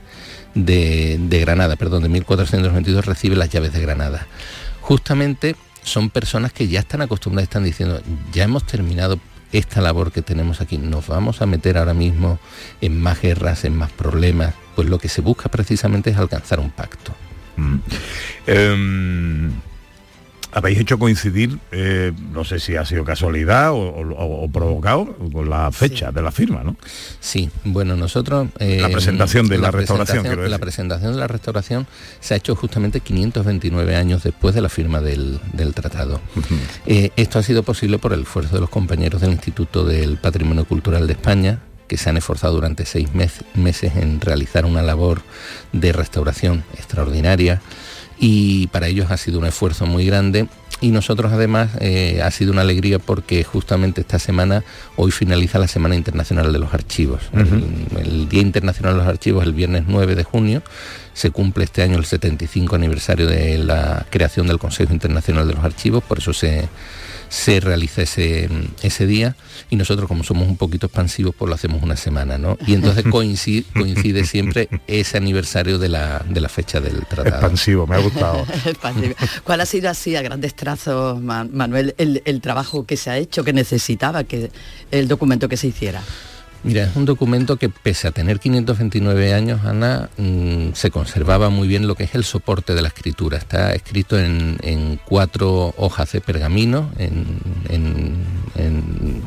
de, 0.54 1.40
Granada, 1.40 1.76
perdón, 1.76 2.04
de 2.04 2.10
1492 2.10 3.06
recibe 3.06 3.36
las 3.36 3.50
llaves 3.50 3.74
de 3.74 3.82
Granada. 3.82 4.28
Justamente 4.82 5.56
son 5.84 6.10
personas 6.10 6.54
que 6.54 6.68
ya 6.68 6.80
están 6.80 7.02
acostumbradas, 7.02 7.50
están 7.50 7.64
diciendo, 7.64 8.02
ya 8.32 8.44
hemos 8.44 8.66
terminado 8.66 9.20
esta 9.52 9.82
labor 9.82 10.12
que 10.12 10.22
tenemos 10.22 10.62
aquí, 10.62 10.78
nos 10.78 11.08
vamos 11.08 11.42
a 11.42 11.46
meter 11.46 11.78
ahora 11.78 11.94
mismo 11.94 12.40
en 12.82 13.00
más 13.00 13.22
guerras, 13.22 13.66
en 13.66 13.76
más 13.76 13.92
problemas, 13.92 14.54
pues 14.76 14.90
lo 14.90 15.00
que 15.00 15.10
se 15.10 15.22
busca 15.22 15.50
precisamente 15.50 16.10
es 16.10 16.18
alcanzar 16.18 16.60
un 16.60 16.72
pacto. 16.72 17.14
Mm. 17.58 17.76
Em, 18.48 19.52
habéis 20.56 20.80
hecho 20.80 20.97
coincidir, 20.97 21.60
eh, 21.72 22.12
no 22.32 22.43
sé 22.45 22.60
si 22.60 22.76
ha 22.78 22.86
sido 22.86 23.03
casualidad 23.03 23.72
o, 23.74 23.78
o- 23.78 24.43
o 24.45 24.49
provocado, 24.49 25.14
con 25.32 25.49
la 25.49 25.72
fecha 25.72 26.12
de 26.12 26.22
la 26.22 26.32
firma, 26.32 26.64
¿no? 26.64 26.76
Sí, 27.20 27.49
bueno, 27.66 27.95
nosotros... 27.95 28.47
eh, 28.60 28.80
La 28.82 28.89
presentación 28.89 29.47
de 29.47 29.58
la 29.60 29.70
restauración, 29.70 30.24
quiero 30.24 30.47
La 30.47 30.58
presentación 30.58 31.12
de 31.14 31.20
la 31.20 31.28
restauración 31.28 31.86
se 32.22 32.34
ha 32.34 32.38
hecho 32.38 32.56
justamente 32.56 33.01
529 33.01 33.95
años 33.95 34.24
después 34.24 34.56
de 34.56 34.62
la 34.62 34.70
firma 34.70 35.01
del, 35.01 35.39
del 35.53 35.74
tratado. 35.74 36.22
Eh, 36.88 37.12
esto 37.18 37.38
ha 37.38 37.43
sido 37.43 37.64
posible 37.64 37.99
por 37.99 38.14
el 38.14 38.22
esfuerzo 38.22 38.56
de 38.56 38.62
los 38.62 38.70
compañeros 38.70 39.22
del 39.22 39.32
Instituto 39.32 39.84
del 39.86 40.18
Patrimonio 40.18 40.66
Cultural 40.66 41.06
de 41.06 41.14
España, 41.14 41.60
que 41.88 41.97
se 41.97 42.10
han 42.10 42.18
esforzado 42.18 42.53
durante 42.56 42.86
seis 42.86 43.14
mes- 43.14 43.43
meses 43.53 43.91
en 43.97 44.20
realizar 44.22 44.66
una 44.66 44.82
labor 44.82 45.22
de 45.74 45.91
restauración 45.91 46.64
extraordinaria 46.78 47.62
y 48.18 48.68
para 48.68 48.88
ellos 48.88 49.11
ha 49.11 49.18
sido 49.18 49.39
un 49.39 49.45
esfuerzo 49.45 49.86
muy 49.86 50.05
grande 50.05 50.47
y 50.82 50.91
nosotros 50.91 51.32
además 51.32 51.72
eh, 51.80 52.22
ha 52.24 52.32
sido 52.32 52.51
una 52.51 52.61
alegría 52.61 52.99
porque 52.99 53.43
justamente 53.43 54.01
esta 54.01 54.20
semana 54.20 54.63
hoy 54.97 55.11
finaliza 55.11 55.57
la 55.57 55.68
Semana 55.68 55.95
Internacional 55.95 56.51
de 56.51 56.59
los 56.59 56.74
Archivos. 56.74 57.22
el, 57.34 57.97
el 57.97 58.30
Día 58.30 58.41
Internacional 58.41 58.93
de 58.93 58.99
los 58.99 59.07
Archivos 59.07 59.45
el 59.45 59.53
viernes 59.53 59.84
9 59.88 60.16
de 60.16 60.24
junio 60.24 60.63
se 61.13 61.32
cumple 61.32 61.63
este 61.63 61.82
año 61.82 61.97
el 61.97 62.05
75 62.05 62.76
aniversario 62.76 63.26
de 63.26 63.57
la 63.57 64.05
creación 64.09 64.47
del 64.47 64.59
Consejo 64.59 64.91
Internacional 64.91 65.47
de 65.47 65.53
los 65.53 65.63
Archivos, 65.63 66.03
por 66.03 66.20
eso 66.20 66.34
se, 66.34 66.68
se 67.30 67.59
realiza 67.59 68.01
ese, 68.03 68.49
ese 68.82 69.05
día 69.07 69.36
y 69.69 69.76
nosotros 69.76 70.07
como 70.07 70.23
somos 70.23 70.47
un 70.47 70.57
poquito 70.57 70.86
expansivos 70.88 71.34
pues 71.38 71.49
lo 71.49 71.55
hacemos 71.55 71.82
una 71.84 71.95
semana, 71.97 72.38
¿no? 72.38 72.57
Y 72.67 72.73
entonces 72.73 73.03
coincide, 73.09 73.65
coincide 73.73 74.23
siempre 74.26 74.69
ese 74.88 75.17
aniversario 75.17 75.80
de 75.80 75.89
la, 75.89 76.23
de 76.30 76.41
la 76.41 76.49
fecha 76.49 76.80
del 76.82 77.05
tratado. 77.05 77.28
Expansivo, 77.38 77.88
me 77.88 77.95
ha 77.95 77.99
gustado. 77.99 78.45
Expansivo. 78.65 79.15
¿Cuál 79.43 79.61
ha 79.61 79.65
sido 79.65 79.89
así 79.89 80.15
a 80.15 80.21
grandes 80.21 80.55
trazos, 80.55 81.21
Ma- 81.21 81.47
Manuel, 81.51 81.95
el, 81.97 82.21
el 82.26 82.41
trabajo 82.41 82.86
que 82.86 82.97
se 82.97 83.09
ha 83.09 83.17
hecho, 83.17 83.43
que 83.43 83.53
necesitaba 83.53 84.23
que 84.23 84.51
el 84.91 85.07
documento 85.07 85.49
que 85.49 85.57
se 85.57 85.67
hiciera? 85.67 86.01
Mira, 86.66 86.86
es 86.86 86.95
un 86.95 87.05
documento 87.05 87.57
que 87.57 87.70
pese 87.70 88.07
a 88.07 88.11
tener 88.11 88.39
529 88.39 89.36
años, 89.36 89.63
Ana, 89.66 90.09
mm, 90.18 90.70
se 90.74 90.89
conservaba 90.89 91.51
muy 91.51 91.68
bien 91.68 91.86
lo 91.88 91.93
que 91.93 92.05
es 92.05 92.16
el 92.16 92.24
soporte 92.24 92.74
de 92.74 92.82
la 92.82 92.88
escritura. 92.88 93.38
Está 93.38 93.76
escrito 93.76 94.18
en, 94.18 94.99
cuatro 95.05 95.76
hojas 95.78 96.11
de 96.11 96.22
pergamino, 96.22 96.89
en, 96.97 98.26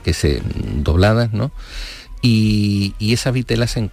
que 0.02 0.12
se 0.12 0.42
dobladas, 0.82 1.32
¿no? 1.32 1.52
Y, 2.22 2.94
y 2.98 3.12
esa 3.12 3.30
vitela 3.30 3.68
se, 3.68 3.88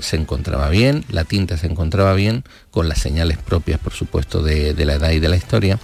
se 0.00 0.16
encontraba 0.16 0.68
bien, 0.68 1.04
la 1.10 1.24
tinta 1.24 1.56
se 1.56 1.66
encontraba 1.66 2.14
bien, 2.14 2.44
con 2.70 2.88
las 2.88 2.98
señales 2.98 3.38
propias, 3.38 3.80
por 3.80 3.92
supuesto, 3.92 4.42
de, 4.42 4.74
la 4.84 4.94
edad 4.94 5.10
y 5.10 5.18
de 5.18 5.28
la 5.28 5.36
historia, 5.36 5.78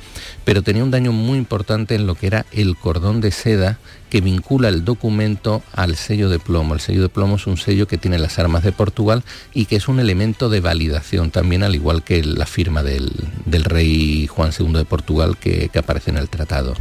pero 0.45 0.63
tenía 0.63 0.85
un 0.85 0.91
daño 0.91 1.13
muy 1.13 1.39
importante 1.39 1.95
en 1.95 2.07
lo 2.07 2.15
que 2.15 2.29
era 2.29 2.47
el 2.53 2.77
cordón 2.77 3.21
de 3.21 3.33
seda 3.33 3.79
que 4.11 4.21
vincula 4.21 4.69
el 4.69 4.85
documento 4.85 5.63
al 5.73 5.97
sello 5.97 6.29
de 6.29 6.39
plomo. 6.39 6.75
El 6.75 6.81
sello 6.81 7.03
de 7.03 7.09
plomo 7.09 7.37
es 7.37 7.47
un 7.47 7.57
sello 7.57 7.89
que 7.89 7.99
tiene 7.99 8.19
las 8.19 8.39
armas 8.39 8.63
de 8.63 8.71
Portugal 8.71 9.25
y 9.53 9.67
que 9.67 9.77
es 9.77 9.89
un 9.89 9.99
elemento 9.99 10.49
de 10.49 10.61
validación 10.61 11.31
también, 11.31 11.65
al 11.65 11.75
igual 11.75 12.05
que 12.05 12.23
la 12.23 12.47
firma 12.47 12.85
del, 12.85 13.11
del 13.45 13.65
rey 13.65 14.29
Juan 14.29 14.53
II 14.57 14.73
de 14.73 14.85
Portugal 14.85 15.37
que 15.39 15.71
aparece 15.75 16.11
en 16.11 16.19
el 16.19 16.29
tratado. 16.29 16.75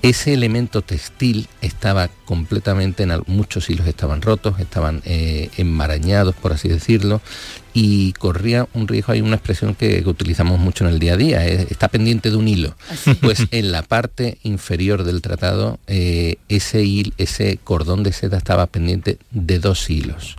Ese 0.00 0.32
elemento 0.32 0.80
textil 0.82 1.48
estaba 1.60 2.08
completamente 2.24 3.02
en 3.02 3.10
muchos 3.26 3.68
hilos 3.68 3.86
estaban 3.88 4.22
rotos, 4.22 4.60
estaban 4.60 5.02
eh, 5.04 5.50
enmarañados, 5.56 6.36
por 6.36 6.52
así 6.52 6.68
decirlo, 6.68 7.20
y 7.74 8.12
corría 8.12 8.68
un 8.74 8.86
riesgo, 8.86 9.12
hay 9.12 9.20
una 9.22 9.34
expresión 9.36 9.74
que, 9.74 10.02
que 10.02 10.08
utilizamos 10.08 10.60
mucho 10.60 10.84
en 10.86 10.90
el 10.92 11.00
día 11.00 11.14
a 11.14 11.16
día, 11.16 11.46
eh, 11.46 11.66
está 11.70 11.88
pendiente 11.88 12.30
de 12.30 12.36
un 12.36 12.46
hilo. 12.46 12.76
Pues 13.20 13.42
en 13.50 13.72
la 13.72 13.82
parte 13.82 14.38
inferior 14.44 15.02
del 15.02 15.20
tratado, 15.20 15.80
eh, 15.88 16.36
ese, 16.48 16.84
hil- 16.84 17.12
ese 17.18 17.58
cordón 17.62 18.04
de 18.04 18.12
seda 18.12 18.38
estaba 18.38 18.66
pendiente 18.68 19.18
de 19.32 19.58
dos 19.58 19.90
hilos. 19.90 20.36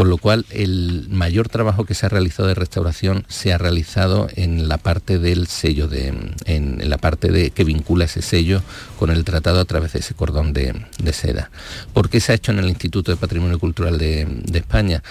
Con 0.00 0.08
lo 0.08 0.16
cual 0.16 0.46
el 0.48 1.08
mayor 1.10 1.50
trabajo 1.50 1.84
que 1.84 1.92
se 1.92 2.06
ha 2.06 2.08
realizado 2.08 2.48
de 2.48 2.54
restauración 2.54 3.26
se 3.28 3.52
ha 3.52 3.58
realizado 3.58 4.28
en 4.34 4.66
la 4.66 4.78
parte 4.78 5.18
del 5.18 5.46
sello, 5.46 5.88
de, 5.88 6.14
en, 6.46 6.88
la 6.88 6.96
parte 6.96 7.30
de, 7.30 7.50
que 7.50 7.64
vincula 7.64 8.06
ese 8.06 8.22
sello 8.22 8.62
con 8.98 9.10
el 9.10 9.26
tratado 9.26 9.60
a 9.60 9.66
través 9.66 9.92
de 9.92 9.98
ese 9.98 10.14
cordón 10.14 10.54
de, 10.54 10.74
seda. 11.12 11.50
¿Por 11.92 12.08
qué 12.08 12.20
se 12.20 12.32
ha 12.32 12.34
hecho 12.34 12.50
en 12.50 12.60
el 12.60 12.70
Instituto 12.70 13.10
de 13.10 13.18
Patrimonio 13.18 13.58
Cultural 13.58 13.98
de 13.98 14.26
España? 14.54 15.02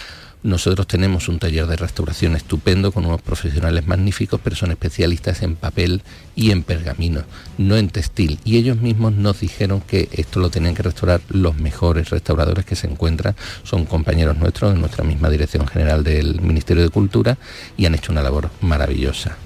Nosotros 0.42 0.88
tenemos 0.88 1.28
un 1.28 1.38
taller 1.38 1.68
de 1.68 1.76
restauración 1.76 2.36
estupendo 2.38 2.94
con 2.94 3.06
unos 3.06 3.22
profesionales 3.22 3.88
magníficos, 3.88 4.40
pero 4.42 4.56
son 4.56 4.72
especialistas 4.72 5.42
en 5.42 5.58
papel 5.58 6.02
y 6.34 6.52
en 6.52 6.64
pergamino, 6.64 7.24
no 7.58 7.76
en 7.76 7.90
textil. 7.90 8.40
Y 8.46 8.56
ellos 8.56 8.78
mismos 8.78 9.14
nos 9.14 9.42
dijeron 9.42 9.82
que 9.82 10.08
esto 10.14 10.40
lo 10.40 10.50
tenían 10.50 10.76
que 10.76 10.84
restaurar 10.84 11.20
los 11.28 11.58
mejores 11.58 12.10
restauradores 12.10 12.64
que 12.64 12.78
se 12.78 12.88
encuentran. 12.88 13.36
Son 13.64 13.84
compañeros 13.84 14.38
nuestros 14.38 14.74
de 14.74 14.80
nuestra 14.80 15.04
misma 15.04 15.30
Dirección 15.30 15.68
General 15.68 16.06
del 16.06 16.40
Ministerio 16.40 16.84
de 16.84 16.90
Cultura 16.90 17.38
y 17.76 17.86
han 17.86 17.96
hecho 17.96 18.14
una 18.14 18.24
labor 18.24 18.50
maravillosa. 18.62 19.38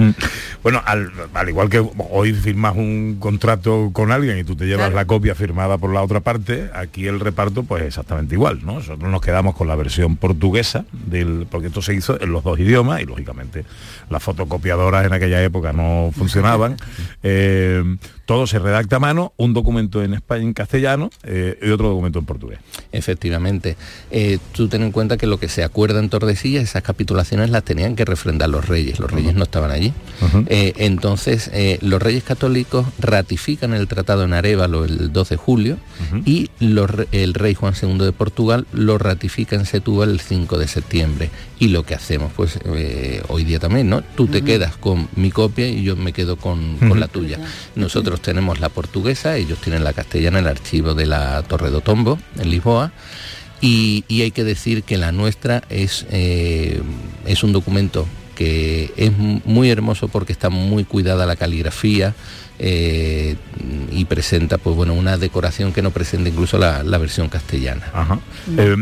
Mm. 0.00 0.14
Bueno, 0.62 0.82
al, 0.84 1.10
al 1.32 1.48
igual 1.48 1.68
que 1.68 1.84
hoy 2.10 2.32
firmas 2.32 2.76
un 2.76 3.16
contrato 3.18 3.90
con 3.92 4.12
alguien 4.12 4.38
y 4.38 4.44
tú 4.44 4.56
te 4.56 4.66
llevas 4.66 4.80
Claro. 4.88 4.96
la 4.96 5.04
copia 5.06 5.34
firmada 5.34 5.78
por 5.78 5.92
la 5.92 6.02
otra 6.02 6.20
parte, 6.20 6.70
aquí 6.74 7.06
el 7.06 7.20
reparto 7.20 7.62
pues 7.62 7.82
exactamente 7.84 8.34
igual, 8.34 8.60
¿no? 8.64 8.74
Nosotros 8.74 9.10
nos 9.10 9.20
quedamos 9.20 9.54
con 9.54 9.68
la 9.68 9.76
versión 9.76 10.16
portuguesa, 10.16 10.84
del, 10.92 11.46
porque 11.50 11.68
esto 11.68 11.82
se 11.82 11.94
hizo 11.94 12.20
en 12.20 12.32
los 12.32 12.44
dos 12.44 12.58
idiomas 12.58 13.00
y 13.00 13.04
lógicamente 13.06 13.64
las 14.10 14.22
fotocopiadoras 14.22 15.06
en 15.06 15.12
aquella 15.12 15.42
época 15.42 15.72
no 15.72 16.10
funcionaban. 16.16 16.76
Eh, 17.22 17.82
todo 18.24 18.46
se 18.46 18.58
redacta 18.58 18.96
a 18.96 18.98
mano, 18.98 19.32
un 19.36 19.52
documento 19.52 20.02
en 20.02 20.14
español 20.14 20.46
en 20.48 20.52
castellano 20.54 21.10
eh, 21.24 21.58
y 21.62 21.68
otro 21.70 21.88
documento 21.90 22.18
en 22.18 22.24
portugués. 22.24 22.60
Efectivamente. 22.92 23.76
Eh, 24.10 24.38
tú 24.52 24.68
ten 24.68 24.82
en 24.82 24.92
cuenta 24.92 25.16
que 25.16 25.26
lo 25.26 25.38
que 25.38 25.48
se 25.48 25.64
acuerda 25.64 25.98
en 26.00 26.08
Tordesillas, 26.08 26.62
esas 26.62 26.82
capitulaciones 26.82 27.50
las 27.50 27.64
tenían 27.64 27.96
que 27.96 28.04
refrendar 28.04 28.48
los 28.48 28.66
reyes. 28.68 28.98
Los 29.00 29.10
reyes 29.10 29.34
no 29.34 29.42
estaban 29.44 29.70
allí. 29.70 29.89
Eh, 30.46 30.74
entonces, 30.76 31.50
eh, 31.52 31.78
los 31.80 32.00
reyes 32.00 32.22
católicos 32.22 32.86
ratifican 32.98 33.72
el 33.72 33.88
tratado 33.88 34.24
en 34.24 34.34
Arevalo 34.34 34.84
el 34.84 35.12
2 35.12 35.28
de 35.28 35.36
julio 35.36 35.78
y 36.24 36.50
los 36.58 36.90
el 37.12 37.34
rey 37.34 37.54
Juan 37.54 37.74
II 37.80 37.98
de 37.98 38.12
Portugal 38.12 38.66
lo 38.72 38.98
ratifica 38.98 39.56
en 39.56 39.64
Setúbal 39.64 40.10
el 40.10 40.20
5 40.20 40.58
de 40.58 40.68
septiembre. 40.68 41.30
Y 41.58 41.68
lo 41.68 41.84
que 41.84 41.94
hacemos, 41.94 42.32
pues 42.34 42.58
eh, 42.64 43.22
hoy 43.28 43.44
día 43.44 43.58
también, 43.58 43.88
¿no? 43.88 44.02
Tú 44.02 44.26
te 44.26 44.42
quedas 44.42 44.76
con 44.76 45.08
mi 45.16 45.30
copia 45.30 45.68
y 45.68 45.82
yo 45.82 45.96
me 45.96 46.12
quedo 46.12 46.36
con, 46.36 46.76
con 46.78 47.00
la 47.00 47.08
tuya. 47.08 47.38
Nosotros 47.74 48.20
tenemos 48.20 48.60
la 48.60 48.68
portuguesa, 48.68 49.36
ellos 49.36 49.58
tienen 49.60 49.84
la 49.84 49.92
castellana, 49.92 50.38
el 50.38 50.46
archivo 50.46 50.94
de 50.94 51.06
la 51.06 51.42
Torre 51.42 51.70
do 51.70 51.80
Tombo, 51.80 52.18
en 52.38 52.50
Lisboa. 52.50 52.92
Y, 53.60 54.04
y 54.08 54.22
hay 54.22 54.30
que 54.30 54.44
decir 54.44 54.84
que 54.84 54.96
la 54.96 55.12
nuestra 55.12 55.62
es, 55.68 56.06
eh, 56.10 56.80
es 57.26 57.44
un 57.44 57.52
documento 57.52 58.06
que 58.40 58.90
es 58.96 59.12
muy 59.44 59.68
hermoso 59.68 60.08
porque 60.08 60.32
está 60.32 60.48
muy 60.48 60.84
cuidada 60.84 61.26
la 61.26 61.36
caligrafía 61.36 62.14
eh, 62.58 63.36
y 63.92 64.06
presenta 64.06 64.56
pues 64.56 64.74
bueno 64.74 64.94
una 64.94 65.18
decoración 65.18 65.74
que 65.74 65.82
no 65.82 65.90
presenta 65.90 66.30
incluso 66.30 66.56
la, 66.56 66.82
la 66.82 66.96
versión 66.96 67.28
castellana. 67.28 67.90
Ajá. 67.92 68.18
Eh, 68.56 68.76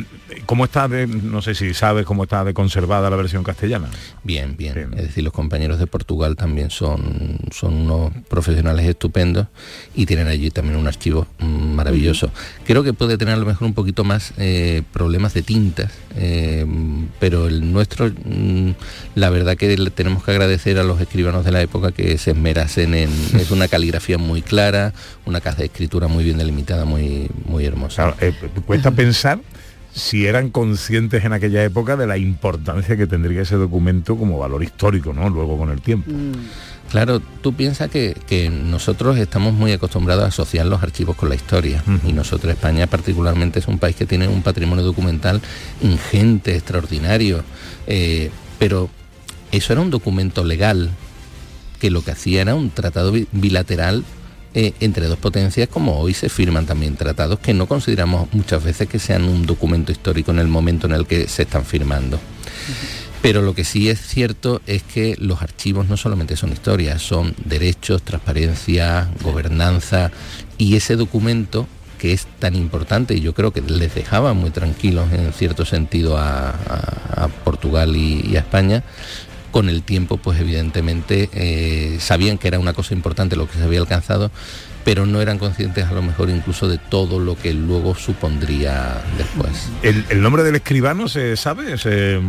¿Cómo 0.47 0.65
está 0.65 0.89
de, 0.89 1.07
no 1.07 1.41
sé 1.41 1.55
si 1.55 1.73
sabes 1.73 2.05
cómo 2.05 2.25
está 2.25 2.45
de 2.45 2.53
conservada 2.53 3.09
la 3.09 3.17
versión 3.17 3.45
castellana? 3.45 3.89
Bien, 4.25 4.57
bien. 4.57 4.93
Es 4.95 5.03
decir, 5.03 5.25
los 5.25 5.33
compañeros 5.33 5.79
de 5.79 5.87
Portugal 5.87 6.37
también 6.37 6.71
son, 6.71 7.39
son 7.51 7.75
unos 7.75 8.13
profesionales 8.29 8.87
estupendos 8.87 9.47
y 9.95 10.07
tienen 10.07 10.29
allí 10.29 10.51
también 10.51 10.77
un 10.77 10.87
archivo 10.87 11.27
mm, 11.39 11.75
maravilloso. 11.75 12.31
Creo 12.67 12.83
que 12.83 12.93
puede 12.93 13.17
tener 13.17 13.35
a 13.35 13.37
lo 13.39 13.47
mejor 13.47 13.67
un 13.67 13.75
poquito 13.75 14.05
más 14.05 14.35
eh, 14.37 14.83
problemas 14.93 15.33
de 15.33 15.43
tintas, 15.43 15.93
eh, 16.17 16.67
pero 17.19 17.47
el 17.47 17.73
nuestro, 17.73 18.09
mm, 18.09 18.73
la 19.15 19.31
verdad 19.31 19.57
que 19.57 19.77
le 19.77 19.91
tenemos 19.91 20.25
que 20.25 20.31
agradecer 20.31 20.79
a 20.79 20.83
los 20.83 21.01
escribanos 21.01 21.45
de 21.45 21.53
la 21.53 21.63
época 21.63 21.93
que 21.93 22.19
se 22.19 22.33
esmerasen 22.33 22.95
en... 22.95 23.11
es 23.39 23.51
una 23.51 23.69
caligrafía 23.69 24.19
muy 24.19 24.43
clara, 24.43 24.93
una 25.25 25.41
casa 25.41 25.59
de 25.59 25.67
escritura 25.67 26.07
muy 26.07 26.25
bien 26.25 26.37
delimitada, 26.37 26.85
muy, 26.85 27.29
muy 27.47 27.65
hermosa. 27.65 28.15
Claro, 28.15 28.17
eh, 28.21 28.35
cuesta 28.67 28.91
pensar 28.91 29.41
si 29.95 30.27
eran 30.27 30.51
conscientes 30.51 31.25
en 31.25 31.33
aquella 31.33 31.65
época 31.65 31.97
de 31.97 32.07
la 32.07 32.17
importancia 32.19 32.97
que 32.97 33.07
tendría 33.07 33.43
ese 33.43 33.57
documento 33.57 34.17
como 34.17 34.39
valor 34.39 34.63
histórico, 34.63 35.13
¿no? 35.13 35.29
Luego 35.29 35.59
con 35.59 35.71
el 35.71 35.81
tiempo. 35.81 36.11
Claro, 36.91 37.21
tú 37.43 37.53
piensas 37.53 37.91
que, 37.91 38.17
que 38.27 38.49
nosotros 38.49 39.19
estamos 39.19 39.53
muy 39.53 39.73
acostumbrados 39.73 40.25
a 40.25 40.29
asociar 40.29 40.65
los 40.67 40.83
archivos 40.83 41.17
con 41.17 41.29
la 41.29 41.35
historia 41.35 41.83
y 42.07 42.13
nosotros, 42.15 42.51
España 42.53 42.87
particularmente, 42.87 43.59
es 43.59 43.69
un 43.69 43.79
país 43.79 43.95
que 43.97 44.07
tiene 44.07 44.27
un 44.29 44.43
patrimonio 44.43 44.85
documental 44.85 45.43
ingente, 45.83 46.55
extraordinario, 46.57 47.43
eh, 47.87 48.31
pero 48.59 48.89
eso 49.53 49.73
era 49.75 49.83
un 49.83 49.91
documento 49.91 50.45
legal 50.45 50.91
que 51.79 51.91
lo 51.91 52.03
que 52.03 52.13
hacía 52.13 52.41
era 52.43 52.55
un 52.55 52.71
tratado 52.71 53.13
bi- 53.13 53.29
bilateral 53.33 54.05
eh, 54.61 54.73
entre 54.81 55.07
dos 55.07 55.19
potencias 55.19 55.69
como 55.69 55.99
hoy 56.01 56.15
se 56.15 56.29
firman 56.29 56.67
también 56.67 56.97
tratados 56.97 57.39
que 57.39 57.55
no 57.55 57.67
consideramos 57.67 58.29
muchas 58.33 58.65
veces 58.65 58.89
que 58.89 58.99
sean 58.99 59.23
un 59.25 59.47
documento 59.47 59.93
histórico 59.93 60.33
en 60.33 60.41
el 60.41 60.49
momento 60.49 60.87
en 60.89 60.95
el 60.95 61.07
que 61.07 61.29
se 61.29 61.43
están 61.43 61.65
firmando. 61.65 62.19
Pero 63.23 63.43
lo 63.43 63.55
que 63.55 63.65
sí 63.65 63.89
es 63.89 64.01
cierto 64.01 64.61
es 64.67 64.83
que 64.83 65.17
los 65.21 65.43
archivos 65.43 65.89
no 65.89 65.97
solamente 65.97 66.37
son 66.37 66.53
historias, 66.53 67.03
son 67.03 67.35
derechos, 67.45 68.03
transparencia, 68.03 69.09
gobernanza 69.23 70.11
y 70.57 70.75
ese 70.77 70.97
documento 70.97 71.67
que 71.99 72.13
es 72.13 72.27
tan 72.39 72.55
importante 72.55 73.15
y 73.15 73.21
yo 73.21 73.35
creo 73.35 73.53
que 73.53 73.61
les 73.61 73.95
dejaba 73.95 74.33
muy 74.33 74.51
tranquilos 74.51 75.13
en 75.13 75.33
cierto 75.33 75.65
sentido 75.65 76.17
a, 76.17 76.51
a- 76.51 77.25
a 77.25 77.29
Portugal 77.45 77.97
y, 77.97 78.25
y 78.29 78.37
a 78.37 78.41
España, 78.41 78.85
con 79.51 79.69
el 79.69 79.83
tiempo 79.83 80.17
pues 80.19 80.39
evidentemente 80.41 81.29
eh, 81.33 81.97
sabían 82.01 82.39
que 82.39 82.49
era 82.49 82.59
una 82.59 82.73
cosa 82.75 82.95
importante 82.95 83.37
lo 83.37 83.49
que 83.49 83.57
se 83.59 83.65
había 83.65 83.81
alcanzado, 83.81 84.31
pero 84.85 85.05
no 85.07 85.21
eran 85.21 85.39
conscientes 85.39 85.85
a 85.87 85.93
lo 85.93 86.01
mejor 86.03 86.31
incluso 86.31 86.69
de 86.69 86.79
todo 86.79 87.19
lo 87.19 87.37
que 87.37 87.53
luego 87.53 87.95
supondría 87.95 89.03
después. 89.19 89.69
¿El, 89.83 90.05
el 90.09 90.23
nombre 90.23 90.43
del 90.43 90.57
escribano 90.57 91.09
se 91.09 91.37
sabe? 91.37 91.77
¿Se- 91.79 92.21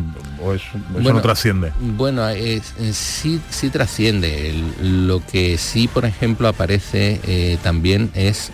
¿O 0.42 0.54
es- 0.54 0.62
eso 1.00 1.14
no 1.14 1.22
trasciende? 1.22 1.72
Bueno, 1.80 2.28
es- 2.30 2.74
sí, 2.94 3.40
sí 3.50 3.70
trasciende. 3.70 4.50
El- 4.50 5.08
lo 5.08 5.26
que 5.26 5.58
sí, 5.58 5.88
por 5.88 6.06
ejemplo, 6.06 6.48
aparece 6.48 7.20
eh, 7.26 7.58
también 7.64 8.12
es 8.14 8.52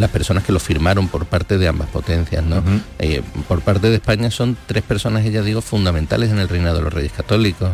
las 0.00 0.10
personas 0.10 0.44
que 0.44 0.52
lo 0.52 0.60
firmaron 0.60 1.08
por 1.08 1.26
parte 1.26 1.58
de 1.58 1.68
ambas 1.68 1.88
potencias, 1.88 2.44
¿no? 2.44 2.62
Eh, 2.98 3.22
por 3.48 3.60
parte 3.62 3.88
de 3.90 3.96
España 3.96 4.30
son 4.30 4.56
tres 4.66 4.82
personas, 4.82 5.24
ya 5.30 5.42
digo, 5.42 5.60
fundamentales 5.60 6.30
en 6.30 6.38
el 6.38 6.48
reinado 6.48 6.78
de 6.78 6.82
los 6.84 6.92
Reyes 6.92 7.12
Católicos. 7.12 7.70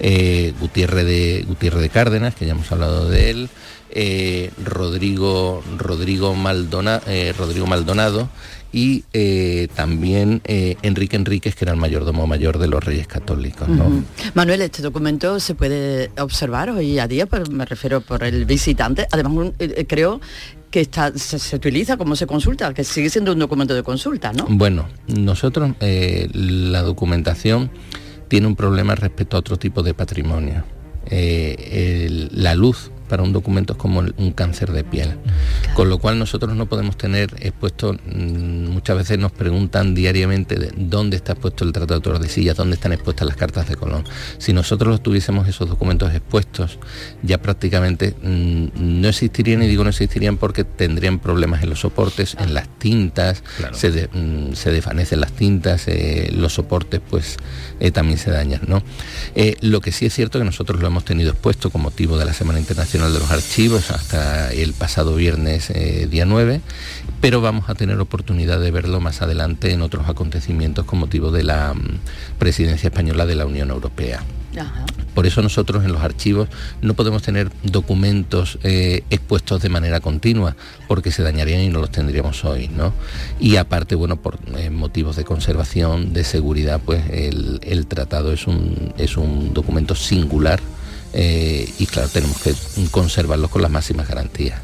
Eh, 0.00 0.52
Gutiérrez, 0.60 1.04
de, 1.06 1.44
Gutiérrez 1.46 1.80
de 1.80 1.88
Cárdenas, 1.88 2.34
que 2.34 2.46
ya 2.46 2.52
hemos 2.52 2.70
hablado 2.72 3.08
de 3.08 3.30
él, 3.30 3.48
eh, 3.90 4.50
Rodrigo, 4.62 5.62
Rodrigo, 5.78 6.34
Maldona- 6.34 7.00
eh, 7.06 7.32
Rodrigo 7.36 7.66
Maldonado 7.66 8.28
y 8.72 9.04
eh, 9.14 9.68
también 9.74 10.42
eh, 10.44 10.76
Enrique 10.82 11.16
Enríquez, 11.16 11.54
que 11.54 11.64
era 11.64 11.72
el 11.72 11.78
mayordomo 11.78 12.26
mayor 12.26 12.58
de 12.58 12.66
los 12.66 12.84
Reyes 12.84 13.06
Católicos. 13.06 13.66
Manuel, 14.34 14.60
este 14.60 14.82
documento 14.82 15.40
se 15.40 15.54
puede 15.54 16.10
observar 16.18 16.68
hoy 16.70 16.98
a 16.98 17.08
día, 17.08 17.24
pero 17.26 17.46
me 17.50 17.64
refiero 17.64 18.00
por 18.02 18.22
el 18.22 18.44
visitante. 18.44 19.06
Además, 19.12 19.32
un- 19.32 19.54
eh, 19.58 19.86
creo 19.88 20.20
que 20.76 20.82
está, 20.82 21.10
se, 21.16 21.56
utiliza 21.56 21.96
como 21.96 22.16
se 22.16 22.26
consulta, 22.26 22.74
que 22.74 22.84
sigue 22.84 23.08
siendo 23.08 23.32
un 23.32 23.38
documento 23.38 23.74
de 23.74 23.82
consulta, 23.82 24.34
¿no? 24.34 24.44
Bueno, 24.46 24.86
nosotros 25.08 25.70
eh, 25.80 26.28
la 26.34 26.82
documentación 26.82 27.70
tiene 28.28 28.46
un 28.46 28.56
problema 28.56 28.94
respecto 28.94 29.38
a 29.38 29.40
otro 29.40 29.56
tipo 29.56 29.82
de 29.82 29.94
patrimonio. 29.94 30.64
Eh, 31.06 32.28
la 32.30 32.54
luz 32.54 32.90
para 33.06 33.22
un 33.22 33.32
documento 33.32 33.72
es 33.74 33.78
como 33.78 34.00
el- 34.00 34.14
un 34.18 34.32
cáncer 34.32 34.72
de 34.72 34.84
piel. 34.84 35.16
Con 35.74 35.88
lo 35.88 35.98
cual 35.98 36.18
nosotros 36.18 36.54
no 36.56 36.66
podemos 36.66 36.96
tener 36.96 37.34
expuesto, 37.40 37.94
mm, 37.94 38.66
muchas 38.68 38.96
veces 38.96 39.18
nos 39.18 39.32
preguntan 39.32 39.94
diariamente 39.94 40.56
de 40.56 40.72
dónde 40.76 41.16
está 41.16 41.32
expuesto 41.32 41.64
el 41.64 41.72
Tratado 41.72 42.00
de 42.00 42.04
Tordesillas, 42.04 42.56
dónde 42.56 42.74
están 42.74 42.92
expuestas 42.92 43.26
las 43.26 43.36
cartas 43.36 43.68
de 43.68 43.76
Colón. 43.76 44.04
Si 44.38 44.52
nosotros 44.52 45.02
tuviésemos 45.02 45.48
esos 45.48 45.68
documentos 45.68 46.12
expuestos, 46.14 46.78
ya 47.22 47.38
prácticamente 47.38 48.14
mm, 48.22 48.66
no 49.00 49.08
existirían, 49.08 49.62
y 49.62 49.66
digo 49.68 49.84
no 49.84 49.90
existirían 49.90 50.36
porque 50.36 50.64
tendrían 50.64 51.18
problemas 51.18 51.62
en 51.62 51.70
los 51.70 51.80
soportes, 51.80 52.36
en 52.40 52.54
las 52.54 52.68
tintas, 52.78 53.42
se, 53.74 53.90
de- 53.90 54.08
mm, 54.08 54.54
se 54.54 54.70
desvanecen 54.70 55.20
las 55.20 55.32
tintas, 55.32 55.88
eh, 55.88 56.30
los 56.34 56.54
soportes 56.54 57.00
pues 57.08 57.36
eh, 57.80 57.90
también 57.90 58.18
se 58.18 58.30
dañan. 58.30 58.60
¿no? 58.66 58.82
Eh, 59.34 59.56
lo 59.60 59.80
que 59.80 59.92
sí 59.92 60.06
es 60.06 60.14
cierto 60.14 60.38
que 60.38 60.44
nosotros 60.44 60.80
lo 60.80 60.86
hemos 60.86 61.04
tenido 61.04 61.30
expuesto 61.32 61.70
con 61.70 61.82
motivo 61.82 62.16
de 62.18 62.24
la 62.24 62.32
Semana 62.32 62.58
Internacional 62.58 62.95
de 62.96 63.18
los 63.18 63.30
Archivos 63.30 63.90
hasta 63.90 64.50
el 64.54 64.72
pasado 64.72 65.14
viernes 65.14 65.68
eh, 65.68 66.08
día 66.10 66.24
9, 66.24 66.62
pero 67.20 67.42
vamos 67.42 67.68
a 67.68 67.74
tener 67.74 68.00
oportunidad 68.00 68.58
de 68.58 68.70
verlo 68.70 69.00
más 69.00 69.20
adelante 69.20 69.70
en 69.70 69.82
otros 69.82 70.08
acontecimientos 70.08 70.86
con 70.86 71.00
motivo 71.00 71.30
de 71.30 71.44
la 71.44 71.74
mm, 71.74 72.38
presidencia 72.38 72.86
española 72.88 73.26
de 73.26 73.34
la 73.34 73.44
Unión 73.44 73.70
Europea. 73.70 74.24
Por 75.14 75.26
eso 75.26 75.42
nosotros 75.42 75.84
en 75.84 75.92
los 75.92 76.00
archivos 76.02 76.48
no 76.80 76.94
podemos 76.94 77.22
tener 77.22 77.50
documentos 77.62 78.58
eh, 78.62 79.04
expuestos 79.10 79.60
de 79.60 79.68
manera 79.68 80.00
continua, 80.00 80.56
porque 80.88 81.12
se 81.12 81.22
dañarían 81.22 81.60
y 81.60 81.68
no 81.68 81.80
los 81.80 81.90
tendríamos 81.90 82.46
hoy, 82.46 82.68
¿no? 82.68 82.94
Y 83.38 83.56
aparte, 83.56 83.94
bueno, 83.94 84.16
por 84.16 84.38
eh, 84.56 84.70
motivos 84.70 85.16
de 85.16 85.24
conservación, 85.24 86.14
de 86.14 86.24
seguridad, 86.24 86.80
pues 86.82 87.04
el, 87.10 87.60
el 87.62 87.86
tratado 87.86 88.32
es 88.32 88.46
un, 88.46 88.94
es 88.96 89.18
un 89.18 89.52
documento 89.52 89.94
singular 89.94 90.60
eh, 91.18 91.72
y 91.78 91.86
claro, 91.86 92.10
tenemos 92.10 92.38
que 92.42 92.54
conservarlo 92.90 93.48
con 93.48 93.62
las 93.62 93.70
máximas 93.70 94.06
garantías. 94.06 94.60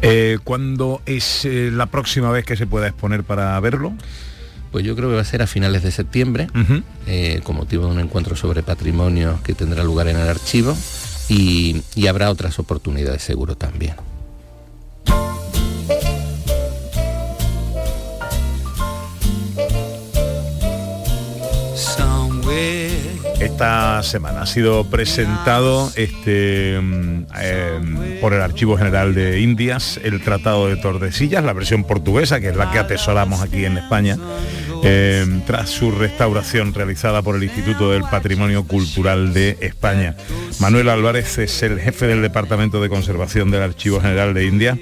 Eh, 0.00 0.38
¿Cuándo 0.44 1.02
es 1.06 1.44
eh, 1.44 1.70
la 1.72 1.86
próxima 1.86 2.30
vez 2.30 2.44
que 2.44 2.56
se 2.56 2.68
pueda 2.68 2.86
exponer 2.86 3.24
para 3.24 3.58
verlo? 3.58 3.92
Pues 4.70 4.84
yo 4.84 4.94
creo 4.94 5.08
que 5.08 5.16
va 5.16 5.22
a 5.22 5.24
ser 5.24 5.42
a 5.42 5.48
finales 5.48 5.82
de 5.82 5.90
septiembre, 5.90 6.46
eh, 7.08 7.40
con 7.42 7.56
motivo 7.56 7.86
de 7.86 7.92
un 7.92 8.00
encuentro 8.00 8.36
sobre 8.36 8.62
patrimonio 8.62 9.40
que 9.42 9.54
tendrá 9.54 9.82
lugar 9.82 10.06
en 10.06 10.16
el 10.16 10.28
archivo 10.28 10.76
y, 11.28 11.82
y 11.96 12.06
habrá 12.06 12.30
otras 12.30 12.60
oportunidades 12.60 13.22
seguro 13.22 13.56
también. 13.56 13.94
Esta 23.54 24.02
semana 24.02 24.42
ha 24.42 24.46
sido 24.46 24.82
presentado 24.82 25.88
este, 25.94 26.76
mm, 26.82 27.26
eh, 27.38 28.18
por 28.20 28.32
el 28.32 28.40
Archivo 28.40 28.76
General 28.76 29.14
de 29.14 29.40
Indias 29.40 30.00
el 30.02 30.20
Tratado 30.22 30.66
de 30.66 30.74
Tordesillas, 30.74 31.44
la 31.44 31.52
versión 31.52 31.84
portuguesa, 31.84 32.40
que 32.40 32.48
es 32.48 32.56
la 32.56 32.72
que 32.72 32.80
atesoramos 32.80 33.42
aquí 33.42 33.64
en 33.64 33.78
España, 33.78 34.18
eh, 34.82 35.24
tras 35.46 35.70
su 35.70 35.92
restauración 35.92 36.74
realizada 36.74 37.22
por 37.22 37.36
el 37.36 37.44
Instituto 37.44 37.92
del 37.92 38.02
Patrimonio 38.02 38.64
Cultural 38.64 39.32
de 39.32 39.56
España. 39.60 40.16
Manuel 40.58 40.88
Álvarez 40.88 41.38
es 41.38 41.62
el 41.62 41.78
jefe 41.78 42.08
del 42.08 42.22
Departamento 42.22 42.82
de 42.82 42.88
Conservación 42.88 43.52
del 43.52 43.62
Archivo 43.62 44.00
General 44.00 44.34
de 44.34 44.46
Indias. 44.46 44.78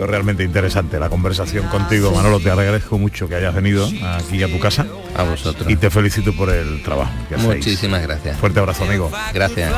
Pero 0.00 0.12
realmente 0.12 0.42
interesante 0.42 0.98
la 0.98 1.10
conversación 1.10 1.66
contigo, 1.66 2.10
Manolo. 2.10 2.40
Te 2.40 2.50
agradezco 2.50 2.96
mucho 2.96 3.28
que 3.28 3.34
hayas 3.34 3.54
venido 3.54 3.86
aquí 4.02 4.42
a 4.42 4.48
tu 4.50 4.58
casa. 4.58 4.86
A 5.14 5.24
vosotros. 5.24 5.70
Y 5.70 5.76
te 5.76 5.90
felicito 5.90 6.34
por 6.34 6.48
el 6.48 6.82
trabajo 6.82 7.12
que 7.28 7.34
hacéis. 7.34 7.56
Muchísimas 7.56 8.00
gracias. 8.00 8.38
Fuerte 8.38 8.60
abrazo, 8.60 8.84
amigo. 8.84 9.10
Gracias. 9.34 9.70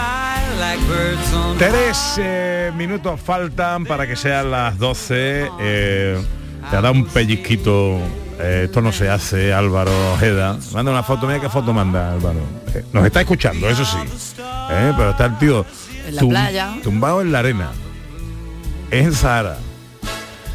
Tres 1.58 2.14
eh, 2.18 2.70
minutos 2.76 3.20
faltan 3.20 3.84
para 3.84 4.06
que 4.06 4.14
sean 4.14 4.52
las 4.52 4.78
12. 4.78 5.50
Eh, 5.58 6.22
te 6.70 6.80
da 6.80 6.92
un 6.92 7.04
pellizquito. 7.06 7.98
Eh, 8.38 8.66
esto 8.66 8.80
no 8.80 8.92
se 8.92 9.10
hace, 9.10 9.52
Álvaro 9.52 10.12
Ojeda. 10.12 10.56
Manda 10.72 10.92
una 10.92 11.02
foto, 11.02 11.26
mira 11.26 11.40
qué 11.40 11.48
foto 11.48 11.72
manda 11.72 12.12
Álvaro. 12.12 12.38
Eh, 12.72 12.84
nos 12.92 13.04
está 13.04 13.22
escuchando, 13.22 13.68
eso 13.68 13.84
sí. 13.84 13.98
Eh, 14.70 14.92
pero 14.96 15.10
está 15.10 15.24
el 15.24 15.38
tío 15.38 15.66
En 16.06 16.14
la 16.14 16.22
playa. 16.22 16.74
tumbado 16.84 17.22
en 17.22 17.32
la 17.32 17.40
arena. 17.40 17.72
Es 18.88 19.04
en 19.04 19.14
Sahara. 19.14 19.58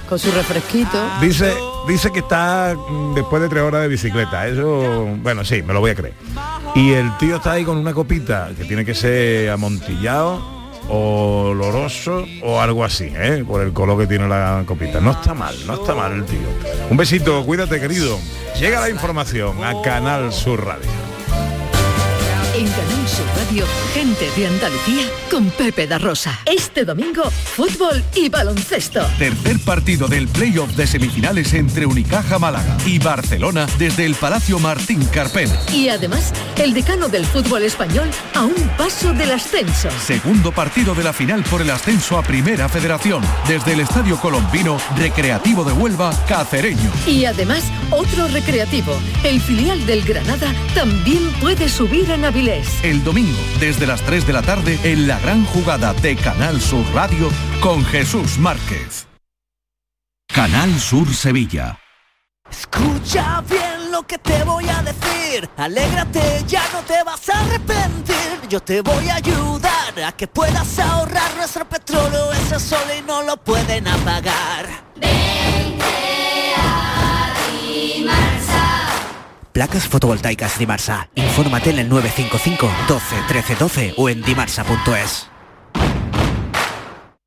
Con 0.07 0.19
su 0.19 0.31
refresquito. 0.31 0.97
Dice, 1.21 1.53
dice 1.87 2.11
que 2.11 2.19
está 2.19 2.75
mm, 2.75 3.13
después 3.15 3.41
de 3.41 3.49
tres 3.49 3.63
horas 3.63 3.81
de 3.81 3.87
bicicleta. 3.87 4.47
Eso, 4.47 5.17
bueno, 5.21 5.43
sí, 5.43 5.61
me 5.63 5.73
lo 5.73 5.81
voy 5.81 5.91
a 5.91 5.95
creer. 5.95 6.13
Y 6.75 6.93
el 6.93 7.15
tío 7.17 7.37
está 7.37 7.53
ahí 7.53 7.65
con 7.65 7.77
una 7.77 7.93
copita 7.93 8.51
que 8.57 8.65
tiene 8.65 8.85
que 8.85 8.93
ser 8.93 9.49
amontillado, 9.49 10.41
oloroso 10.89 12.25
o 12.43 12.61
algo 12.61 12.83
así, 12.83 13.11
¿eh? 13.13 13.43
por 13.45 13.61
el 13.61 13.73
color 13.73 13.99
que 13.99 14.07
tiene 14.07 14.27
la 14.27 14.63
copita. 14.65 15.01
No 15.01 15.11
está 15.11 15.33
mal, 15.33 15.55
no 15.65 15.73
está 15.73 15.93
mal 15.95 16.13
el 16.13 16.25
tío. 16.25 16.47
Un 16.89 16.97
besito, 16.97 17.45
cuídate 17.45 17.79
querido. 17.79 18.17
Llega 18.59 18.79
la 18.79 18.89
información 18.89 19.63
a 19.63 19.81
Canal 19.81 20.31
Sur 20.31 20.65
Radio. 20.65 20.89
En 23.07 23.13
Sur 23.13 23.25
Radio, 23.37 23.65
gente 23.93 24.29
de 24.35 24.47
Andalucía 24.47 25.03
con 25.31 25.49
Pepe 25.51 25.87
da 25.87 25.97
Rosa. 25.97 26.37
Este 26.45 26.83
domingo, 26.83 27.23
fútbol 27.31 28.03
y 28.15 28.27
baloncesto. 28.27 29.01
Tercer 29.17 29.59
partido 29.59 30.07
del 30.07 30.27
playoff 30.27 30.71
de 30.71 30.85
semifinales 30.87 31.53
entre 31.53 31.85
Unicaja 31.85 32.37
Málaga 32.37 32.77
y 32.85 32.99
Barcelona 32.99 33.65
desde 33.77 34.05
el 34.05 34.15
Palacio 34.15 34.59
Martín 34.59 35.05
Carpena. 35.05 35.57
Y 35.73 35.87
además, 35.87 36.33
el 36.57 36.73
decano 36.73 37.07
del 37.07 37.25
fútbol 37.25 37.63
español 37.63 38.09
a 38.33 38.43
un 38.43 38.69
paso 38.77 39.13
del 39.13 39.31
ascenso. 39.31 39.89
Segundo 40.05 40.51
partido 40.51 40.93
de 40.93 41.03
la 41.03 41.13
final 41.13 41.43
por 41.43 41.61
el 41.61 41.69
ascenso 41.69 42.17
a 42.17 42.23
Primera 42.23 42.67
Federación 42.67 43.23
desde 43.47 43.73
el 43.73 43.81
Estadio 43.81 44.17
Colombino 44.19 44.77
Recreativo 44.97 45.63
de 45.63 45.71
Huelva 45.71 46.11
Cacereño. 46.27 46.91
Y 47.05 47.25
además, 47.25 47.63
otro 47.91 48.27
recreativo. 48.27 48.99
El 49.23 49.39
filial 49.39 49.85
del 49.85 50.03
Granada 50.03 50.53
también 50.75 51.23
puede 51.39 51.69
subir 51.69 52.09
en 52.11 52.25
Avilés. 52.25 52.67
El 52.83 52.96
domingo 53.03 53.39
desde 53.59 53.87
las 53.87 54.01
3 54.01 54.25
de 54.27 54.33
la 54.33 54.41
tarde 54.41 54.79
en 54.83 55.07
la 55.07 55.19
gran 55.19 55.45
jugada 55.45 55.93
de 55.93 56.15
Canal 56.15 56.61
Sur 56.61 56.85
Radio 56.93 57.29
con 57.61 57.83
Jesús 57.85 58.37
Márquez. 58.37 59.07
Canal 60.27 60.79
Sur 60.79 61.13
Sevilla. 61.13 61.79
Escucha 62.49 63.41
bien 63.49 63.91
lo 63.91 64.03
que 64.03 64.17
te 64.17 64.43
voy 64.43 64.67
a 64.69 64.81
decir. 64.81 65.49
Alégrate, 65.57 66.43
ya 66.47 66.63
no 66.73 66.81
te 66.81 67.03
vas 67.03 67.27
a 67.29 67.39
arrepentir. 67.41 68.15
Yo 68.49 68.59
te 68.61 68.81
voy 68.81 69.09
a 69.09 69.15
ayudar 69.15 70.03
a 70.05 70.11
que 70.11 70.27
puedas 70.27 70.79
ahorrar 70.79 71.35
nuestro 71.35 71.67
petróleo. 71.67 72.31
Ese 72.33 72.59
sol 72.59 72.87
y 72.97 73.01
no 73.01 73.23
lo 73.23 73.37
pueden 73.37 73.87
apagar. 73.87 74.87
Placas 79.57 79.87
fotovoltaicas 79.87 80.59
Dimarsa. 80.59 81.09
Infórmate 81.15 81.71
en 81.71 81.79
el 81.79 81.89
955 81.89 82.69
12 82.87 83.15
13 83.27 83.55
12 83.55 83.93
o 83.97 84.07
en 84.07 84.21
dimarsa.es. 84.21 85.29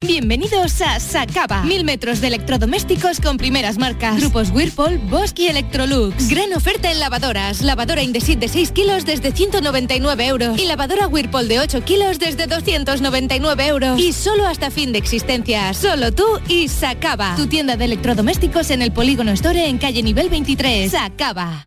Bienvenidos 0.01 0.81
a 0.81 1.01
Sacaba. 1.01 1.64
Mil 1.64 1.83
metros 1.83 2.20
de 2.20 2.28
electrodomésticos 2.28 3.20
con 3.20 3.37
primeras 3.37 3.78
marcas. 3.78 4.20
Grupos 4.20 4.51
Whirlpool, 4.51 4.99
Bosch 5.11 5.37
y 5.41 5.49
Electrolux. 5.49 6.28
Gran 6.28 6.53
oferta 6.53 6.93
en 6.93 7.01
lavadoras. 7.01 7.62
Lavadora 7.62 8.01
Indesit 8.01 8.39
de 8.39 8.47
6 8.47 8.70
kilos 8.70 9.05
desde 9.05 9.33
199 9.33 10.26
euros. 10.28 10.57
Y 10.57 10.66
lavadora 10.66 11.09
Whirlpool 11.09 11.49
de 11.49 11.59
8 11.59 11.83
kilos 11.83 12.20
desde 12.20 12.47
299 12.47 13.66
euros. 13.66 13.99
Y 13.99 14.12
solo 14.12 14.47
hasta 14.47 14.70
fin 14.70 14.93
de 14.93 14.99
existencia. 14.99 15.74
Solo 15.74 16.12
tú 16.12 16.26
y 16.47 16.68
Sacaba. 16.68 17.35
Tu 17.35 17.49
tienda 17.49 17.76
de 17.76 17.87
electrodomésticos 17.87 18.70
en 18.70 18.83
el 18.83 18.93
Polígono 18.93 19.33
Store 19.33 19.68
en 19.68 19.78
calle 19.78 20.05
nivel 20.05 20.28
23. 20.28 20.93
Sacaba. 20.93 21.66